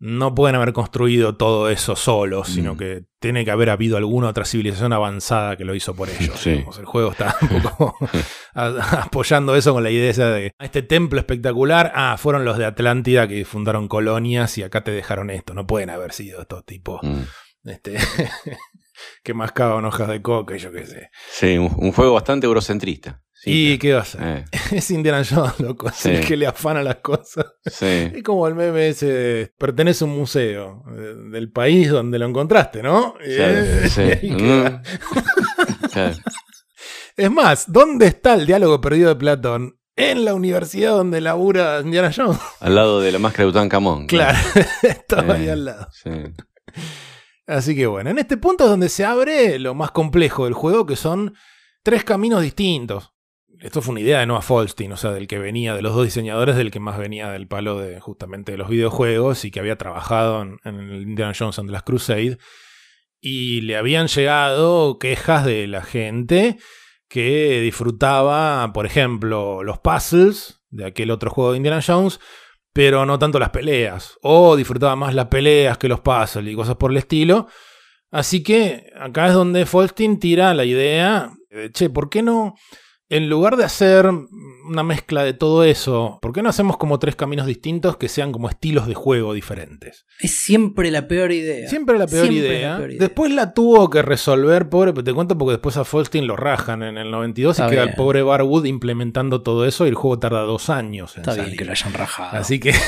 [0.05, 2.77] no pueden haber construido todo eso solos, sino Mm.
[2.77, 6.37] que tiene que haber habido alguna otra civilización avanzada que lo hizo por ellos.
[6.37, 6.49] Sí.
[6.51, 6.77] digamos.
[6.77, 7.95] El juego está un poco
[8.53, 13.27] apoyando eso con la idea esa de este templo espectacular, ah, fueron los de Atlántida
[13.29, 15.53] que fundaron colonias y acá te dejaron esto.
[15.53, 17.69] No pueden haber sido estos tipos Mm.
[17.69, 17.95] este,
[19.23, 21.09] que mascaban hojas de coca y yo qué sé.
[21.31, 23.21] Sí, un, un juego bastante eurocentrista.
[23.45, 24.21] ¿Y qué va a hacer?
[24.23, 27.45] eh, Es Indiana Jones, loco, es el que le afana las cosas.
[27.65, 27.85] sí.
[28.15, 30.83] Es como el meme ese, pertenece a un museo
[31.29, 33.15] del país donde lo encontraste, ¿no?
[33.21, 33.89] Eh.
[34.23, 34.81] Mm.
[35.91, 36.15] Claro.
[37.17, 39.77] Es más, ¿dónde está el diálogo perdido de Platón?
[39.95, 42.39] En la universidad donde labura Indiana Jones.
[42.61, 44.07] Al lado de la máscara de Tutankamón.
[44.07, 44.37] Claro,
[44.81, 45.51] estaba ahí Eh.
[45.51, 45.87] al lado.
[45.91, 46.09] Sí.
[47.45, 50.85] Así que bueno, en este punto es donde se abre lo más complejo del juego,
[50.85, 51.35] que son
[51.83, 53.13] tres caminos distintos.
[53.59, 56.05] Esto fue una idea de Noah Falstein, o sea, del que venía, de los dos
[56.05, 59.77] diseñadores, del que más venía del palo de justamente de los videojuegos y que había
[59.77, 62.37] trabajado en, el Indiana Jones and the Last Crusade.
[63.21, 66.57] Y le habían llegado quejas de la gente
[67.07, 72.19] que disfrutaba, por ejemplo, los puzzles de aquel otro juego de Indiana Jones,
[72.73, 74.17] pero no tanto las peleas.
[74.21, 77.47] O disfrutaba más las peleas que los puzzles y cosas por el estilo.
[78.11, 82.55] Así que acá es donde Falstein tira la idea de, che, ¿por qué no,
[83.09, 87.15] en lugar de hacer una mezcla de todo eso, ¿por qué no hacemos como tres
[87.15, 90.05] caminos distintos que sean como estilos de juego diferentes?
[90.19, 91.69] Es siempre la peor idea.
[91.69, 92.71] Siempre la peor, Siempre idea.
[92.71, 92.99] la peor idea.
[92.99, 96.97] Después la tuvo que resolver, pobre, te cuento porque después a Falstein lo rajan en
[96.97, 97.89] el 92 Está y queda bien.
[97.89, 101.55] el pobre Barwood implementando todo eso y el juego tarda dos años en Está bien
[101.57, 102.37] que lo hayan rajado.
[102.37, 102.73] Así que.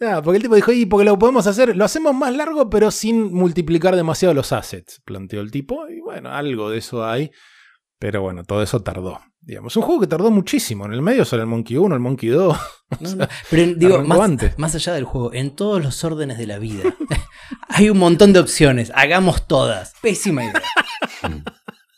[0.00, 2.90] Ah, porque el tipo dijo, y porque lo podemos hacer, lo hacemos más largo, pero
[2.90, 5.88] sin multiplicar demasiado los assets, planteó el tipo.
[5.88, 7.30] Y bueno, algo de eso hay.
[7.98, 9.20] Pero bueno, todo eso tardó.
[9.40, 10.86] Digamos, un juego que tardó muchísimo.
[10.86, 12.56] En el medio sale el Monkey 1, el Monkey 2.
[13.00, 13.28] No, no.
[13.50, 14.58] Pero digo, más, antes.
[14.58, 16.84] más allá del juego, en todos los órdenes de la vida,
[17.68, 18.90] hay un montón de opciones.
[18.94, 19.92] Hagamos todas.
[20.00, 20.62] Pésima idea.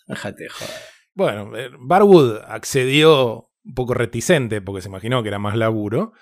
[0.08, 0.74] Déjate de joder.
[1.14, 6.12] Bueno, eh, Barwood accedió un poco reticente porque se imaginó que era más laburo.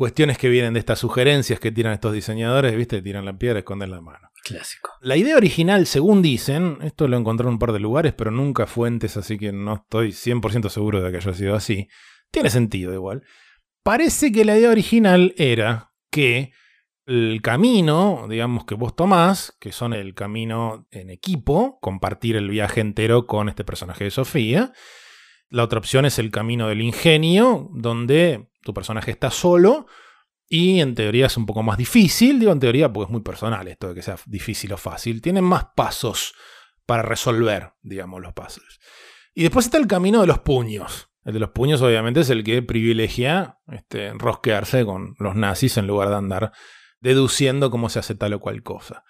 [0.00, 3.02] Cuestiones que vienen de estas sugerencias que tiran estos diseñadores, ¿viste?
[3.02, 4.30] Tiran la piedra, esconden la mano.
[4.42, 4.92] Clásico.
[5.02, 8.66] La idea original, según dicen, esto lo encontré en un par de lugares, pero nunca
[8.66, 11.86] fuentes, así que no estoy 100% seguro de que haya sido así.
[12.30, 13.24] Tiene sentido igual.
[13.82, 16.52] Parece que la idea original era que
[17.04, 22.80] el camino, digamos, que vos tomás, que son el camino en equipo, compartir el viaje
[22.80, 24.72] entero con este personaje de Sofía.
[25.50, 29.86] La otra opción es el camino del ingenio, donde tu personaje está solo
[30.48, 32.40] y en teoría es un poco más difícil.
[32.40, 35.22] Digo en teoría porque es muy personal esto de que sea difícil o fácil.
[35.22, 36.34] Tienen más pasos
[36.86, 38.80] para resolver, digamos, los puzzles.
[39.32, 41.08] Y después está el camino de los puños.
[41.24, 45.86] El de los puños, obviamente, es el que privilegia este, rosquearse con los nazis en
[45.86, 46.52] lugar de andar
[47.00, 49.04] deduciendo cómo se hace tal o cual cosa.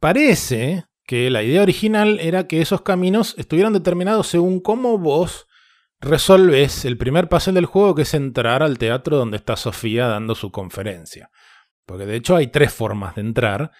[0.00, 5.47] Parece que la idea original era que esos caminos estuvieran determinados según cómo vos
[6.00, 10.34] resolves el primer puzzle del juego, que es entrar al teatro donde está Sofía dando
[10.34, 11.30] su conferencia.
[11.86, 13.72] Porque de hecho hay tres formas de entrar.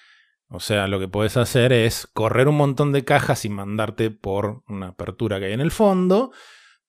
[0.48, 4.62] O sea, lo que puedes hacer es correr un montón de cajas y mandarte por
[4.66, 6.32] una apertura que hay en el fondo.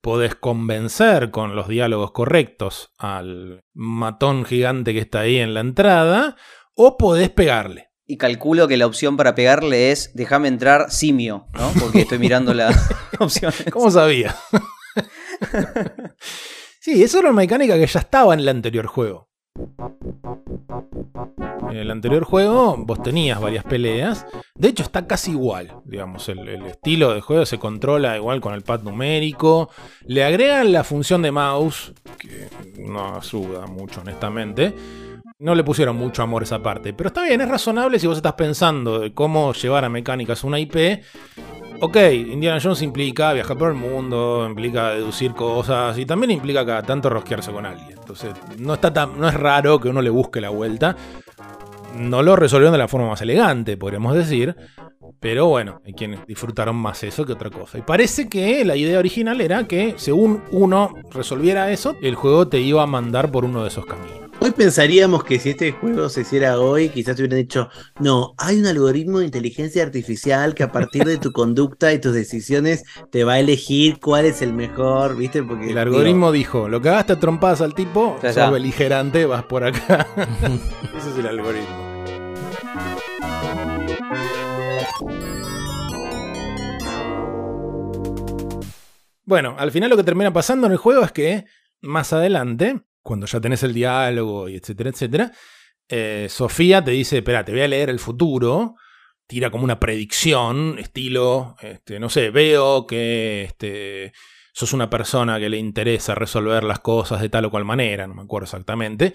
[0.00, 6.36] Podés convencer con los diálogos correctos al matón gigante que está ahí en la entrada.
[6.74, 7.90] O podés pegarle.
[8.06, 11.70] Y calculo que la opción para pegarle es déjame entrar simio, ¿no?
[11.78, 13.66] Porque estoy mirando las opciones.
[13.70, 14.34] ¿Cómo sabía?
[16.80, 19.28] sí, eso era una mecánica que ya estaba en el anterior juego.
[21.70, 24.26] En el anterior juego vos tenías varias peleas.
[24.54, 25.72] De hecho está casi igual.
[25.84, 29.70] Digamos, el, estilo de juego se controla igual con el pad numérico.
[30.06, 34.74] Le agregan la función de mouse, que no ayuda mucho honestamente.
[35.38, 36.92] No le pusieron mucho amor esa parte.
[36.92, 40.58] Pero está bien, es razonable si vos estás pensando de cómo llevar a mecánicas una
[40.58, 41.02] IP.
[41.82, 46.82] Ok, Indiana Jones implica viajar por el mundo, implica deducir cosas y también implica cada
[46.82, 47.98] tanto rosquearse con alguien.
[47.98, 50.94] Entonces, no, está tan, no es raro que uno le busque la vuelta.
[51.96, 54.54] No lo resolvieron de la forma más elegante, podríamos decir.
[55.20, 57.78] Pero bueno, hay quienes disfrutaron más eso que otra cosa.
[57.78, 62.60] Y parece que la idea original era que según uno resolviera eso, el juego te
[62.60, 64.19] iba a mandar por uno de esos caminos.
[64.42, 67.68] Hoy pensaríamos que si este juego se hiciera hoy, quizás te hubieran dicho,
[67.98, 72.14] no, hay un algoritmo de inteligencia artificial que a partir de tu conducta y tus
[72.14, 75.42] decisiones te va a elegir cuál es el mejor, ¿viste?
[75.42, 78.50] Porque El digo, algoritmo dijo, lo que hagaste a trompadas al tipo, Ya, ya.
[78.50, 80.06] beligerante, vas por acá.
[80.96, 81.90] Ese es el algoritmo.
[89.24, 91.44] Bueno, al final lo que termina pasando en el juego es que
[91.82, 92.80] más adelante,
[93.10, 95.32] cuando ya tenés el diálogo y etcétera, etcétera,
[95.88, 98.76] eh, Sofía te dice, espera, te voy a leer el futuro,
[99.26, 104.12] tira como una predicción, estilo, este, no sé, veo que este,
[104.52, 108.14] sos una persona que le interesa resolver las cosas de tal o cual manera, no
[108.14, 109.12] me acuerdo exactamente,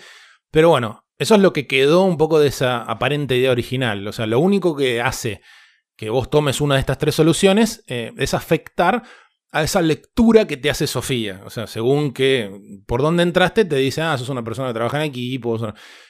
[0.51, 4.11] pero bueno, eso es lo que quedó un poco de esa aparente idea original, o
[4.11, 5.39] sea, lo único que hace
[5.95, 9.03] que vos tomes una de estas tres soluciones eh, es afectar
[9.55, 11.41] a esa lectura que te hace Sofía.
[11.45, 12.51] O sea, según que
[12.85, 15.57] por dónde entraste, te dice, ah, sos una persona que trabaja en equipo.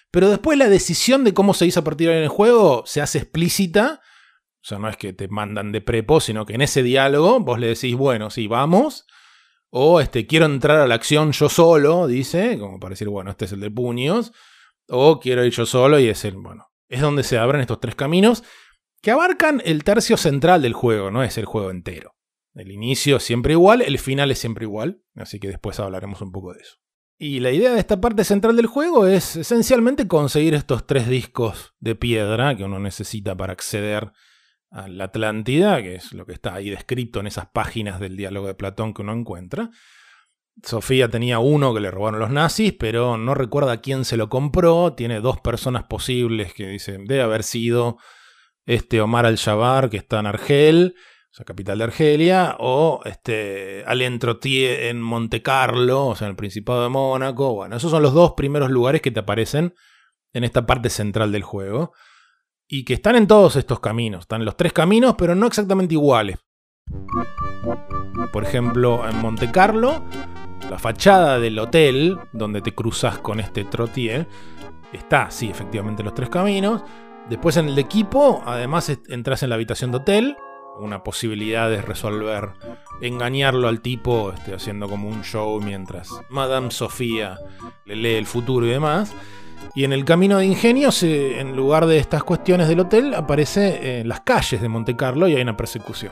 [0.09, 3.19] Pero después la decisión de cómo se hizo a partir en el juego se hace
[3.19, 4.01] explícita.
[4.01, 7.59] O sea, no es que te mandan de prepo, sino que en ese diálogo vos
[7.59, 9.05] le decís, bueno, sí, vamos.
[9.69, 13.45] O este, quiero entrar a la acción yo solo, dice, como para decir, bueno, este
[13.45, 14.31] es el de puños.
[14.89, 17.93] O quiero ir yo solo y es el, bueno, es donde se abren estos tres
[17.93, 18.43] caminos
[19.03, 22.14] que abarcan el tercio central del juego, no es el juego entero.
[22.55, 26.31] El inicio es siempre igual, el final es siempre igual, así que después hablaremos un
[26.31, 26.77] poco de eso.
[27.17, 31.73] Y la idea de esta parte central del juego es esencialmente conseguir estos tres discos
[31.79, 34.11] de piedra que uno necesita para acceder
[34.71, 38.47] a la Atlántida, que es lo que está ahí descrito en esas páginas del diálogo
[38.47, 39.69] de Platón que uno encuentra.
[40.63, 44.93] Sofía tenía uno que le robaron los nazis, pero no recuerda quién se lo compró.
[44.93, 47.97] Tiene dos personas posibles que dicen debe haber sido
[48.65, 50.95] este Omar al-Shabar que está en Argel
[51.35, 56.31] o sea, capital de Argelia, o este, Alain Trottier en Monte Carlo, o sea, en
[56.31, 57.53] el Principado de Mónaco.
[57.53, 59.73] Bueno, esos son los dos primeros lugares que te aparecen
[60.31, 61.91] en esta parte central del juego.
[62.69, 64.21] Y que están en todos estos caminos.
[64.21, 66.37] Están los tres caminos, pero no exactamente iguales.
[68.31, 70.05] Por ejemplo, en Monte Carlo,
[70.69, 74.25] la fachada del hotel donde te cruzas con este Trottier
[74.93, 76.81] está, sí, efectivamente, los tres caminos.
[77.27, 80.37] Después en el de equipo, además entras en la habitación de hotel
[80.79, 82.51] una posibilidad de resolver,
[83.01, 87.37] engañarlo al tipo este, haciendo como un show mientras Madame Sofía
[87.85, 89.13] le lee el futuro y demás.
[89.73, 94.07] Y en el camino de ingenio, en lugar de estas cuestiones del hotel, aparece en
[94.07, 96.11] las calles de Monte Carlo y hay una persecución.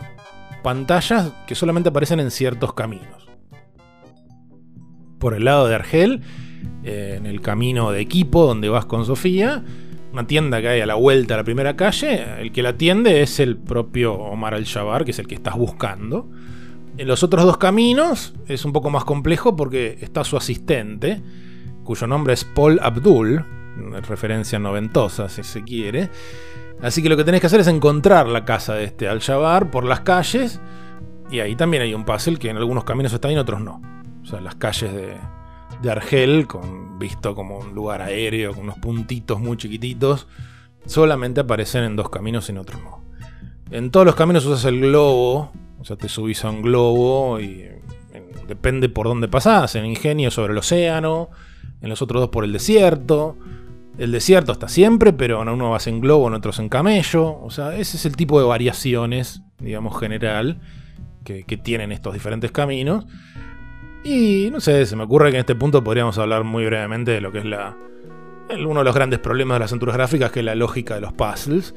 [0.63, 3.27] Pantallas que solamente aparecen en ciertos caminos.
[5.19, 6.21] Por el lado de Argel,
[6.83, 9.63] eh, en el camino de equipo donde vas con Sofía,
[10.13, 13.23] una tienda que hay a la vuelta a la primera calle, el que la atiende
[13.23, 16.29] es el propio Omar al-Shabar, que es el que estás buscando.
[16.97, 21.19] En los otros dos caminos es un poco más complejo porque está su asistente,
[21.83, 23.43] cuyo nombre es Paul Abdul,
[24.07, 26.11] referencia noventosa si se quiere.
[26.79, 29.83] Así que lo que tenés que hacer es encontrar la casa de este al-Shabar por
[29.83, 30.61] las calles.
[31.31, 33.81] Y ahí también hay un puzzle que en algunos caminos está y en otros no.
[34.21, 35.17] O sea, las calles de,
[35.83, 40.27] de Argel, con, visto como un lugar aéreo, con unos puntitos muy chiquititos,
[40.85, 43.03] solamente aparecen en dos caminos y en otros no.
[43.69, 47.67] En todos los caminos usas el globo, o sea, te subís a un globo y
[48.47, 49.75] depende por dónde pasás.
[49.75, 51.29] En Ingenio sobre el océano,
[51.81, 53.37] en los otros dos por el desierto.
[53.97, 57.41] El desierto está siempre, pero en uno vas en globo, en otros en camello.
[57.41, 60.61] O sea, ese es el tipo de variaciones, digamos, general
[61.25, 63.05] que, que tienen estos diferentes caminos.
[64.03, 67.21] Y no sé, se me ocurre que en este punto podríamos hablar muy brevemente de
[67.21, 67.75] lo que es la
[68.67, 71.13] uno de los grandes problemas de las aventuras gráficas, que es la lógica de los
[71.13, 71.73] puzzles.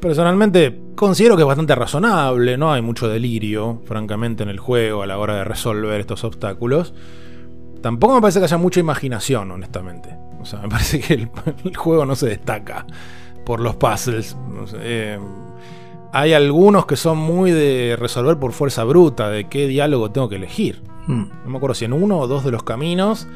[0.00, 5.06] Personalmente considero que es bastante razonable, no hay mucho delirio, francamente, en el juego a
[5.06, 6.92] la hora de resolver estos obstáculos.
[7.80, 10.14] Tampoco me parece que haya mucha imaginación, honestamente.
[10.40, 12.86] O sea, me parece que el, juego no se destaca
[13.46, 14.36] por los puzzles.
[14.80, 15.18] Eh,
[16.12, 20.36] hay algunos que son muy de resolver por fuerza bruta, de qué diálogo tengo que
[20.36, 20.82] elegir.
[21.06, 21.24] Hmm.
[21.44, 23.26] No me acuerdo si en uno o dos de los caminos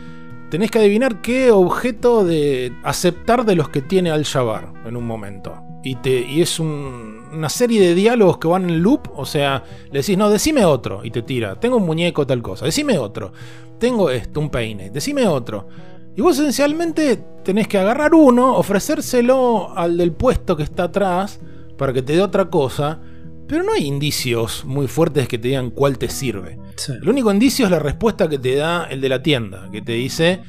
[0.51, 5.63] tenés que adivinar qué objeto de aceptar de los que tiene Al-Shabar en un momento.
[5.85, 10.01] Y, te, y es una serie de diálogos que van en loop, o sea, le
[10.01, 13.33] decís, no, decime otro, y te tira, tengo un muñeco, tal cosa, decime otro,
[13.79, 15.69] tengo esto, un peine, decime otro.
[16.17, 21.39] Y vos esencialmente tenés que agarrar uno, ofrecérselo al del puesto que está atrás,
[21.77, 23.01] para que te dé otra cosa,
[23.47, 26.59] pero no hay indicios muy fuertes que te digan cuál te sirve.
[26.89, 29.93] El único indicio es la respuesta que te da el de la tienda, que te
[29.93, 30.43] dice,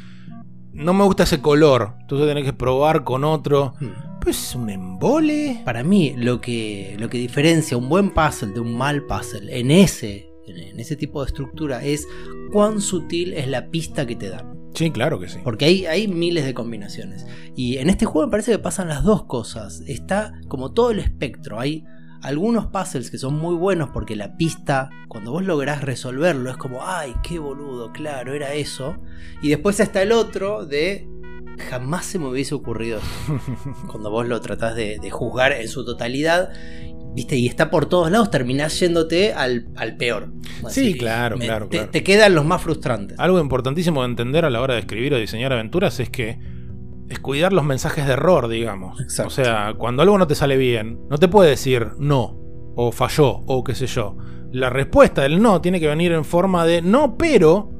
[0.74, 3.74] no me gusta ese color, entonces tenés que probar con otro.
[3.80, 4.20] Hmm.
[4.22, 5.62] Pues un embole.
[5.66, 9.72] Para mí, lo que, lo que diferencia un buen puzzle de un mal puzzle en
[9.72, 12.08] ese, en ese tipo de estructura es
[12.52, 14.60] cuán sutil es la pista que te dan.
[14.74, 15.40] Sí, claro que sí.
[15.44, 17.26] Porque hay, hay miles de combinaciones.
[17.56, 19.82] Y en este juego me parece que pasan las dos cosas.
[19.88, 21.60] Está como todo el espectro.
[21.60, 21.86] Hay
[22.22, 26.86] algunos puzzles que son muy buenos porque la pista, cuando vos lográs resolverlo, es como,
[26.86, 28.98] ay, qué boludo, claro, era eso.
[29.42, 31.08] Y después está el otro de,
[31.70, 33.00] jamás se me hubiese ocurrido
[33.92, 36.50] cuando vos lo tratás de, juzgar en su totalidad.
[37.14, 40.34] viste, y está por todos lados, terminás yéndote al, al peor.
[40.70, 41.92] Sí, claro, claro, te, claro.
[41.92, 43.18] te quedan los más frustrantes.
[43.20, 46.59] Algo importantísimo de entender a la hora de escribir o diseñar aventuras es que
[47.10, 49.00] es cuidar los mensajes de error, digamos.
[49.02, 49.28] Exacto.
[49.28, 52.38] O sea, cuando algo no te sale bien, no te puede decir no,
[52.76, 54.16] o falló, o qué sé yo.
[54.52, 57.72] La respuesta del no tiene que venir en forma de no, pero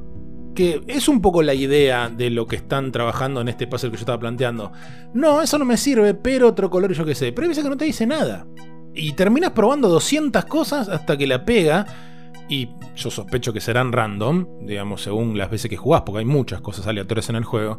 [0.54, 3.96] que es un poco la idea de lo que están trabajando en este puzzle que
[3.96, 4.72] yo estaba planteando.
[5.14, 7.32] No, eso no me sirve, pero otro color y yo qué sé.
[7.32, 8.46] Pero hay veces que no te dice nada.
[8.94, 11.86] Y terminas probando 200 cosas hasta que la pega.
[12.50, 16.60] Y yo sospecho que serán random, digamos, según las veces que jugás, porque hay muchas
[16.60, 17.78] cosas aleatorias en el juego.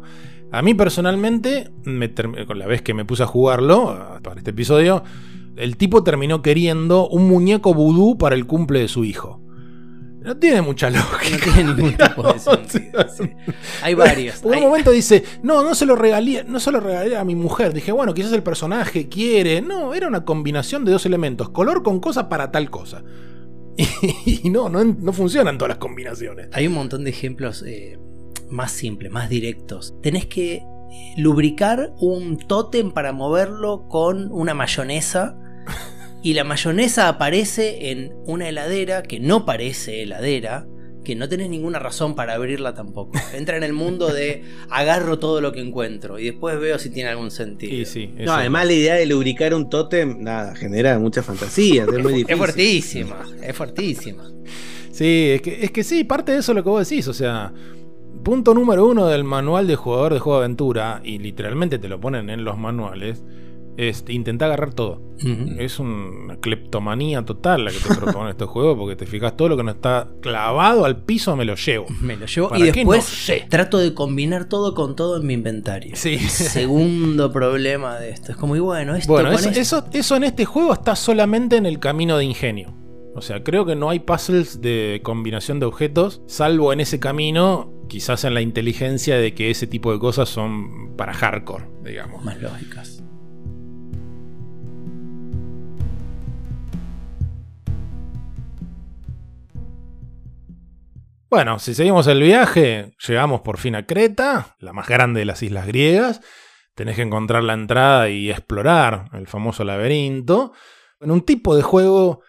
[0.50, 2.10] A mí personalmente, me
[2.46, 5.04] con la vez que me puse a jugarlo, para este episodio,
[5.56, 9.40] el tipo terminó queriendo un muñeco vudú para el cumple de su hijo.
[10.22, 11.36] No tiene mucha lógica.
[11.46, 13.04] No tiene ningún tipo de sentido.
[13.14, 13.24] sí.
[13.82, 14.36] Hay varios.
[14.36, 17.24] Por un hay- momento dice, no, no se lo regalé, no se lo regalé a
[17.24, 17.74] mi mujer.
[17.74, 19.60] Dije, bueno, quizás el personaje quiere.
[19.60, 23.02] No, era una combinación de dos elementos, color con cosa para tal cosa.
[24.26, 26.48] Y, no, no, no funcionan todas las combinaciones.
[26.52, 27.98] Hay un montón de ejemplos eh,
[28.50, 29.94] más simples, más directos.
[30.02, 30.62] Tenés que eh,
[31.16, 35.36] lubricar un tótem para moverlo con una mayonesa.
[36.24, 40.68] Y la mayonesa aparece en una heladera que no parece heladera,
[41.04, 43.18] que no tenés ninguna razón para abrirla tampoco.
[43.34, 47.10] Entra en el mundo de agarro todo lo que encuentro y después veo si tiene
[47.10, 47.84] algún sentido.
[47.86, 52.12] Sí, No, además la idea de lubricar un tótem, nada, genera mucha fantasía, es muy
[52.12, 52.30] difícil.
[52.30, 54.30] Es fuertísima, es fuertísima.
[54.90, 57.08] Sí, es que, es que sí, parte de eso es lo que vos decís.
[57.08, 57.52] O sea,
[58.22, 62.00] punto número uno del manual de jugador de juego de aventura, y literalmente te lo
[62.00, 63.24] ponen en los manuales,
[63.76, 65.00] es intentar agarrar todo.
[65.58, 69.56] Es una cleptomanía total la que te propone este juego, porque te fijas, todo lo
[69.56, 71.86] que no está clavado al piso me lo llevo.
[72.00, 73.46] Me lo llevo ¿Para y después No sé.
[73.48, 75.94] trato de combinar todo con todo en mi inventario.
[75.94, 76.18] Sí.
[76.62, 78.32] Segundo problema de esto.
[78.32, 80.96] Es como, y bueno, esto Bueno, con eso, esto- eso, eso en este juego está
[80.96, 82.74] solamente en el camino de ingenio.
[83.14, 87.70] O sea, creo que no hay puzzles de combinación de objetos, salvo en ese camino,
[87.88, 92.24] quizás en la inteligencia de que ese tipo de cosas son para hardcore, digamos.
[92.24, 93.04] más lógicas.
[101.32, 105.42] Bueno, si seguimos el viaje, llegamos por fin a Creta, la más grande de las
[105.42, 106.20] islas griegas.
[106.74, 110.52] Tenés que encontrar la entrada y explorar el famoso laberinto.
[111.00, 112.20] En un tipo de juego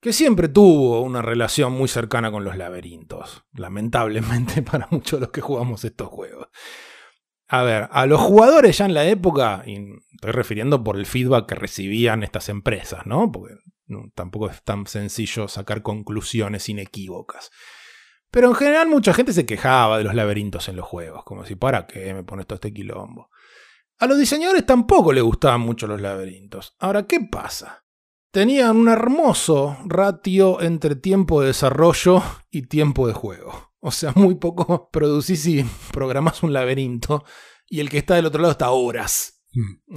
[0.00, 3.44] que siempre tuvo una relación muy cercana con los laberintos.
[3.54, 6.46] Lamentablemente para muchos de los que jugamos estos juegos.
[7.48, 9.80] A ver, a los jugadores ya en la época, y
[10.12, 13.32] estoy refiriendo por el feedback que recibían estas empresas, ¿no?
[13.32, 13.56] Porque
[14.14, 17.50] tampoco es tan sencillo sacar conclusiones inequívocas.
[18.34, 21.54] Pero en general mucha gente se quejaba de los laberintos en los juegos, como si
[21.54, 23.30] para qué me pones todo este quilombo.
[24.00, 26.74] A los diseñadores tampoco les gustaban mucho los laberintos.
[26.80, 27.84] Ahora, ¿qué pasa?
[28.32, 33.72] Tenían un hermoso ratio entre tiempo de desarrollo y tiempo de juego.
[33.78, 37.24] O sea, muy poco producís y programás un laberinto
[37.68, 39.44] y el que está del otro lado está horas.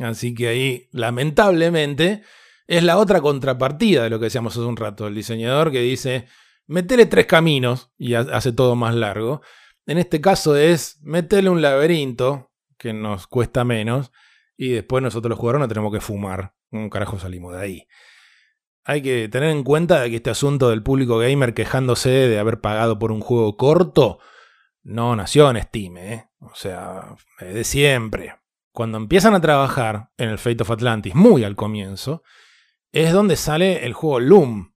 [0.03, 2.21] Así que ahí, lamentablemente,
[2.67, 5.07] es la otra contrapartida de lo que decíamos hace un rato.
[5.07, 6.27] El diseñador que dice,
[6.67, 9.41] metele tres caminos y ha- hace todo más largo.
[9.85, 14.11] En este caso es metele un laberinto que nos cuesta menos
[14.57, 16.53] y después nosotros los jugadores no tenemos que fumar.
[16.71, 17.87] Un carajo salimos de ahí.
[18.83, 22.99] Hay que tener en cuenta que este asunto del público gamer quejándose de haber pagado
[22.99, 24.19] por un juego corto
[24.83, 26.29] no nació en Steam, ¿eh?
[26.39, 28.35] O sea, es de siempre.
[28.71, 32.23] Cuando empiezan a trabajar en el Fate of Atlantis, muy al comienzo,
[32.93, 34.73] es donde sale el juego Loom,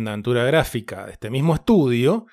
[0.00, 2.26] una aventura gráfica de este mismo estudio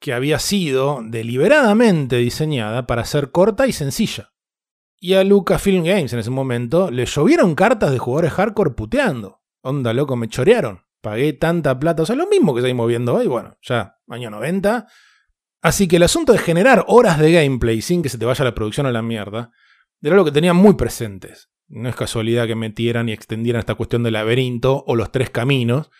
[0.00, 4.32] que había sido deliberadamente diseñada para ser corta y sencilla.
[5.00, 9.42] Y a Lucasfilm Games en ese momento le llovieron cartas de jugadores hardcore puteando.
[9.60, 10.82] Onda, loco, me chorearon.
[11.00, 12.02] Pagué tanta plata.
[12.02, 13.26] O sea, lo mismo que seguimos viendo hoy.
[13.28, 14.86] Bueno, ya, año 90.
[15.62, 18.54] Así que el asunto de generar horas de gameplay sin que se te vaya la
[18.54, 19.50] producción a la mierda
[20.02, 21.50] era lo que tenían muy presentes.
[21.68, 25.90] No es casualidad que metieran y extendieran esta cuestión del laberinto o los tres caminos.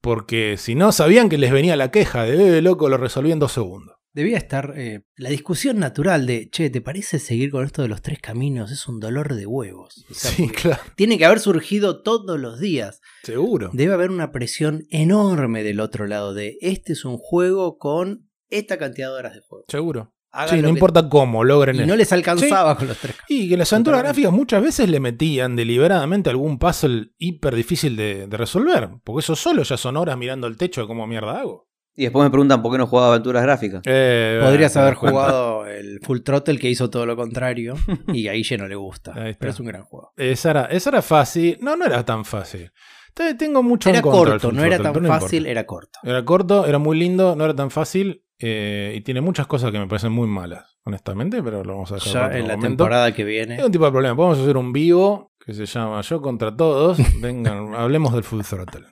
[0.00, 3.38] Porque si no, sabían que les venía la queja de, eh, loco, lo resolví en
[3.38, 3.96] dos segundos.
[4.14, 8.00] Debía estar eh, la discusión natural de, che, ¿te parece seguir con esto de los
[8.02, 8.72] tres caminos?
[8.72, 10.04] Es un dolor de huevos.
[10.10, 13.00] O sea, Sí, claro, Tiene que haber surgido todos los días.
[13.22, 13.70] seguro.
[13.72, 18.78] Debe haber una presión enorme del otro lado de, este es un juego con esta
[18.78, 19.64] cantidad de horas de juego.
[19.68, 20.14] Seguro.
[20.30, 21.86] Hagan Sí, no que- importa cómo logren Y eso.
[21.88, 23.16] no les alcanzaba con los tres.
[23.28, 28.26] Y que las aventuras gráficas muchas veces le metían deliberadamente algún puzzle hiper difícil de,
[28.26, 28.90] de resolver.
[29.04, 31.66] Porque eso solo ya son horas mirando el techo de cómo mierda hago.
[31.96, 33.82] Y después me preguntan por qué no jugaba aventuras gráficas.
[33.84, 37.74] Eh, Podrías bueno, haber jugado el Full Throttle que hizo todo lo contrario
[38.12, 39.14] y a Guille no le gusta.
[39.38, 40.12] Pero es un gran juego.
[40.16, 41.58] Esa era, esa era fácil.
[41.60, 42.70] No, no era tan fácil.
[43.14, 45.98] Te- Tengo mucho Era en contra corto, no era tan no fácil, era corto.
[46.04, 48.22] Era corto, era muy lindo, no era tan fácil.
[48.40, 51.96] Eh, y tiene muchas cosas que me parecen muy malas, honestamente, pero lo vamos a
[51.96, 52.68] dejar Ya para otro en la momento.
[52.84, 53.56] temporada que viene.
[53.56, 54.14] Hay un tipo de problema.
[54.16, 56.98] Podemos hacer un vivo que se llama Yo contra todos.
[57.20, 58.86] Vengan, hablemos del Full Throttle.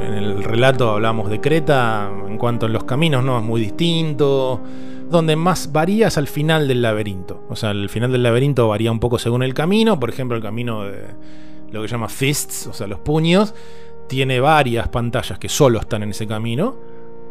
[0.00, 4.60] En el relato hablamos de Creta, en cuanto a los caminos no es muy distinto.
[5.08, 7.44] Donde más varía es al final del laberinto.
[7.50, 10.00] O sea, el final del laberinto varía un poco según el camino.
[10.00, 11.02] Por ejemplo, el camino de
[11.70, 13.54] lo que se llama fists, o sea, los puños,
[14.12, 16.76] tiene varias pantallas que solo están en ese camino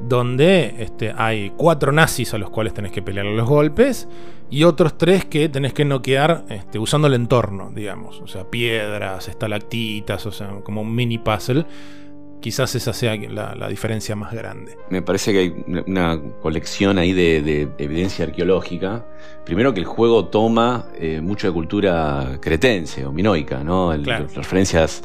[0.01, 4.07] donde este, hay cuatro nazis a los cuales tenés que pelear los golpes
[4.49, 8.19] y otros tres que tenés que noquear este, usando el entorno, digamos.
[8.19, 11.65] O sea, piedras, estalactitas, o sea, como un mini puzzle.
[12.39, 14.75] Quizás esa sea la, la diferencia más grande.
[14.89, 19.05] Me parece que hay una- colección ahí de, de evidencia arqueológica.
[19.45, 23.93] Primero que el juego toma eh, mucho de cultura cretense o minoica, ¿no?
[23.93, 24.25] El- Claro.
[24.33, 25.03] Referencias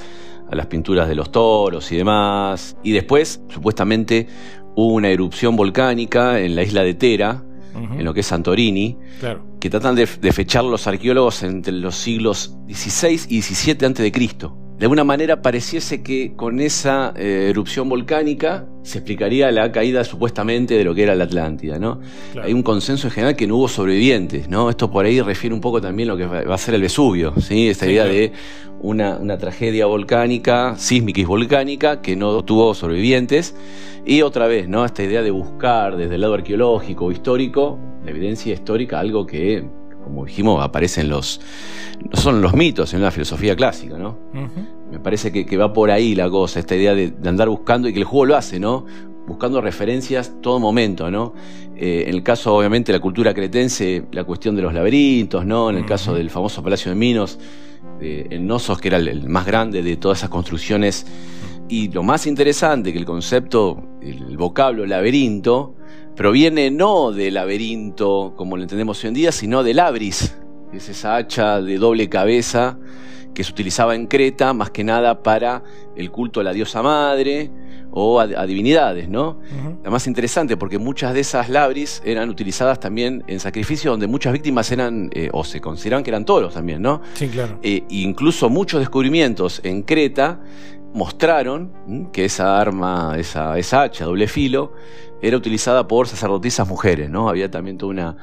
[0.51, 2.77] a las pinturas de los toros y demás.
[2.83, 4.27] Y después, supuestamente,
[4.75, 7.43] hubo una erupción volcánica en la isla de Tera,
[7.75, 9.43] en lo que es Santorini, Claro.
[9.61, 14.03] que tratan de, de fechar los arqueólogos entre los siglos XVI y XVII antes
[14.79, 20.75] de alguna manera pareciese que con esa eh, erupción volcánica se explicaría la caída supuestamente
[20.77, 22.01] de lo que era la Atlántida, ¿no?
[22.33, 22.47] claro.
[22.47, 24.69] Hay un consenso en general que no hubo sobrevivientes, ¿no?
[24.69, 27.33] Esto por ahí refiere un poco también a lo que va a ser el Vesubio,
[27.41, 27.69] ¿sí?
[27.69, 28.19] Esta Sí, idea claro.
[28.19, 28.33] de
[28.81, 33.55] una, una tragedia volcánica, sísmica y volcánica, que no tuvo sobrevivientes.
[34.05, 34.85] Y otra vez, ¿no?
[34.85, 39.65] Esta idea de buscar desde el lado arqueológico o histórico, la evidencia histórica, algo que,
[40.07, 41.41] como dijimos, aparece en los.
[42.09, 44.17] no son los mitos, en la filosofía clásica, ¿no?
[44.91, 47.89] Me parece que, que va por ahí la cosa, esta idea de, de andar buscando
[47.89, 48.87] y que el juego lo hace, ¿no?
[49.27, 51.35] Buscando referencias todo momento, ¿no?
[51.75, 55.71] Eh, en el caso, obviamente, de la cultura cretense, la cuestión de los laberintos, ¿no?
[55.71, 57.41] En el caso del famoso Palacio de Minos,
[58.01, 61.05] eh, en Nosos, que era el, el más grande de todas esas construcciones.
[61.69, 65.75] Y lo más interesante, que el concepto, el vocablo laberinto,
[66.17, 70.35] proviene no del laberinto como lo entendemos hoy en día, sino del abris,
[70.71, 72.79] que es esa hacha de doble cabeza
[73.35, 75.63] que se utilizaba en Creta más que nada para
[75.95, 77.51] el culto a la diosa madre
[77.91, 79.39] o a, a divinidades, ¿no?
[79.59, 79.79] ujú.
[79.85, 84.33] La más interesante porque muchas de esas labris eran utilizadas también en sacrificios donde muchas
[84.33, 87.03] víctimas eran eh, o se consideraban que eran toros también, ¿no?
[87.13, 87.59] Sí, claro.
[87.63, 90.41] Eh, incluso muchos descubrimientos en Creta
[90.95, 94.73] mostraron que esa arma, esa, esa hacha doble filo,
[95.23, 97.29] era utilizada por sacerdotisas mujeres, ¿no?
[97.29, 98.17] Había también toda una,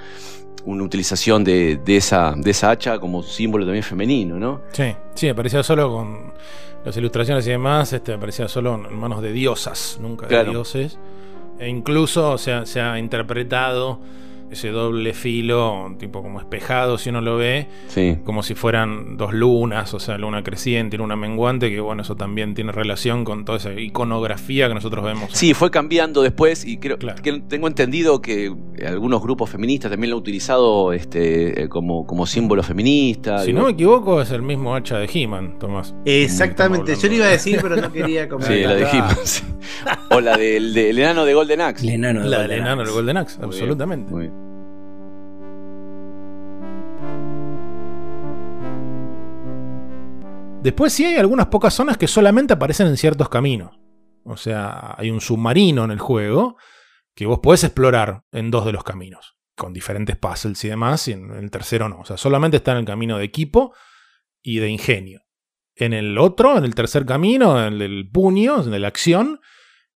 [0.66, 4.62] una utilización de, de esa, de esa hacha como símbolo también femenino, ¿no?
[4.72, 6.34] Sí, sí, aparecía solo con
[6.86, 10.98] las ilustraciones y demás, este, aparecía solo en manos de diosas, nunca de dioses.
[11.60, 14.00] E incluso o sea, se ha interpretado
[14.54, 18.18] ese doble filo, tipo como espejado, si uno lo ve, Sí.
[18.24, 22.16] como si fueran dos lunas, o sea, luna creciente y luna menguante, que bueno, eso
[22.16, 25.30] también tiene relación con toda esa iconografía que nosotros vemos.
[25.34, 27.22] Sí, fue cambiando después y creo Claro.
[27.22, 28.54] que tengo entendido que
[28.88, 33.40] algunos grupos feministas también lo han utilizado este, eh, como, como símbolo feminista.
[33.40, 33.60] Si digo.
[33.60, 35.94] no me equivoco, es el mismo hacha de He-Man, Tomás.
[36.06, 38.58] Exactamente, yo lo iba a decir, pero no quería Sí, comentar.
[38.66, 39.20] la dijimos.
[39.24, 39.44] sí.
[40.12, 41.86] O la del, del enano de Golden Axe.
[41.88, 42.94] El enano de La Golden del enano Axe.
[42.94, 44.12] Golden Axe, absolutamente.
[44.12, 44.34] muy bien.
[50.64, 53.78] Después sí hay algunas pocas zonas que solamente aparecen en ciertos caminos.
[54.24, 56.56] O sea, hay un submarino en el juego
[57.14, 61.12] que vos podés explorar en dos de los caminos, con diferentes puzzles y demás, y
[61.12, 62.00] en el tercero no.
[62.00, 63.74] O sea, solamente está en el camino de equipo
[64.42, 65.24] y de ingenio.
[65.76, 69.42] En el otro, en el tercer camino, en el del puño, en el acción,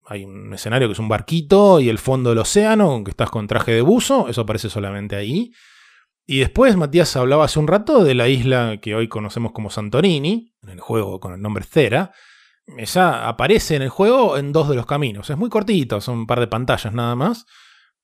[0.04, 3.46] hay un escenario que es un barquito y el fondo del océano, que estás con
[3.46, 5.52] traje de buzo, eso aparece solamente ahí.
[6.28, 10.55] Y después Matías hablaba hace un rato de la isla que hoy conocemos como Santorini,
[10.66, 12.12] en el juego con el nombre Cera.
[12.76, 15.30] Esa aparece en el juego en dos de los caminos.
[15.30, 17.46] Es muy cortito, son un par de pantallas nada más.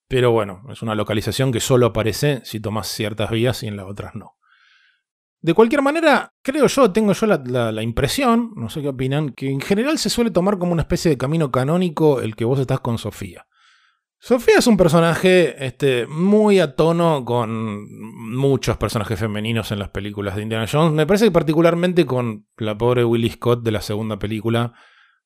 [0.08, 3.86] Pero bueno, es una localización que solo aparece si tomas ciertas vías y en las
[3.86, 4.36] otras no.
[5.40, 9.50] De cualquier manera, creo yo, tengo yo la- la impresión, no sé qué opinan, que
[9.50, 12.78] en general se suele tomar como una especie de camino canónico el que vos estás
[12.80, 13.46] con Sofía.
[14.24, 17.88] Sofía es un personaje este, muy a tono con
[18.36, 20.92] muchos personajes femeninos en las películas de Indiana Jones.
[20.92, 24.74] Me parece que particularmente con la pobre Willie Scott de la segunda película.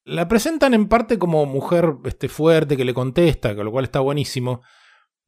[0.05, 4.01] La presentan en parte como mujer este, fuerte que le contesta, con lo cual está
[4.01, 4.63] buenísimo.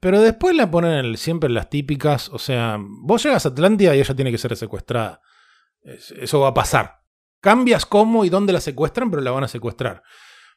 [0.01, 2.31] Pero después la ponen siempre en las típicas.
[2.31, 5.21] O sea, vos llegas a Atlántida y ella tiene que ser secuestrada.
[5.83, 7.01] Es- Eso va a pasar.
[7.43, 10.03] Cambias cómo y dónde la secuestran, pero la van a secuestrar.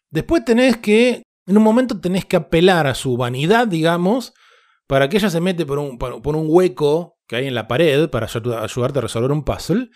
[0.10, 4.34] Después tenés que, en un momento tenés que apelar a su vanidad, digamos,
[4.88, 8.10] para que ella se mete por un, por un hueco que hay en la pared
[8.10, 9.90] para ayu- ayudarte a resolver un puzzle.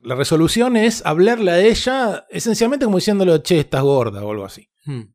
[0.00, 4.70] La resolución es hablarle a ella esencialmente como diciéndole, che, estás gorda o algo así.
[4.84, 5.12] Hmm.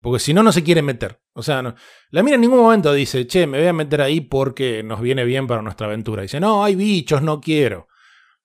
[0.00, 1.20] Porque si no, no se quiere meter.
[1.34, 1.74] O sea, no-
[2.10, 5.24] la mina en ningún momento dice, che, me voy a meter ahí porque nos viene
[5.24, 6.22] bien para nuestra aventura.
[6.22, 7.88] Dice, no, hay bichos, no quiero.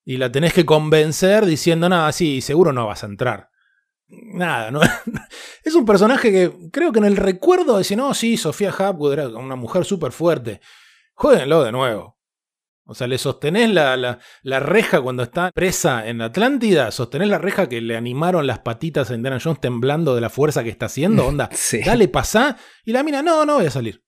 [0.04, 3.50] Y la tenés que convencer diciendo, nada, sí, seguro no vas a entrar.
[4.08, 4.82] Nada, ¿no?
[5.64, 9.28] es un personaje que creo que en el recuerdo dice, no, sí, Sofía Hapgood era
[9.30, 10.62] una mujer súper fuerte.
[11.14, 12.16] Jueguenlo de nuevo.
[12.88, 17.40] O sea, le sostenés la, la, la reja cuando está presa en Atlántida, sostenés la
[17.40, 20.86] reja que le animaron las patitas a Indiana Jones temblando de la fuerza que está
[20.86, 21.80] haciendo, onda, Sí.
[21.84, 22.58] dale, pasá.
[22.84, 24.04] Y la mina, no, no voy a salir.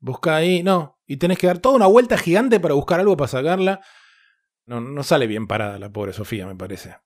[0.00, 0.98] Busca ahí, no.
[1.06, 3.80] Y tenés que dar toda una vuelta gigante para buscar algo para sacarla.
[4.64, 6.96] No, no sale bien parada la pobre Sofía, me parece.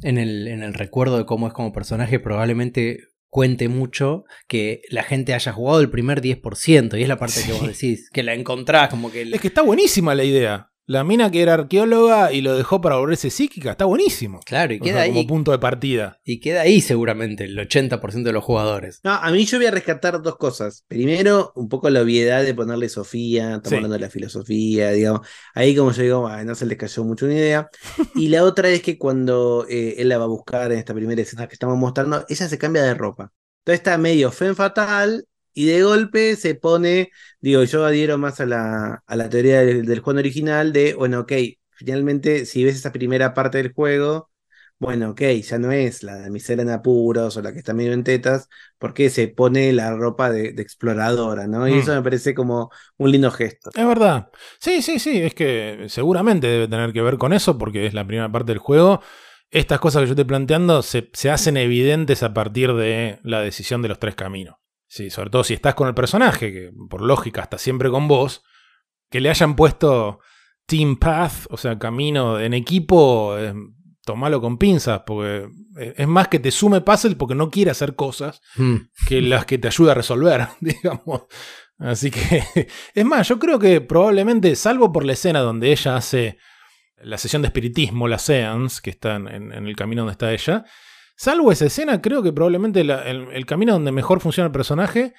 [0.00, 5.02] En el, en el recuerdo de cómo es como personaje, probablemente cuente mucho que la
[5.04, 8.34] gente haya jugado el primer 10%, y es la parte que vos decís, que la
[8.34, 9.22] encontrás como que...
[9.22, 10.71] el- Es que está buenísima la idea.
[10.86, 14.40] La mina que era arqueóloga y lo dejó para volverse psíquica, está buenísimo.
[14.44, 16.18] Claro, y O sea, queda, como ahí, punto de partida.
[16.24, 18.98] y queda ahí seguramente el 80% de los jugadores.
[19.04, 20.84] No, a mí yo voy a rescatar dos cosas.
[20.88, 23.74] Primero, un poco la obviedad de ponerle Sofía, estamos Sí.
[23.76, 25.26] hablando de la filosofía, digamos.
[25.54, 27.68] Ahí como yo digo, "Ay, no se les cayó mucho una idea.
[28.26, 31.22] Y la otra es que cuando eh, él la va a buscar en esta primera
[31.22, 33.30] escena que estamos mostrando, ella se cambia de ropa.
[33.64, 37.10] Entonces está medio fen fatal y de golpe se pone,
[37.40, 41.20] digo, yo adhiero más a la, a la teoría del, del juego original de, bueno,
[41.20, 41.32] ok,
[41.70, 44.30] finalmente si ves esa primera parte del juego,
[44.78, 48.02] bueno, ok, ya no es la damisela en apuros o la que está medio en
[48.02, 48.48] tetas,
[48.78, 51.68] porque se pone la ropa de, de exploradora, ¿no?
[51.68, 51.78] Y Mm.
[51.78, 53.70] eso me parece como un lindo gesto.
[53.74, 54.30] Es verdad.
[54.60, 55.22] Sí, sí, sí.
[55.22, 58.58] Es que seguramente debe tener que ver con eso porque es la primera parte del
[58.58, 59.00] juego.
[59.50, 63.82] Estas cosas que yo estoy planteando se, se hacen evidentes a partir de la decisión
[63.82, 64.56] de los tres caminos.
[64.94, 68.42] Sí, sobre todo si estás con el personaje, que por lógica está siempre con vos,
[69.10, 70.18] que le hayan puesto
[70.66, 73.54] Team Path, o sea, camino en equipo, eh,
[74.04, 75.48] tomalo con pinzas, porque
[75.78, 78.74] eh, es más que te sume puzzle porque no quiere hacer cosas Mm.
[79.08, 81.22] que las que te ayuda a resolver, digamos.
[81.78, 82.44] Así que,
[82.94, 86.36] es más, yo creo que probablemente, salvo por la escena donde ella hace
[86.98, 90.66] la sesión de espiritismo, la seance, que está en- en el camino donde está ella,
[91.22, 95.14] salvo esa escena, creo que probablemente la- el, el camino donde mejor funciona el personaje,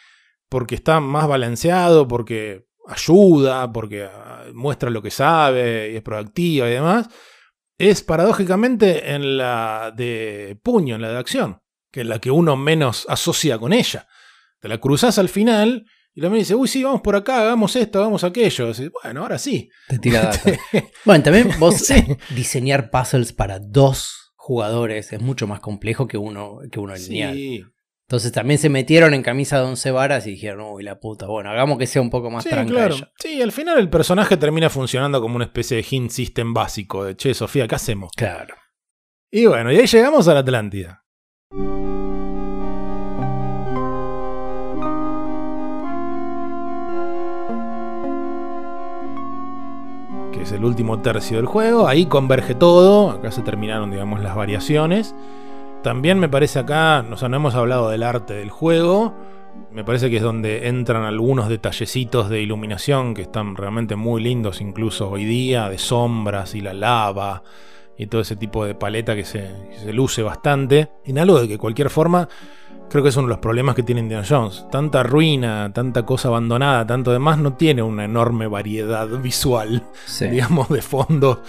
[0.50, 6.68] porque está más balanceado, porque ayuda, porque ah, muestra lo que sabe y es proactiva
[6.68, 7.08] y demás,
[7.78, 11.62] es paradójicamente en la de puño, en la de acción,
[11.92, 14.08] que es la que uno menos asocia con ella.
[14.60, 18.00] Te la cruzas al final y la dice, uy, sí, vamos por acá, hagamos esto,
[18.00, 18.72] hagamos aquello.
[19.02, 19.70] Bueno, ahora sí.
[19.88, 20.52] Te tira data.
[21.06, 21.96] bueno, también vos Sí.
[22.36, 27.72] diseñar puzzles para dos jugadores es mucho más complejo que uno, que uno lineal.
[28.10, 31.50] Entonces también se metieron en camisa de once varas y dijeron, uy, la puta, bueno,
[31.50, 32.96] hagamos que sea un poco más sí, tranca claro.
[32.96, 33.14] ella.
[33.18, 37.16] Sí, al final el personaje termina funcionando como una especie de hint system básico de,
[37.16, 38.12] che, Sofía, ¿qué hacemos?
[38.18, 38.54] Claro.
[39.32, 41.06] Y bueno, y ahí llegamos a la Atlántida.
[50.44, 51.88] Es el último tercio del juego.
[51.88, 53.12] Ahí converge todo.
[53.12, 55.16] Acá se terminaron, digamos, las variaciones.
[55.84, 59.14] También me parece acá, o sea, no hemos hablado del arte del juego.
[59.72, 64.60] Me parece que es donde entran algunos detallecitos de iluminación que están realmente muy lindos,
[64.60, 67.44] incluso hoy día, de sombras y la lava
[67.98, 70.90] y todo ese tipo de paleta que se, que se luce bastante.
[71.06, 72.28] En algo de que, de cualquier forma,
[72.90, 74.66] creo que es uno de los problemas que tiene Indiana Jones.
[74.72, 80.28] Tanta ruina, tanta cosa abandonada, tanto demás, no tiene una enorme variedad visual, Sí.
[80.28, 81.42] digamos, de fondo.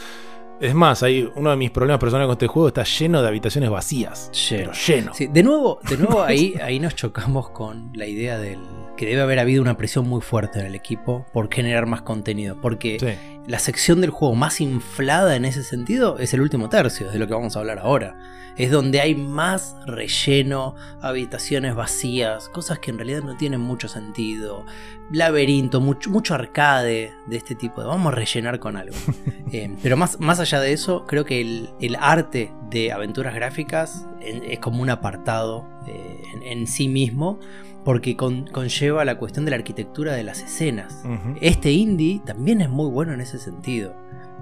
[0.60, 3.70] Es más, hay uno de mis problemas personales con este juego está lleno de habitaciones
[3.70, 4.30] vacías.
[4.48, 4.70] Lleno.
[4.70, 5.14] Pero lleno.
[5.14, 8.60] Sí, de nuevo, de nuevo ahí, ahí nos chocamos con la idea del
[8.96, 12.56] que debe haber habido una presión muy fuerte en el equipo por generar más contenido.
[12.62, 13.33] Porque Sí.
[13.46, 17.26] La sección del juego más inflada en ese sentido es el último tercio, de lo
[17.26, 18.16] que vamos a hablar ahora.
[18.56, 24.64] Es donde hay más relleno, habitaciones vacías, cosas que en realidad no tienen mucho sentido,
[25.10, 28.96] laberinto, mucho, mucho arcade de este tipo de vamos a rellenar con algo.
[29.52, 34.04] Eh, pero más, más allá de eso, creo que el, el arte de aventuras gráficas
[34.20, 37.38] es como un apartado eh, en, en sí mismo,
[37.84, 41.02] porque con- conlleva la cuestión de la arquitectura de las escenas.
[41.40, 43.94] Este indie también es muy bueno en ese sentido.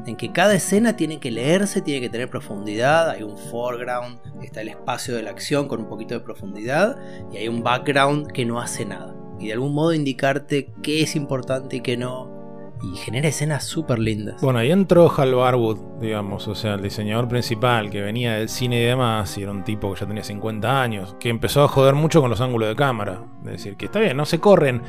[0.06, 3.10] En que cada escena tiene que leerse, tiene que tener profundidad.
[3.10, 6.96] Hay un foreground, está el espacio de la acción con un poquito de profundidad.
[7.32, 9.14] Y hay un background que no hace nada.
[9.38, 12.41] Y de algún modo indicarte qué es importante y qué no.
[12.82, 14.40] Y genera escenas súper lindas.
[14.42, 18.80] Bueno, ahí entró Hal Barwood, digamos, o sea, el diseñador principal que venía del cine
[18.80, 21.94] y demás, y era un tipo que ya tenía 50 años, que empezó a joder
[21.94, 23.22] mucho con los ángulos de cámara.
[23.44, 24.82] Es decir, que está bien, no se corren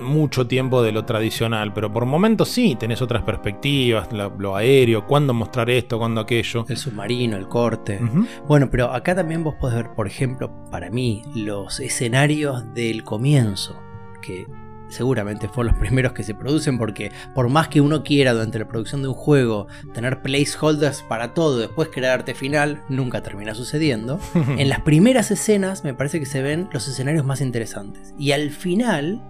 [0.00, 5.06] mucho tiempo de lo tradicional, pero por momentos sí, tenés otras perspectivas, la- lo aéreo,
[5.06, 6.64] cuándo mostrar esto, cuándo aquello.
[6.68, 8.00] El submarino, el corte.
[8.48, 13.78] Bueno, pero acá también vos podés ver, por ejemplo, para mí, los escenarios del comienzo,
[14.22, 14.46] que
[14.92, 18.68] seguramente fueron los primeros que se producen, porque por más que uno quiera durante la
[18.68, 24.20] producción de un juego tener placeholders para todo, después crear arte final, nunca termina sucediendo.
[24.34, 28.14] en las primeras escenas me parece que se ven los escenarios más interesantes.
[28.18, 29.22] Y al final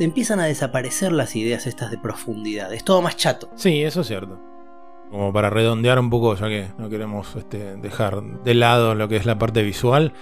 [0.00, 2.72] empiezan a desaparecer las ideas estas de profundidad.
[2.72, 3.50] Es todo más chato.
[3.56, 4.40] Sí, eso es cierto.
[5.10, 9.16] Como para redondear un poco, ya que no queremos este, dejar de lado lo que
[9.16, 10.12] es la parte visual.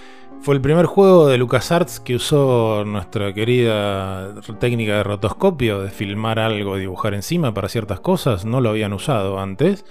[0.41, 6.39] Fue el primer juego de LucasArts que usó nuestra querida técnica de rotoscopio, de filmar
[6.39, 8.45] algo, dibujar encima para ciertas cosas.
[8.45, 9.83] No lo habían usado antes.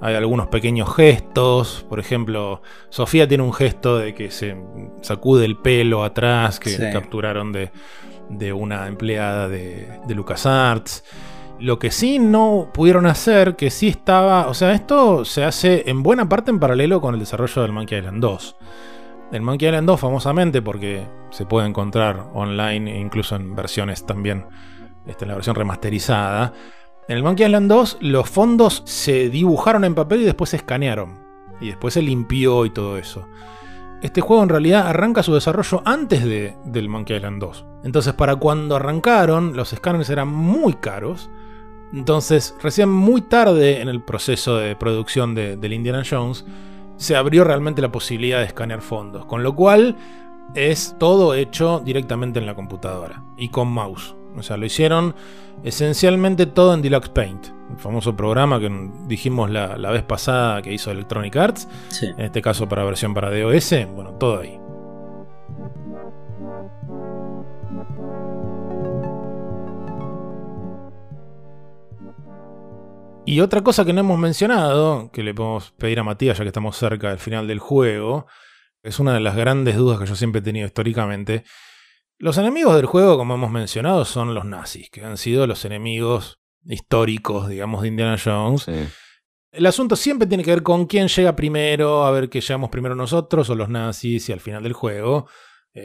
[0.00, 1.84] Hay algunos pequeños gestos.
[1.88, 4.56] Por ejemplo, Sofía tiene un gesto de que se
[5.02, 6.82] sacude el pelo atrás, que Sí.
[6.92, 7.72] capturaron de,
[8.28, 11.02] de una empleada de, de LucasArts.
[11.58, 14.46] Lo que sí no pudieron hacer, que sí estaba.
[14.46, 17.98] O sea, esto se hace en buena parte en paralelo con el desarrollo del Monkey
[17.98, 18.56] Island 2.
[19.30, 24.46] El Monkey Island 2, famosamente, porque se puede encontrar online, e incluso en versiones también,
[25.06, 26.54] este, en la versión remasterizada.
[27.08, 31.26] En el Monkey Island 2, los fondos se dibujaron en papel y después se escanearon.
[31.60, 33.26] Y después se limpió y todo eso.
[34.00, 37.66] Este juego en realidad arranca su desarrollo antes de, del Monkey Island 2.
[37.84, 41.30] Entonces, para cuando arrancaron, los escáneres eran muy caros.
[41.92, 46.46] Entonces, recién muy tarde en el proceso de producción de, del Indiana Jones,
[46.98, 49.24] se abrió realmente la posibilidad de escanear fondos.
[49.24, 49.96] Con lo cual,
[50.54, 54.14] es todo hecho directamente en la computadora y con mouse.
[54.36, 55.14] O sea, lo hicieron
[55.64, 58.70] esencialmente todo en Deluxe Paint, el famoso programa que
[59.06, 62.06] dijimos la, la vez pasada que hizo Electronic Arts, Sí.
[62.06, 64.58] en este caso para versión para DOS, bueno, todo ahí.
[73.28, 76.48] Y otra cosa que no hemos mencionado, que le podemos pedir a Matías ya que
[76.48, 78.26] estamos cerca del final del juego,
[78.82, 81.44] es una de las grandes dudas que yo siempre he tenido históricamente.
[82.16, 86.40] Los enemigos del juego, como hemos mencionado, son los nazis, que han sido los enemigos
[86.64, 88.62] históricos, digamos, de Indiana Jones.
[88.62, 88.88] Sí.
[89.52, 92.94] El asunto siempre tiene que ver con quién llega primero, a ver que llegamos primero
[92.94, 95.28] nosotros o los nazis, y al final del juego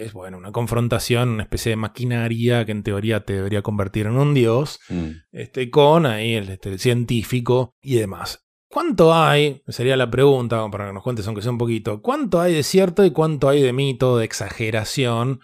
[0.01, 4.17] es, bueno, una confrontación, una especie de maquinaria que en teoría te debería convertir en
[4.17, 5.09] un dios, Mm.
[5.31, 8.39] este, con ahí el, este, el científico y demás.
[8.69, 9.61] ¿Cuánto hay?
[9.67, 12.01] Sería la pregunta, para que nos cuentes aunque sea un poquito.
[12.01, 15.39] ¿Cuánto hay de cierto y cuánto hay de mito, de exageración,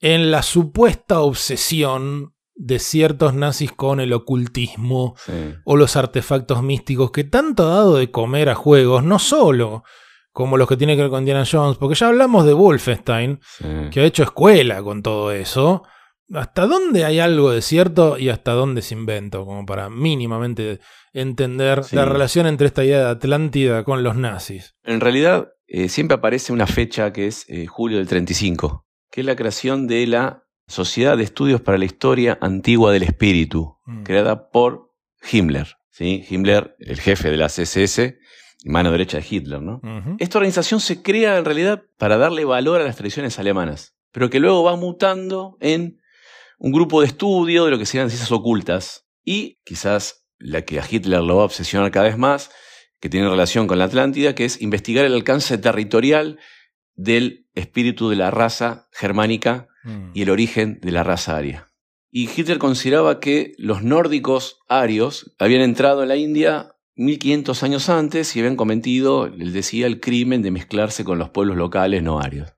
[0.00, 5.32] en la supuesta obsesión de ciertos nazis con el ocultismo Sí.
[5.64, 9.84] o los artefactos místicos que tanto ha dado de comer a juegos, no solo
[10.38, 13.64] como los que tienen que ver con Indiana Jones, porque ya hablamos de Wolfenstein, Sí.
[13.90, 15.82] que ha hecho escuela con todo eso.
[16.32, 19.44] ¿Hasta dónde hay algo de cierto y hasta dónde es invento?
[19.44, 20.78] Como para mínimamente
[21.12, 21.96] entender Sí.
[21.96, 24.76] la relación entre esta idea de Atlántida con los nazis.
[24.84, 29.26] En realidad, eh, siempre aparece una fecha que es eh, julio del 35, que es
[29.26, 34.04] la creación de la Sociedad de Estudios para la Historia Antigua del Espíritu, Mm.
[34.04, 34.92] creada por
[35.32, 35.66] Himmler.
[35.90, 36.24] ¿sí?
[36.30, 38.18] Himmler, el jefe de la CSS,
[38.64, 39.62] mano derecha de Hitler.
[39.62, 39.80] ¿no?
[40.18, 44.40] Esta organización se crea en realidad para darle valor a las tradiciones alemanas, pero que
[44.40, 46.00] luego va mutando en
[46.58, 49.06] un grupo de estudio de lo que serían ciencias ocultas.
[49.24, 52.50] Y quizás la que a Hitler lo va a obsesionar cada vez más,
[53.00, 56.38] que tiene relación con la Atlántida, que es investigar el alcance territorial
[56.96, 60.10] del espíritu de la raza germánica Mm.
[60.12, 61.68] y el origen de la raza aria.
[62.10, 68.34] Y Hitler consideraba que los nórdicos arios habían entrado en la India 1500 años antes
[68.34, 72.52] y habían cometido, él decía, el crimen de mezclarse con los pueblos locales no arios.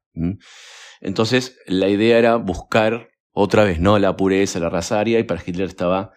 [1.00, 3.98] Entonces, la idea era buscar otra vez, ¿no?
[3.98, 6.12] La pureza, la raza aria, y para Hitler estaba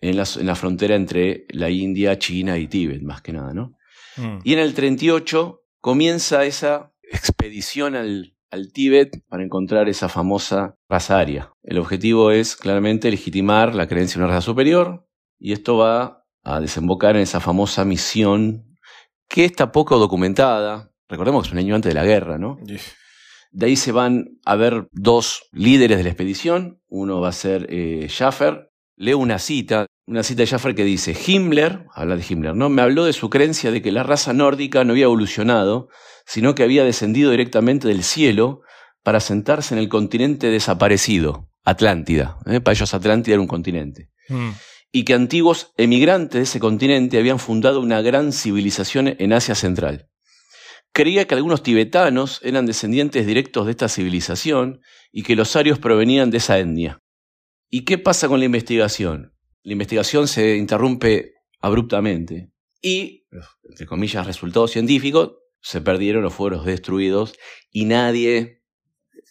[0.00, 3.76] en la, en la frontera entre la India, China y Tíbet, más que nada, ¿no?
[4.16, 4.38] Mm.
[4.42, 11.20] Y en el 38 comienza esa expedición al, al Tíbet para encontrar esa famosa raza
[11.20, 11.52] aria.
[11.62, 15.06] El objetivo es claramente legitimar la creencia en una raza superior
[15.38, 18.76] y esto va a desembocar en esa famosa misión
[19.28, 20.92] que está poco documentada.
[21.08, 22.58] Recordemos que es un año antes de la guerra, ¿no?
[23.52, 26.80] De ahí se van a ver dos líderes de la expedición.
[26.88, 28.70] Uno va a ser eh, Schaffer.
[28.96, 32.68] Leo una cita, una cita de Schaffer que dice, Himmler, habla de Himmler, ¿no?
[32.68, 35.88] Me habló de su creencia de que la raza nórdica no había evolucionado,
[36.26, 38.60] sino que había descendido directamente del cielo
[39.02, 42.38] para sentarse en el continente desaparecido, Atlántida.
[42.46, 42.60] ¿eh?
[42.60, 44.10] Para ellos Atlántida era un continente.
[44.28, 44.50] Mm.
[44.92, 50.08] Y que antiguos emigrantes de ese continente habían fundado una gran civilización en Asia Central.
[50.92, 54.80] Creía que algunos tibetanos eran descendientes directos de esta civilización
[55.12, 56.98] y que los arios provenían de esa etnia.
[57.68, 59.32] ¿Y qué pasa con la investigación?
[59.62, 62.50] La investigación se interrumpe abruptamente
[62.82, 63.26] y,
[63.68, 67.34] entre comillas, resultados científicos se perdieron o fueron destruidos
[67.70, 68.62] y nadie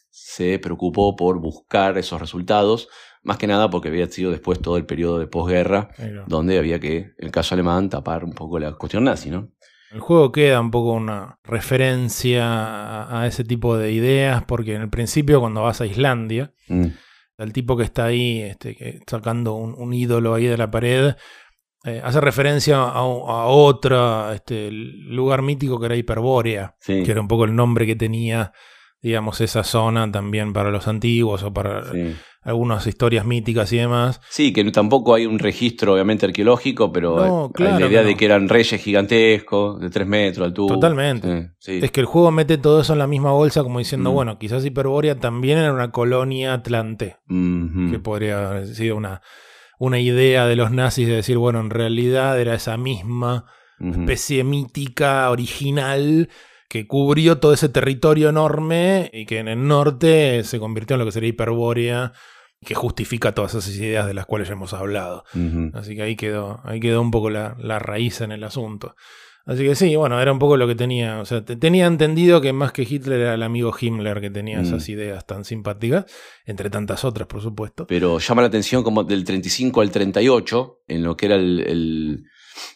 [0.10, 2.88] se preocupó por buscar esos resultados,
[3.24, 5.90] más que nada porque había sido después todo el periodo de posguerra,
[6.28, 9.50] donde había que, en el caso alemán, tapar un poco la cuestión nazi, ¿no?
[9.92, 14.82] El juego queda un poco una referencia a, a ese tipo de ideas, porque en
[14.84, 16.86] el principio cuando vas a Islandia, Mm,
[17.40, 21.16] el tipo que está ahí este, que- sacando un, un ídolo ahí de la pared,
[21.86, 27.22] eh, hace referencia a, a otro este, lugar mítico que era Hiperbórea, sí, que era
[27.22, 28.52] un poco el nombre que tenía,
[29.02, 32.16] digamos, esa zona también para los antiguos o para sí.
[32.42, 34.20] algunas historias míticas y demás.
[34.30, 38.04] Sí, que tampoco hay un registro, obviamente, arqueológico, pero No, hay- claro hay la idea
[38.04, 40.76] de que eran reyes gigantescos, de tres metros de altura.
[40.76, 41.52] Totalmente.
[41.60, 41.86] Sí, sí.
[41.86, 44.14] Es que el juego mete todo eso en la misma bolsa como diciendo, Mm.
[44.14, 47.18] bueno, quizás Hiperbórea también era una colonia atlante.
[47.28, 49.22] Que podría haber sido una,
[49.80, 53.46] una idea de los nazis de decir, bueno, en realidad era esa misma
[53.80, 56.28] especie mítica, original,
[56.70, 61.06] que cubrió todo ese territorio enorme y que en el norte se convirtió en lo
[61.06, 62.14] que sería Hiperbórea,
[62.66, 65.24] que justifica todas esas ideas de las cuales ya hemos hablado.
[65.74, 68.96] Así que ahí quedó, ahí quedó un poco la, la raíz en el asunto.
[69.46, 71.20] Así que sí, bueno, era un poco lo que tenía.
[71.22, 74.60] O sea, te- tenía entendido que más que Hitler era el amigo Himmler que tenía
[74.60, 74.66] Mm.
[74.66, 76.06] esas ideas tan simpáticas,
[76.46, 77.88] entre tantas otras, por supuesto.
[77.88, 82.24] Pero llama la atención como del 35 al 38, en lo que era el- el-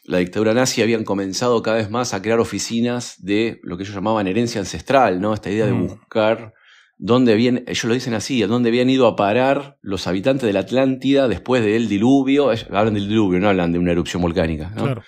[0.05, 3.95] la dictadura nazi, habían comenzado cada vez más a crear oficinas de lo que ellos
[3.95, 5.33] llamaban herencia ancestral, ¿no?
[5.33, 5.87] Esta idea de Mm.
[5.87, 6.53] buscar
[6.97, 10.53] dónde habían, ellos lo dicen así, a dónde habían ido a parar los habitantes de
[10.53, 12.51] la Atlántida después del diluvio.
[12.51, 14.83] Ellos hablan del diluvio, no hablan de una erupción volcánica, ¿no?
[14.83, 15.03] Claro.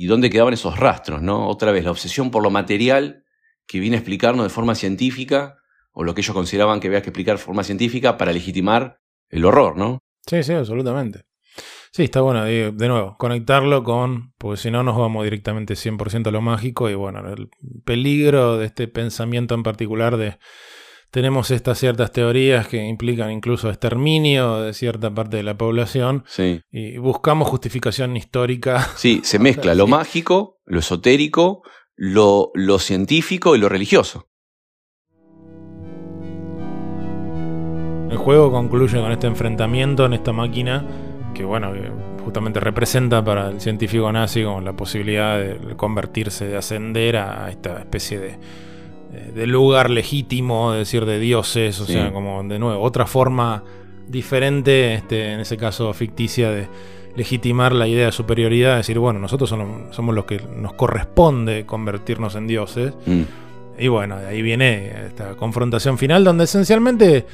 [0.00, 1.48] y dónde quedaban esos rastros, ¿no?
[1.48, 3.24] Otra vez, la obsesión por lo material
[3.66, 5.56] que viene a explicarnos de forma científica,
[5.92, 8.98] o lo que ellos consideraban que había que explicar de forma científica para legitimar
[9.28, 9.98] el horror, ¿no?
[10.24, 11.22] Sí, sí, absolutamente.
[11.92, 16.26] Sí, está bueno, de, de nuevo, conectarlo con, porque si no nos vamos directamente 100%
[16.28, 17.48] a lo mágico y bueno, el
[17.84, 20.38] peligro de este pensamiento en particular de
[21.10, 26.60] tenemos estas ciertas teorías que implican incluso exterminio de cierta parte de la población Sí.
[26.70, 28.86] y buscamos justificación histórica.
[28.96, 31.62] Sí, se mezcla lo mágico, lo esotérico,
[31.96, 34.26] lo, lo científico y lo religioso.
[38.10, 40.84] El juego concluye con este enfrentamiento en esta máquina
[41.38, 41.88] que, bueno, que
[42.24, 47.78] justamente representa para el científico nazi como la posibilidad de convertirse, de ascender a esta
[47.78, 48.28] especie de,
[49.12, 51.92] eh, de lugar legítimo, de decir, de dioses, o Sí.
[51.92, 53.62] sea, como de nuevo, otra forma
[54.08, 56.66] diferente, este, en ese caso ficticia, de
[57.14, 62.34] legitimar la idea de superioridad, decir, bueno, nosotros somos, somos los que nos corresponde convertirnos
[62.34, 62.94] en dioses.
[63.06, 63.22] Mm.
[63.78, 67.26] Y bueno, de ahí viene esta confrontación final donde esencialmente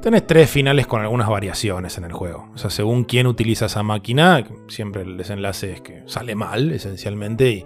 [0.00, 2.50] tenés tres finales con algunas variaciones en el juego.
[2.54, 7.50] O sea, según quién utiliza esa máquina, siempre el desenlace es que sale mal, esencialmente.
[7.50, 7.64] Y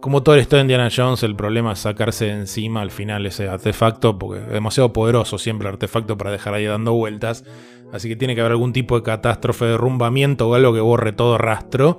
[0.00, 3.48] como todo esto de Indiana Jones, el problema es sacarse de encima al final ese
[3.48, 7.44] artefacto, porque es demasiado poderoso siempre el artefacto para dejar ahí dando vueltas.
[7.92, 11.38] Así que tiene que haber algún tipo de catástrofe, derrumbamiento o algo que borre todo
[11.38, 11.98] rastro.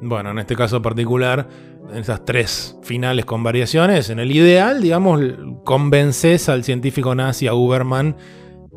[0.00, 1.48] Bueno, en este caso particular,
[1.92, 5.20] en esas tres finales con variaciones, en el ideal, digamos,
[5.64, 8.16] convences al científico nazi, a Uberman,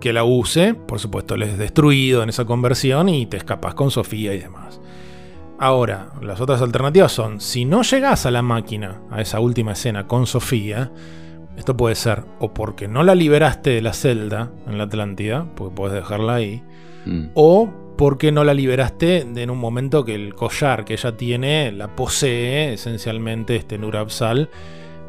[0.02, 0.74] que la use.
[0.74, 4.82] Por supuesto, les es destruido en esa conversión y te escapas con Sofía y demás.
[5.58, 10.08] Ahora, las otras alternativas son, si no llegas a la máquina, a esa última escena
[10.08, 10.92] con Sofía,
[11.56, 15.76] esto puede ser o porque no la liberaste de la celda en la Atlántida, porque
[15.76, 16.64] puedes dejarla ahí,
[17.06, 17.30] Mm.
[17.34, 21.96] o porque no la liberaste en un momento que el collar que ella tiene la
[21.96, 24.50] posee esencialmente este Nurabsal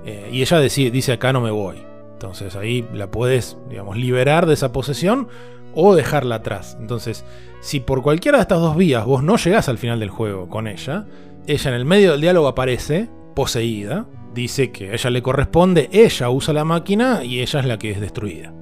[0.04, 1.76] eh, y ella decide, dice acá no me voy.
[2.22, 5.26] Entonces ahí la puedes, digamos, liberar de esa posesión
[5.74, 6.76] o dejarla atrás.
[6.78, 7.24] Entonces,
[7.60, 10.68] si por cualquiera de estas dos vías vos no llegás al final del juego con
[10.68, 11.04] ella,
[11.48, 16.30] ella en el medio del diálogo aparece poseída, dice que a ella le corresponde, ella
[16.30, 18.54] usa la máquina y ella es la que es destruida.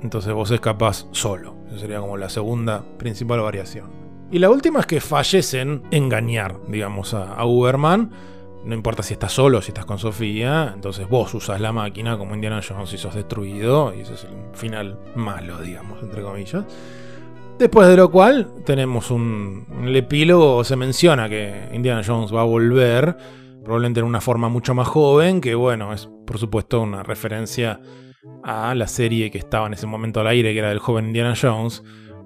[0.00, 1.56] Entonces vos escapás solo.
[1.66, 3.90] Esa sería como la segunda principal variación.
[4.30, 8.12] Y la última es que fallecen engañar, digamos, a, a Uberman.
[8.64, 10.72] No importa si estás solo si estás con Sofía.
[10.74, 13.94] Entonces vos usas la máquina como Indiana Jones y sos destruido.
[13.94, 16.64] Y ese es el final malo, digamos, entre comillas.
[17.58, 23.16] Después de lo cual tenemos un, epílogo, se menciona que Indiana Jones va a volver,
[23.64, 27.80] probablemente en una forma mucho más joven, que bueno, es por supuesto una referencia
[28.44, 31.34] a la serie que estaba en ese momento al aire, que era del joven Indiana
[31.40, 31.82] Jones,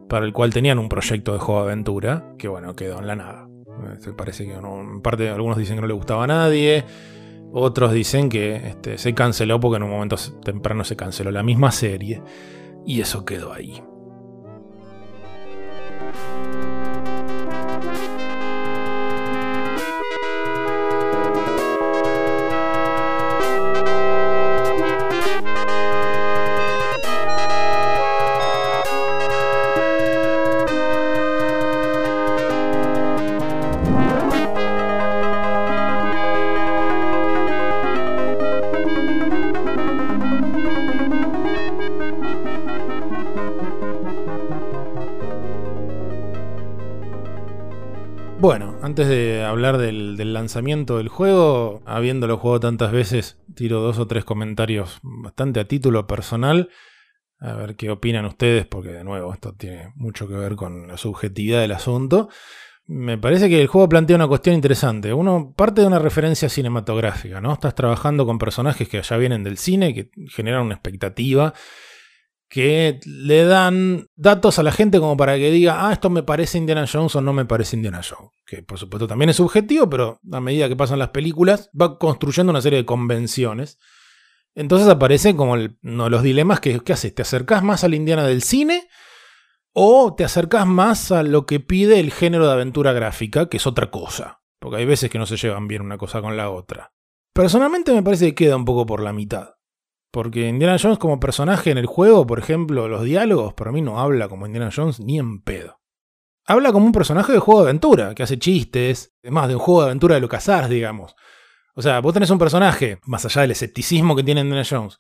[0.07, 3.52] para el cual tenían un proyecto de juego aventura, que bueno, quedó en la nada.
[4.17, 6.85] Parece que en parte algunos dicen que no le gustaba a nadie,
[7.53, 11.71] otros dicen que este, se canceló porque en un momento temprano se canceló la misma
[11.71, 12.23] serie,
[12.87, 13.83] y eso quedó ahí.
[48.93, 54.27] Antes de hablar del, lanzamiento del juego, habiéndolo jugado tantas veces, tiro dos o tres
[54.27, 56.69] comentarios bastante a título personal.
[57.41, 60.99] A ver qué opinan ustedes, porque de nuevo esto tiene mucho que ver con la
[60.99, 62.29] subjetividad del asunto.
[62.85, 65.15] Me parece que el juego plantea una cuestión interesante.
[65.15, 67.55] Uno parte de una referencia cinematográfica, ¿no?
[67.55, 71.55] Estás trabajando con personajes que ya vienen del cine, que generan una expectativa,
[72.53, 76.59] que le dan datos a la gente como para que diga, ah, esto me parece
[76.59, 78.31] Indiana Jones o no me parece Indiana Jones.
[78.45, 82.51] Que por supuesto también es subjetivo, pero a medida que pasan las películas va construyendo
[82.51, 83.79] una serie de convenciones.
[84.55, 87.15] Entonces aparece como el- uno de los dilemas que, ¿qué haces?
[87.15, 88.87] ¿Te acercás más al Indiana del cine?
[89.73, 93.67] ¿O te acercás más a lo que pide el género de aventura gráfica, que es
[93.67, 94.43] otra cosa?
[94.59, 96.93] Porque hay veces que no se llevan bien una cosa con la otra.
[97.33, 99.55] Personalmente me parece que queda un poco por la mitad.
[100.13, 103.99] Porque Indiana Jones como personaje en el juego, por ejemplo, los diálogos, para mí no
[103.99, 105.81] habla como Indiana Jones ni en pedo.
[106.47, 109.61] Habla como un personaje de juego de aventura, que hace chistes, es más, de un
[109.61, 111.17] juego de aventura de LucasArts, digamos.
[111.75, 114.99] O sea, vos tenés un personaje, más allá del escepticismo que tiene Indiana Jones,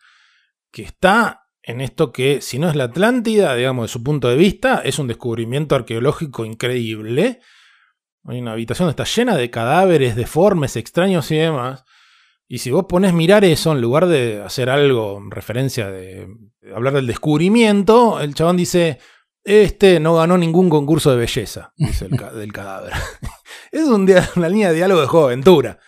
[0.70, 4.36] que está en esto que, si no es la Atlántida, digamos, de su punto de
[4.36, 7.40] vista, es un descubrimiento arqueológico increíble.
[8.24, 11.84] Hay una habitación que está llena de cadáveres deformes, extraños y demás.
[12.53, 16.29] Y si vos pones mirar eso, en lugar de hacer algo en referencia de,
[16.74, 18.99] hablar del descubrimiento, el chabón dice,
[19.43, 22.93] este no ganó ningún concurso de belleza, dice el ca- del cadáver.
[23.73, 24.07] es un
[24.37, 25.79] una línea de diálogo de aventura.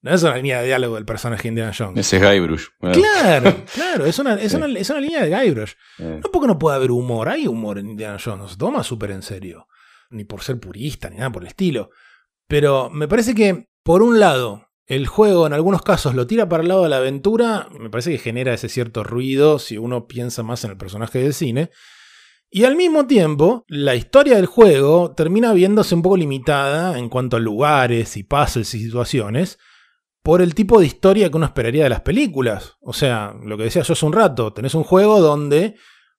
[0.00, 1.98] No es una línea de diálogo del personaje de Indiana Jones.
[2.06, 2.66] Ese es Guybrush.
[2.80, 4.56] Claro, claro, es una, es, Sí.
[4.58, 5.72] una, es una línea de Guybrush.
[5.98, 8.84] eh, No porque no pueda haber humor, hay humor en Indiana Jones, no se toma
[8.84, 9.66] súper en serio.
[10.10, 11.90] Ni por ser purista, ni nada por el estilo.
[12.46, 16.62] Pero me parece que, por un lado, el juego en algunos casos lo tira para
[16.62, 20.42] el lado de la aventura, me parece que genera ese cierto ruido si uno piensa
[20.42, 21.70] más en el personaje del cine.
[22.50, 27.38] Y al mismo tiempo, la historia del juego termina viéndose un poco limitada en cuanto
[27.38, 29.58] a lugares y puzzles y situaciones
[30.22, 32.76] por el tipo de historia que uno esperaría de las películas.
[32.82, 35.76] O sea, lo que decía yo hace un rato, tenés un juego donde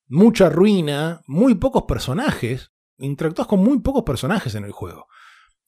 [0.08, 5.06] mucha ruina, muy pocos personajes, interactúas con muy pocos personajes en el juego.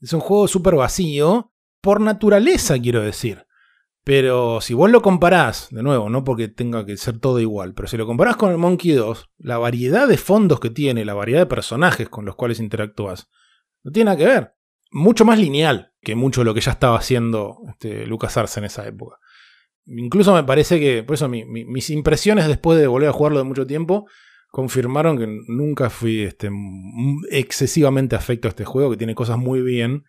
[0.01, 1.51] Es un juego súper vacío,
[1.85, 3.45] por naturaleza quiero decir.
[4.03, 7.87] Pero si vos lo comparás, de nuevo, no porque tenga que ser todo igual, pero
[7.87, 11.39] si lo comparás con el Monkey 2, la variedad de fondos que tiene, la variedad
[11.41, 13.29] de personajes con los cuales interactúas,
[13.83, 14.53] no tiene nada que ver.
[14.91, 18.87] Mucho más lineal que mucho de lo que ya estaba haciendo este, LucasArts en esa
[18.87, 19.17] época.
[19.87, 23.37] Incluso me parece que, por eso mi- mi- mis impresiones después de volver a jugarlo
[23.39, 24.05] de mucho tiempo,
[24.49, 26.49] confirmaron que nunca fui este,
[27.31, 30.03] excesivamente afecto a este juego, que tiene cosas muy bien,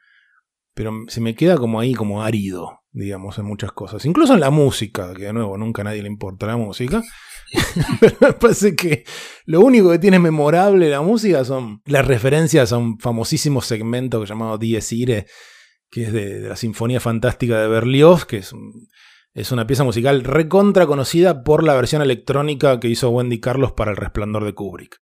[0.77, 4.05] pero se me queda como ahí, como árido, digamos, en muchas cosas.
[4.05, 7.03] Incluso en la música, que de nuevo nunca a nadie le importa la música.
[8.01, 9.05] pero me parece que
[9.47, 14.59] lo único que tiene memorable la música son las referencias a un famosísimo segmento llamado
[14.59, 15.27] Dies Irae,
[15.91, 18.87] que es de, de la Sinfonía Fantástica de Berlioz, que es un-
[19.33, 23.93] es una pieza musical recontra conocida por la versión electrónica que hizo Wendy Carlos para
[23.93, 25.01] El Resplandor de Kubrick.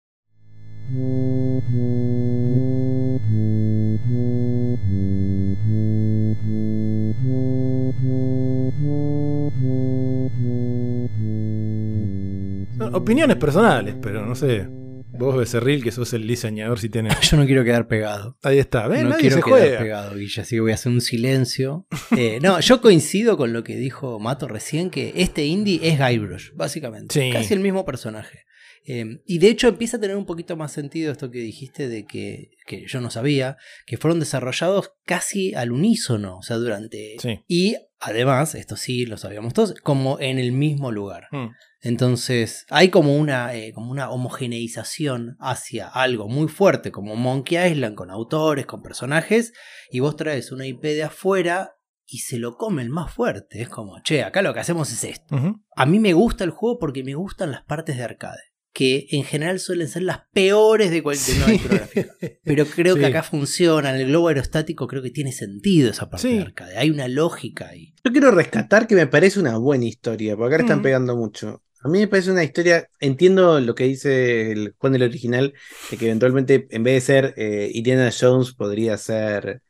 [12.94, 14.68] Opiniones personales, pero no sé.
[15.14, 17.20] Vos, Becerril, que sos el diseñador, si tenés.
[17.30, 18.38] Yo no quiero quedar pegado.
[18.44, 19.04] Ahí está, ¿ves?
[19.04, 19.80] no Nadie quiero se quedar juega.
[19.80, 21.86] pegado, Guilla, así que voy a hacer un silencio.
[22.18, 26.52] Eh, no, yo coincido con lo que dijo Mato recién, que este indie es Guybrush,
[26.54, 27.14] básicamente.
[27.20, 27.32] Sí.
[27.32, 28.44] Casi el mismo personaje.
[28.84, 32.06] Eh, y de hecho empieza a tener un poquito más sentido esto que dijiste de
[32.06, 37.16] que, que yo no sabía, que fueron desarrollados casi al unísono, o sea, durante...
[37.20, 37.42] Sí.
[37.48, 41.28] Y además, esto sí lo sabíamos todos, como en el mismo lugar.
[41.32, 41.50] Hmm.
[41.82, 47.96] Entonces, hay como una, eh, como una homogeneización hacia algo muy fuerte como Monkey Island,
[47.96, 49.54] con autores, con personajes,
[49.90, 51.76] y vos traes una IP de afuera
[52.06, 53.62] y se lo come el más fuerte.
[53.62, 55.36] Es como, che, acá lo que hacemos es esto.
[55.76, 59.24] A mí me gusta el juego porque me gustan las partes de arcade, que en
[59.26, 61.44] general suelen ser las peores de cualquier Sí.
[61.44, 62.16] aventura gráfica.
[62.44, 66.30] Pero creo que acá funciona, en el globo aerostático creo que tiene sentido esa parte
[66.30, 66.36] Sí.
[66.36, 66.78] de arcade.
[66.78, 67.94] Hay una lógica ahí.
[68.04, 70.84] Yo quiero rescatar que me parece una buena historia, porque están Mm.
[70.84, 71.64] pegando mucho.
[71.84, 75.54] A mí me parece una historia, entiendo lo que dice el Juan del original,
[75.90, 79.64] de que eventualmente en vez de ser eh, Indiana Jones podría ser,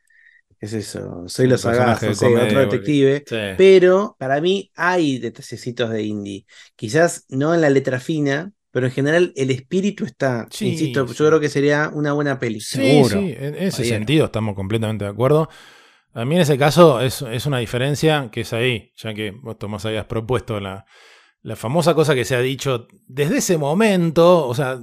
[0.59, 1.23] ¿qué es eso?
[1.27, 3.23] Soy los sagazos, sí, comedia, otro detective.
[3.25, 3.35] Sí.
[3.57, 6.45] Pero para mí hay detallecitos de indie.
[6.75, 10.47] Quizás no en la letra fina, pero en general el espíritu está.
[10.49, 11.15] Sí, Insisto, sí.
[11.15, 12.59] yo creo que sería una buena peli.
[12.61, 13.09] Sí, Seguro.
[13.21, 15.49] sí, en ese sentido estamos completamente de acuerdo.
[16.13, 19.57] A mí en ese caso es, es una diferencia que es ahí, ya que vos
[19.57, 20.85] Tomás habías propuesto la,
[21.41, 24.77] la famosa cosa que se ha dicho desde ese momento, o sea,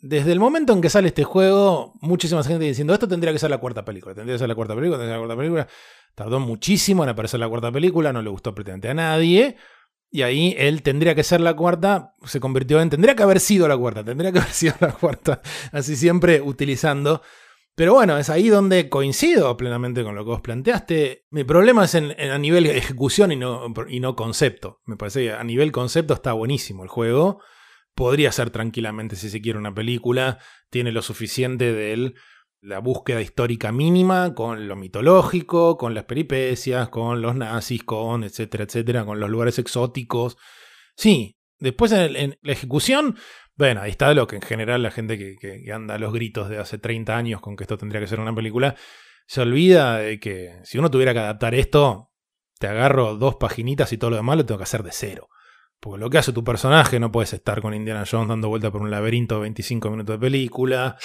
[0.00, 3.50] desde el momento en que sale este juego, muchísima gente diciendo, esto tendría que ser
[3.50, 5.68] la cuarta película, tendría que ser la cuarta película, tendría que ser la cuarta película.
[6.14, 9.56] Tardó muchísimo en aparecer la cuarta película, no le gustó prácticamente a nadie.
[10.10, 13.68] Y ahí él tendría que ser la cuarta, se convirtió en, tendría que haber sido
[13.68, 17.22] la cuarta, tendría que haber sido la cuarta, así siempre utilizando.
[17.74, 21.26] Pero bueno, es ahí donde coincido plenamente con lo que vos planteaste.
[21.30, 24.80] Mi problema es en, a nivel ejecución y no, y no concepto.
[24.84, 27.40] Me parece que a nivel concepto está buenísimo el juego.
[27.94, 30.38] Podría ser tranquilamente, si se quiere, una película.
[30.70, 32.14] Tiene lo suficiente de él
[32.60, 38.64] la búsqueda histórica mínima, con lo mitológico, con las peripecias, con los nazis, con etcétera,
[38.64, 40.36] etcétera, con los lugares exóticos.
[40.96, 43.16] Sí, después en, la ejecución,
[43.56, 46.12] bueno, ahí está lo que en general la gente que, que- que anda a los
[46.12, 48.74] gritos de hace 30 años con que esto tendría que ser una película,
[49.26, 52.10] se olvida de que si uno tuviera que adaptar esto,
[52.58, 55.28] te agarro dos paginitas y todo lo demás lo tengo que hacer de cero.
[55.80, 58.82] Porque lo que hace tu personaje no puedes estar con Indiana Jones dando vuelta por
[58.82, 60.96] un laberinto de 25 minutos de película.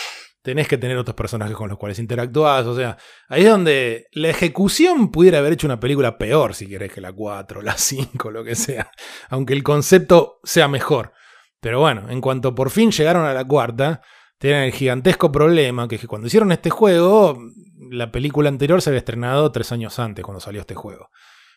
[0.41, 2.65] Tenés que tener otros personajes con los cuales interactuás.
[2.65, 2.97] O sea,
[3.29, 7.13] ahí es donde la ejecución pudiera haber hecho una película peor, si querés, que la
[7.13, 8.91] 4, la 5, lo que sea.
[9.29, 11.13] Aunque el concepto sea mejor.
[11.61, 14.01] Pero bueno, en cuanto por fin llegaron a la cuarta,
[14.37, 17.39] tenían el gigantesco problema que es que cuando hicieron este juego,
[17.89, 21.09] la película anterior se había estrenado tres años antes, cuando salió este juego.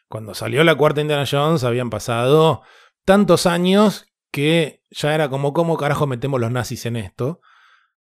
[0.09, 2.63] Cuando salió la cuarta Indiana Jones, habían pasado
[3.07, 7.41] tantos años que ya era como, ¿cómo carajo metemos los nazis en esto?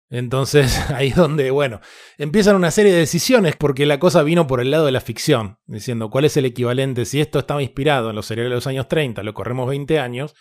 [0.09, 1.81] Entonces ahí es donde, bueno,
[2.16, 5.59] empiezan una serie de decisiones porque la cosa vino por el lado de la ficción,
[5.66, 8.89] diciendo cuál es el equivalente, si esto estaba inspirado en los seriales de los años
[8.89, 10.35] 30, lo corremos 20 años,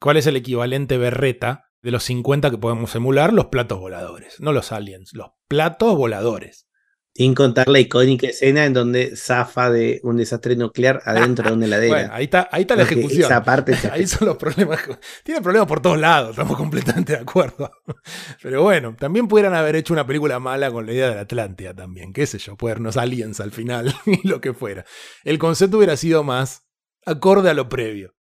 [0.00, 4.52] cuál es el equivalente berreta de los 50 que podemos emular, los platos voladores, no
[4.52, 6.66] los aliens, los platos voladores.
[7.14, 11.66] Sin contar la icónica escena en donde zafa de un desastre nuclear adentro de una
[11.66, 11.94] heladera.
[11.94, 13.24] Bueno, ahí está, ahí está la ejecución.
[13.24, 14.80] Esa parte es Ahí son los problemas.
[15.22, 17.70] Tiene problemas por todos lados, estamos completamente de acuerdo.
[18.42, 21.74] Pero bueno, también pudieran haber hecho una película mala con la idea de la Atlántida
[21.74, 24.84] también, qué sé yo, podernos aliens al final y lo que fuera.
[25.24, 26.66] El concepto hubiera sido más
[27.04, 28.14] acorde a lo previo.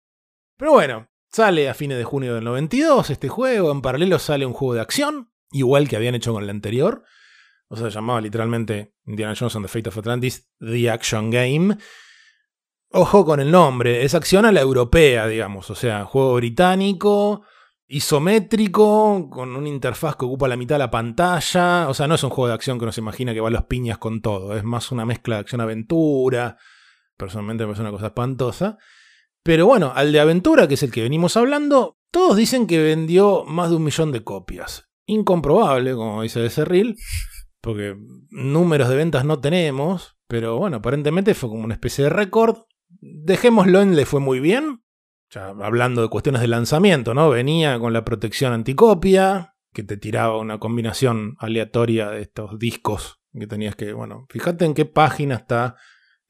[0.57, 4.53] Pero bueno, sale a fines de junio del 92 este juego, en paralelo sale un
[4.53, 7.05] juego de acción, igual que habían hecho con el anterior.
[7.69, 11.77] O sea, se llamaba literalmente Indiana Jones and the Fate of Atlantis, The Action Game.
[12.91, 15.69] Ojo con el nombre, es acción a la europea, digamos.
[15.71, 17.43] O sea, juego británico,
[17.87, 21.89] isométrico, con una interfaz que ocupa la mitad de la pantalla.
[21.89, 23.53] O sea, no es un juego de acción que uno se imagina que va a
[23.53, 24.57] los piñas con todo.
[24.57, 26.57] Es más una mezcla de acción-aventura.
[27.19, 28.79] Personalmente me parece una cosa espantosa.
[29.43, 33.45] Pero bueno, al de aventura, que es el que venimos hablando, todos dicen que vendió
[33.45, 34.89] más de un millón de copias.
[35.07, 36.97] Incomprobable, como dice de Cerril,
[37.69, 37.99] porque
[38.31, 40.17] números de ventas no tenemos.
[40.27, 42.63] Pero bueno, aparentemente fue como una especie de récord.
[42.89, 44.83] Dejémoslo en le fue muy bien.
[45.35, 47.29] Hablando de cuestiones de lanzamiento, ¿no?
[47.29, 53.47] Venía con la protección anticopia, que te tiraba una combinación aleatoria de estos discos que
[53.47, 55.77] tenías que, bueno, fíjate en qué página está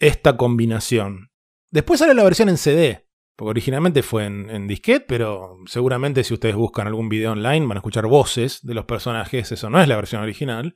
[0.00, 1.30] esta combinación.
[1.70, 3.07] Después sale la versión en CD,
[3.38, 7.76] porque originalmente fue en, en disquete, pero seguramente si ustedes buscan algún video online van
[7.76, 10.74] a escuchar voces de los personajes, eso no es la versión original.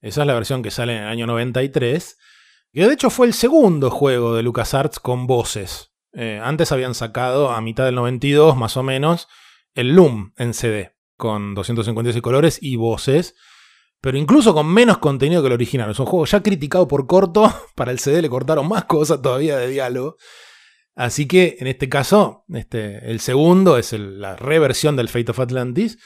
[0.00, 2.16] Esa es la versión que sale en el año 93.
[2.72, 5.92] Que de hecho fue el segundo juego de LucasArts con voces.
[6.14, 9.28] Eh, antes habían sacado a mitad del 92, más o menos,
[9.74, 13.34] el Loom en CD, con 256 colores y voces.
[14.00, 15.90] Pero incluso con menos contenido que el original.
[15.90, 17.52] Es un juego ya criticado por corto.
[17.74, 20.16] Para el CD le cortaron más cosas todavía de diálogo.
[21.00, 25.98] Así que en este caso, este, el segundo es la reversión del Fate of Atlantis.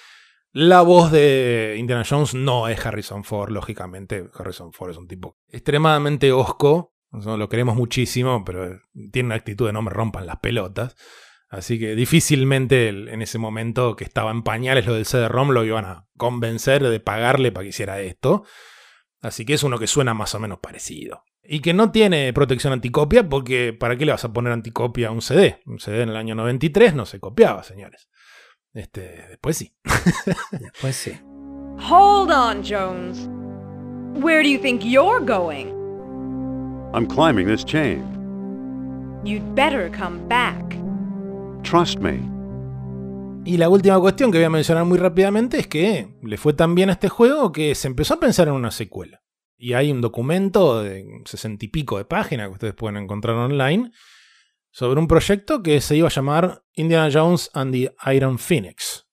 [0.53, 4.31] La voz de Indiana Jones no es Harrison Ford, lógicamente.
[4.33, 6.95] Harrison Ford es un tipo extremadamente osco.
[7.11, 10.95] Nosotros lo queremos muchísimo, pero tiene una actitud de no me rompan las pelotas.
[11.49, 15.87] Así que difícilmente en ese momento que estaba en pañales lo del CD-ROM lo iban
[15.87, 18.45] a convencer de pagarle para que hiciera esto.
[19.23, 21.25] Así que es uno que suena más o menos parecido.
[21.47, 25.11] Y que no tiene protección anticopia porque ¿para qué le vas a poner anticopia a
[25.11, 25.61] un CD?
[25.67, 28.09] Un CD en el año 93 no se copiaba, señores.
[28.73, 29.73] Este, después sí.
[30.51, 31.13] Después sí.
[31.79, 33.29] Hold on, Jones.
[34.21, 35.69] Where do you think you're going?
[36.93, 38.03] I'm climbing this chain.
[39.25, 40.77] You'd better come back.
[41.63, 42.21] Trust me.
[43.45, 46.75] Y la última cuestión que voy a mencionar muy rápidamente es que le fue tan
[46.75, 49.24] bien a este juego que se empezó a pensar en una secuela.
[49.57, 53.91] Y hay un documento de sesenta y pico de páginas que ustedes pueden encontrar online
[54.71, 59.07] sobre un proyecto que se iba a llamar Indiana Jones and the Iron Phoenix.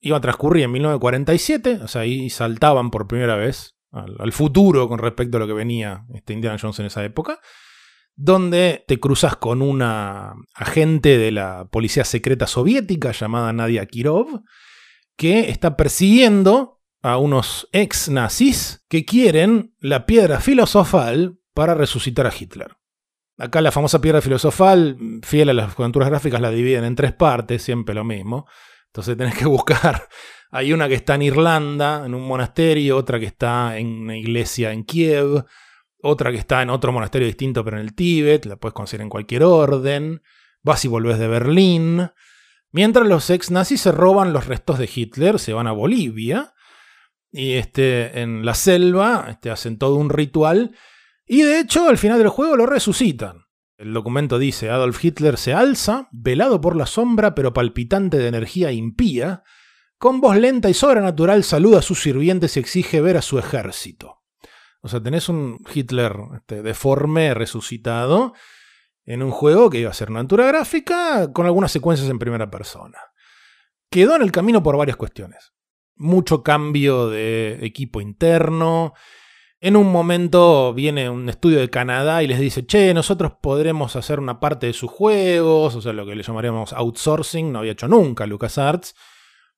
[0.00, 4.98] Iba a transcurrir en 1947, o sea, ahí saltaban por primera vez al, futuro con
[4.98, 7.40] respecto a lo que venía este Indiana Jones en esa época
[8.16, 14.42] donde te cruzas con una agente de la policía secreta soviética llamada Nadia Kirov,
[15.16, 16.75] que está persiguiendo
[17.06, 22.78] a unos ex nazis que quieren la piedra filosofal para resucitar a Hitler.
[23.38, 27.62] Acá la famosa piedra filosofal, fiel a las aventuras gráficas, la dividen en tres partes,
[27.62, 28.48] siempre lo mismo.
[28.86, 30.08] Entonces tenés que buscar.
[30.50, 34.72] Hay una que está en Irlanda, en un monasterio, otra que está en una iglesia
[34.72, 35.44] en Kiev,
[36.02, 39.10] otra que está en otro monasterio distinto pero en el Tíbet, la puedes conseguir en
[39.10, 40.22] cualquier orden.
[40.64, 42.10] Vas y volvés de Berlín.
[42.72, 46.52] Mientras los ex nazis se roban los restos de Hitler, se van a Bolivia
[47.36, 50.74] y este, en la selva este, hacen todo un ritual
[51.26, 53.44] y de hecho al final del juego lo resucitan.
[53.76, 58.72] El documento dice, Adolf Hitler se alza, velado por la sombra pero palpitante de energía
[58.72, 59.44] impía,
[59.98, 64.22] con voz lenta y sobrenatural saluda a sus sirvientes y exige ver a su ejército.
[64.80, 68.32] O sea, tenés un Hitler este, deforme, resucitado,
[69.04, 72.50] en un juego que iba a ser una aventura gráfica con algunas secuencias en primera
[72.50, 72.98] persona.
[73.90, 75.55] Quedó en el camino por varias cuestiones.
[75.96, 78.94] Mucho cambio de equipo interno.
[79.60, 84.20] En un momento viene un estudio de Canadá y les dice, che, nosotros podremos hacer
[84.20, 87.88] una parte de sus juegos, o sea, lo que le llamaríamos outsourcing, no había hecho
[87.88, 88.94] nunca LucasArts.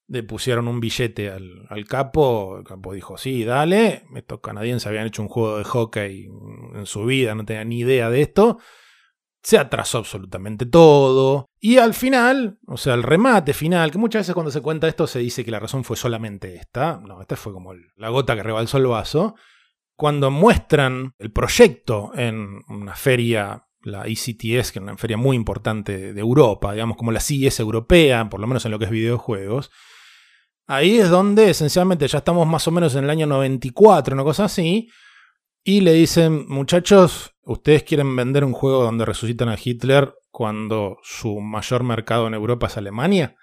[0.06, 4.04] Le pusieron un billete al, al, capo, el capo dijo, sí, dale.
[4.14, 6.28] Estos canadienses habían hecho un juego de hockey
[6.74, 8.58] en su vida, no tenían ni idea de esto
[9.42, 11.46] se atrasó absolutamente todo.
[11.60, 15.06] Y al final, o sea, el remate final, que muchas veces cuando se cuenta esto
[15.06, 17.00] se dice que la razón fue solamente esta.
[17.00, 19.34] No, esta fue como la gota que rebalsó el vaso.
[19.96, 26.12] Cuando muestran el proyecto en una feria, la ECTS, que es una feria muy importante
[26.12, 29.70] de Europa, digamos como la CES europea, por lo menos en lo que es videojuegos,
[30.66, 34.44] ahí es donde esencialmente ya estamos más o menos en el año 94, una cosa
[34.44, 34.88] así,
[35.64, 41.40] y le dicen, muchachos, ¿ustedes quieren vender un juego donde resucitan a Hitler cuando su
[41.40, 43.36] mayor mercado en Europa es Alemania?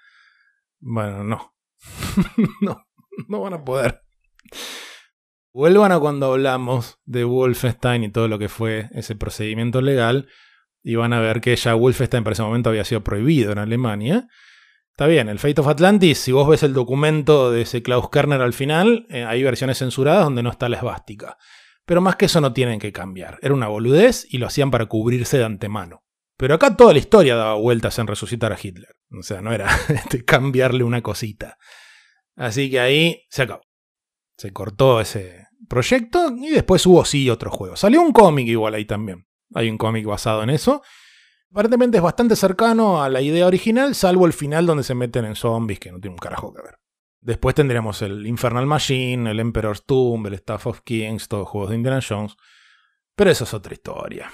[0.78, 1.54] Bueno, no.
[2.60, 2.86] no,
[3.28, 4.02] no van a poder.
[5.52, 10.28] Vuelvan a cuando hablamos de Wolfenstein y todo lo que fue ese procedimiento legal
[10.82, 14.28] y van a ver que ya Wolfenstein para ese momento había sido prohibido en Alemania.
[14.92, 18.40] Está bien, el Fate of Atlantis, si vos ves el documento de ese Klaus Kerner
[18.40, 21.38] al final, eh, hay versiones censuradas donde no está la esvástica.
[21.86, 23.38] Pero más que eso no tienen que cambiar.
[23.42, 26.02] Era una boludez y lo hacían para cubrirse de antemano.
[26.36, 28.90] Pero acá toda la historia daba vueltas en resucitar a Hitler.
[29.18, 31.56] O sea, no era este, cambiarle una cosita.
[32.34, 33.62] Así que ahí se acabó.
[34.36, 37.76] Se cortó ese proyecto y después hubo sí otro juego.
[37.76, 39.26] Salió un cómic igual ahí también.
[39.54, 40.82] Hay un cómic basado en eso.
[41.50, 45.36] Aparentemente es bastante cercano a la idea original, salvo el final donde se meten en
[45.36, 46.74] zombies, que no tiene un carajo que ver.
[47.26, 51.76] Después tendríamos el Infernal Machine, el Emperor's Tomb, el Staff of Kings, todos juegos de
[51.76, 52.36] Indiana Jones.
[53.16, 54.30] Pero eso es otra historia.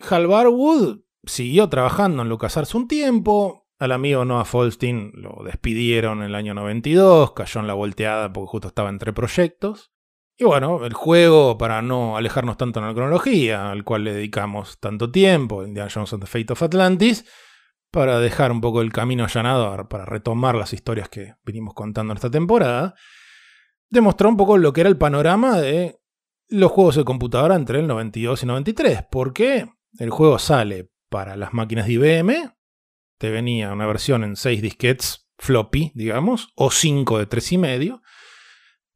[0.00, 3.68] Hal Barwood siguió trabajando en LucasArts un tiempo.
[3.78, 8.50] Al amigo Noah Falstein lo despidieron en el año 92, cayó en la volteada porque
[8.50, 9.92] justo estaba entre proyectos.
[10.36, 14.80] Y bueno, el juego, para no alejarnos tanto en la cronología, al cual le dedicamos
[14.80, 17.24] tanto tiempo, Indiana Jones and the Fate of Atlantis,
[17.90, 22.16] para dejar un poco el camino allanado, para retomar las historias que venimos contando en
[22.16, 22.94] esta temporada,
[23.88, 26.00] demostró un poco lo que era el panorama de
[26.48, 29.68] los juegos de computadora entre el 92 y 93, porque
[29.98, 32.54] el juego sale para las máquinas de IBM,
[33.18, 38.00] te venía una versión en 6 disquets floppy, digamos, o 5 de 3,5,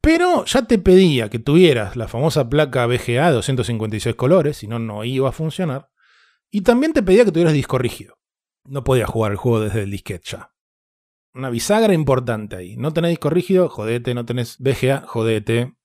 [0.01, 4.79] pero ya te pedía que tuvieras la famosa placa VGA de 256 colores, si no,
[4.79, 5.89] no iba a funcionar,
[6.49, 8.14] y también te pedía que tuvieras disco rígido.
[8.65, 10.51] No podía jugar el juego desde el disquete ya.
[11.33, 12.77] Una bisagra importante ahí.
[12.77, 14.13] No tenés disco rígido, jodete.
[14.13, 15.75] No tenés VGA, jodete.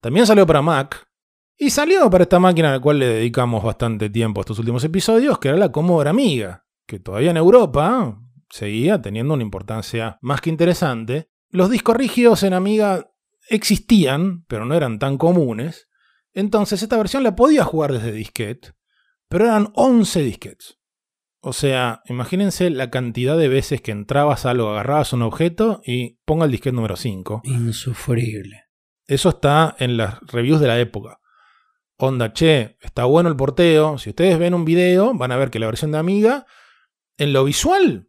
[0.00, 1.08] También salió para Mac.
[1.56, 5.38] Y salió para esta máquina a la cual le dedicamos bastante tiempo estos últimos episodios,
[5.40, 8.16] que era la Commodore Amiga, que todavía en Europa
[8.48, 11.30] seguía teniendo una importancia más que interesante.
[11.50, 13.10] Los discos rígidos en Amiga
[13.48, 15.88] existían, pero no eran tan comunes.
[16.32, 18.74] Entonces esta versión la podía jugar desde disquete,
[19.28, 20.77] pero eran 11 disquetes.
[21.40, 26.18] O sea, imagínense la cantidad de veces que entrabas a algo, agarrabas un objeto y
[26.24, 27.42] ponga el disquete número 5.
[27.44, 28.64] Insufrible.
[29.06, 31.20] Eso está en las reviews de la época.
[31.96, 33.98] Onda, che, está bueno el porteo.
[33.98, 36.46] Si ustedes ven un video, van a ver que la versión de Amiga,
[37.16, 38.08] en lo visual,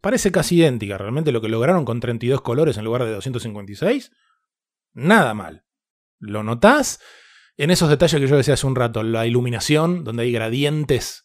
[0.00, 0.98] parece casi idéntica.
[0.98, 4.10] Realmente lo que lograron con 32 colores en lugar de 256,
[4.92, 5.64] nada mal.
[6.18, 7.00] ¿Lo notás?
[7.56, 11.24] En esos detalles que yo decía hace un rato, la iluminación, donde hay gradientes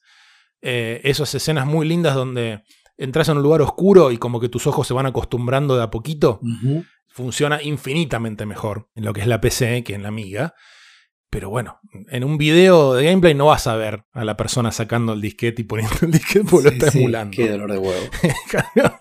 [0.68, 2.64] eh, esas escenas muy lindas donde
[2.98, 5.92] entras en un lugar oscuro y como que tus ojos se van acostumbrando de a
[5.92, 6.40] poquito,
[7.08, 10.56] funciona infinitamente mejor en lo que es la PC que en la Amiga.
[11.30, 11.80] Pero bueno,
[12.10, 15.62] en un video de gameplay no vas a ver a la persona sacando el disquete
[15.62, 17.36] y poniendo el disquete porque lo está Sí, emulando.
[17.36, 18.06] Qué dolor de huevo.
[18.50, 19.00] Cambio,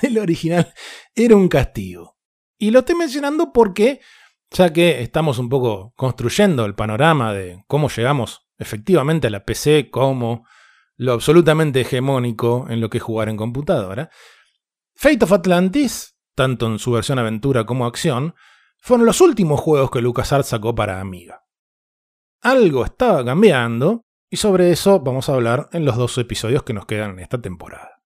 [0.00, 0.72] el original
[1.14, 2.16] era un castigo.
[2.56, 4.00] Y lo estoy mencionando porque,
[4.50, 9.90] ya que estamos un poco construyendo el panorama de cómo llegamos efectivamente a la PC
[9.90, 10.46] como
[11.02, 14.08] lo absolutamente hegemónico en lo que es jugar en computadora,
[14.94, 18.36] Fate of Atlantis, tanto en su versión aventura como acción,
[18.78, 21.44] fueron los últimos juegos que LucasArts sacó para Amiga.
[22.40, 26.86] Algo estaba cambiando, y sobre eso vamos a hablar en los dos episodios que nos
[26.86, 28.02] quedan en esta temporada.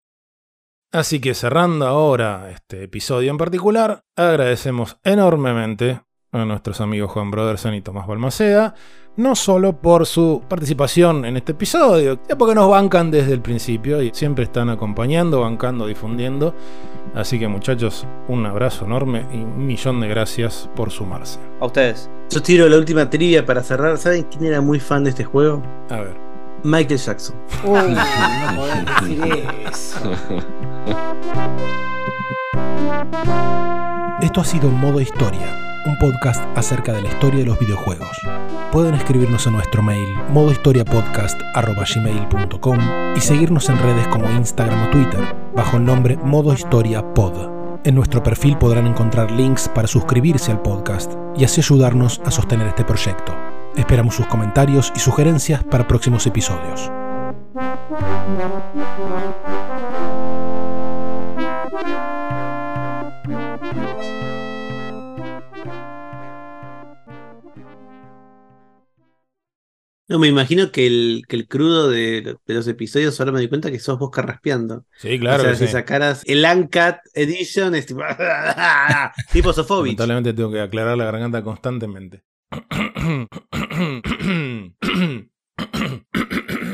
[0.91, 6.01] Así que cerrando ahora este episodio en particular, agradecemos enormemente
[6.33, 8.75] a nuestros amigos Juan Brodersen y Tomás Balmaceda,
[9.17, 14.03] no solo por su participación en este episodio, ya porque nos bancan desde el principio
[14.03, 16.55] y siempre están acompañando, bancando, difundiendo.
[17.15, 21.39] Así que muchachos, un abrazo enorme y un millón de gracias por sumarse.
[21.61, 22.11] A ustedes.
[22.31, 23.97] Yo tiro la última trivia para cerrar.
[23.97, 25.63] ¿Saben quién era muy fan de este juego?
[25.89, 26.17] A ver.
[26.63, 27.37] Michael Jackson.
[27.65, 27.97] Uy,
[28.55, 30.13] no decir eso.
[34.21, 38.21] Esto ha sido Modo Historia, un podcast acerca de la historia de los videojuegos.
[38.73, 42.79] Pueden escribirnos a nuestro mail modohistoriapodcast.gmail.com
[43.17, 45.21] y seguirnos en redes como Instagram o Twitter
[45.55, 47.55] bajo el nombre Modo Historia Pod.
[47.85, 52.67] En nuestro perfil podrán encontrar links para suscribirse al podcast y así ayudarnos a sostener
[52.67, 53.33] este proyecto.
[53.77, 56.91] Esperamos sus comentarios y sugerencias para próximos episodios.
[70.09, 73.49] No, me imagino que el, que el crudo de, de los episodios ahora me di
[73.49, 74.85] cuenta que sos vos carraspeando.
[74.99, 75.43] Sí, claro.
[75.43, 75.73] o sea, que si sí.
[75.73, 78.03] sacaras el Uncut Edition, es tipo,
[79.33, 79.99] tipo Sofovich.
[79.99, 82.23] Lamentablemente tengo que aclarar la garganta constantemente.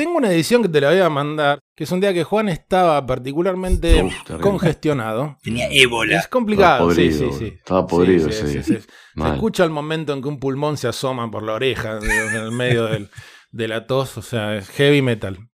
[0.00, 2.48] Tengo una edición que te la voy a mandar, que es un día que Juan
[2.48, 4.02] estaba particularmente
[4.40, 5.36] congestionado.
[5.42, 6.16] Tenía ébola.
[6.16, 6.90] Es complicado.
[6.90, 8.62] Estaba podrido, sí.
[8.62, 8.80] Se
[9.26, 12.88] escucha el momento en que un pulmón se asoma por la oreja en el medio
[13.50, 15.50] de la tos, o sea, es heavy metal.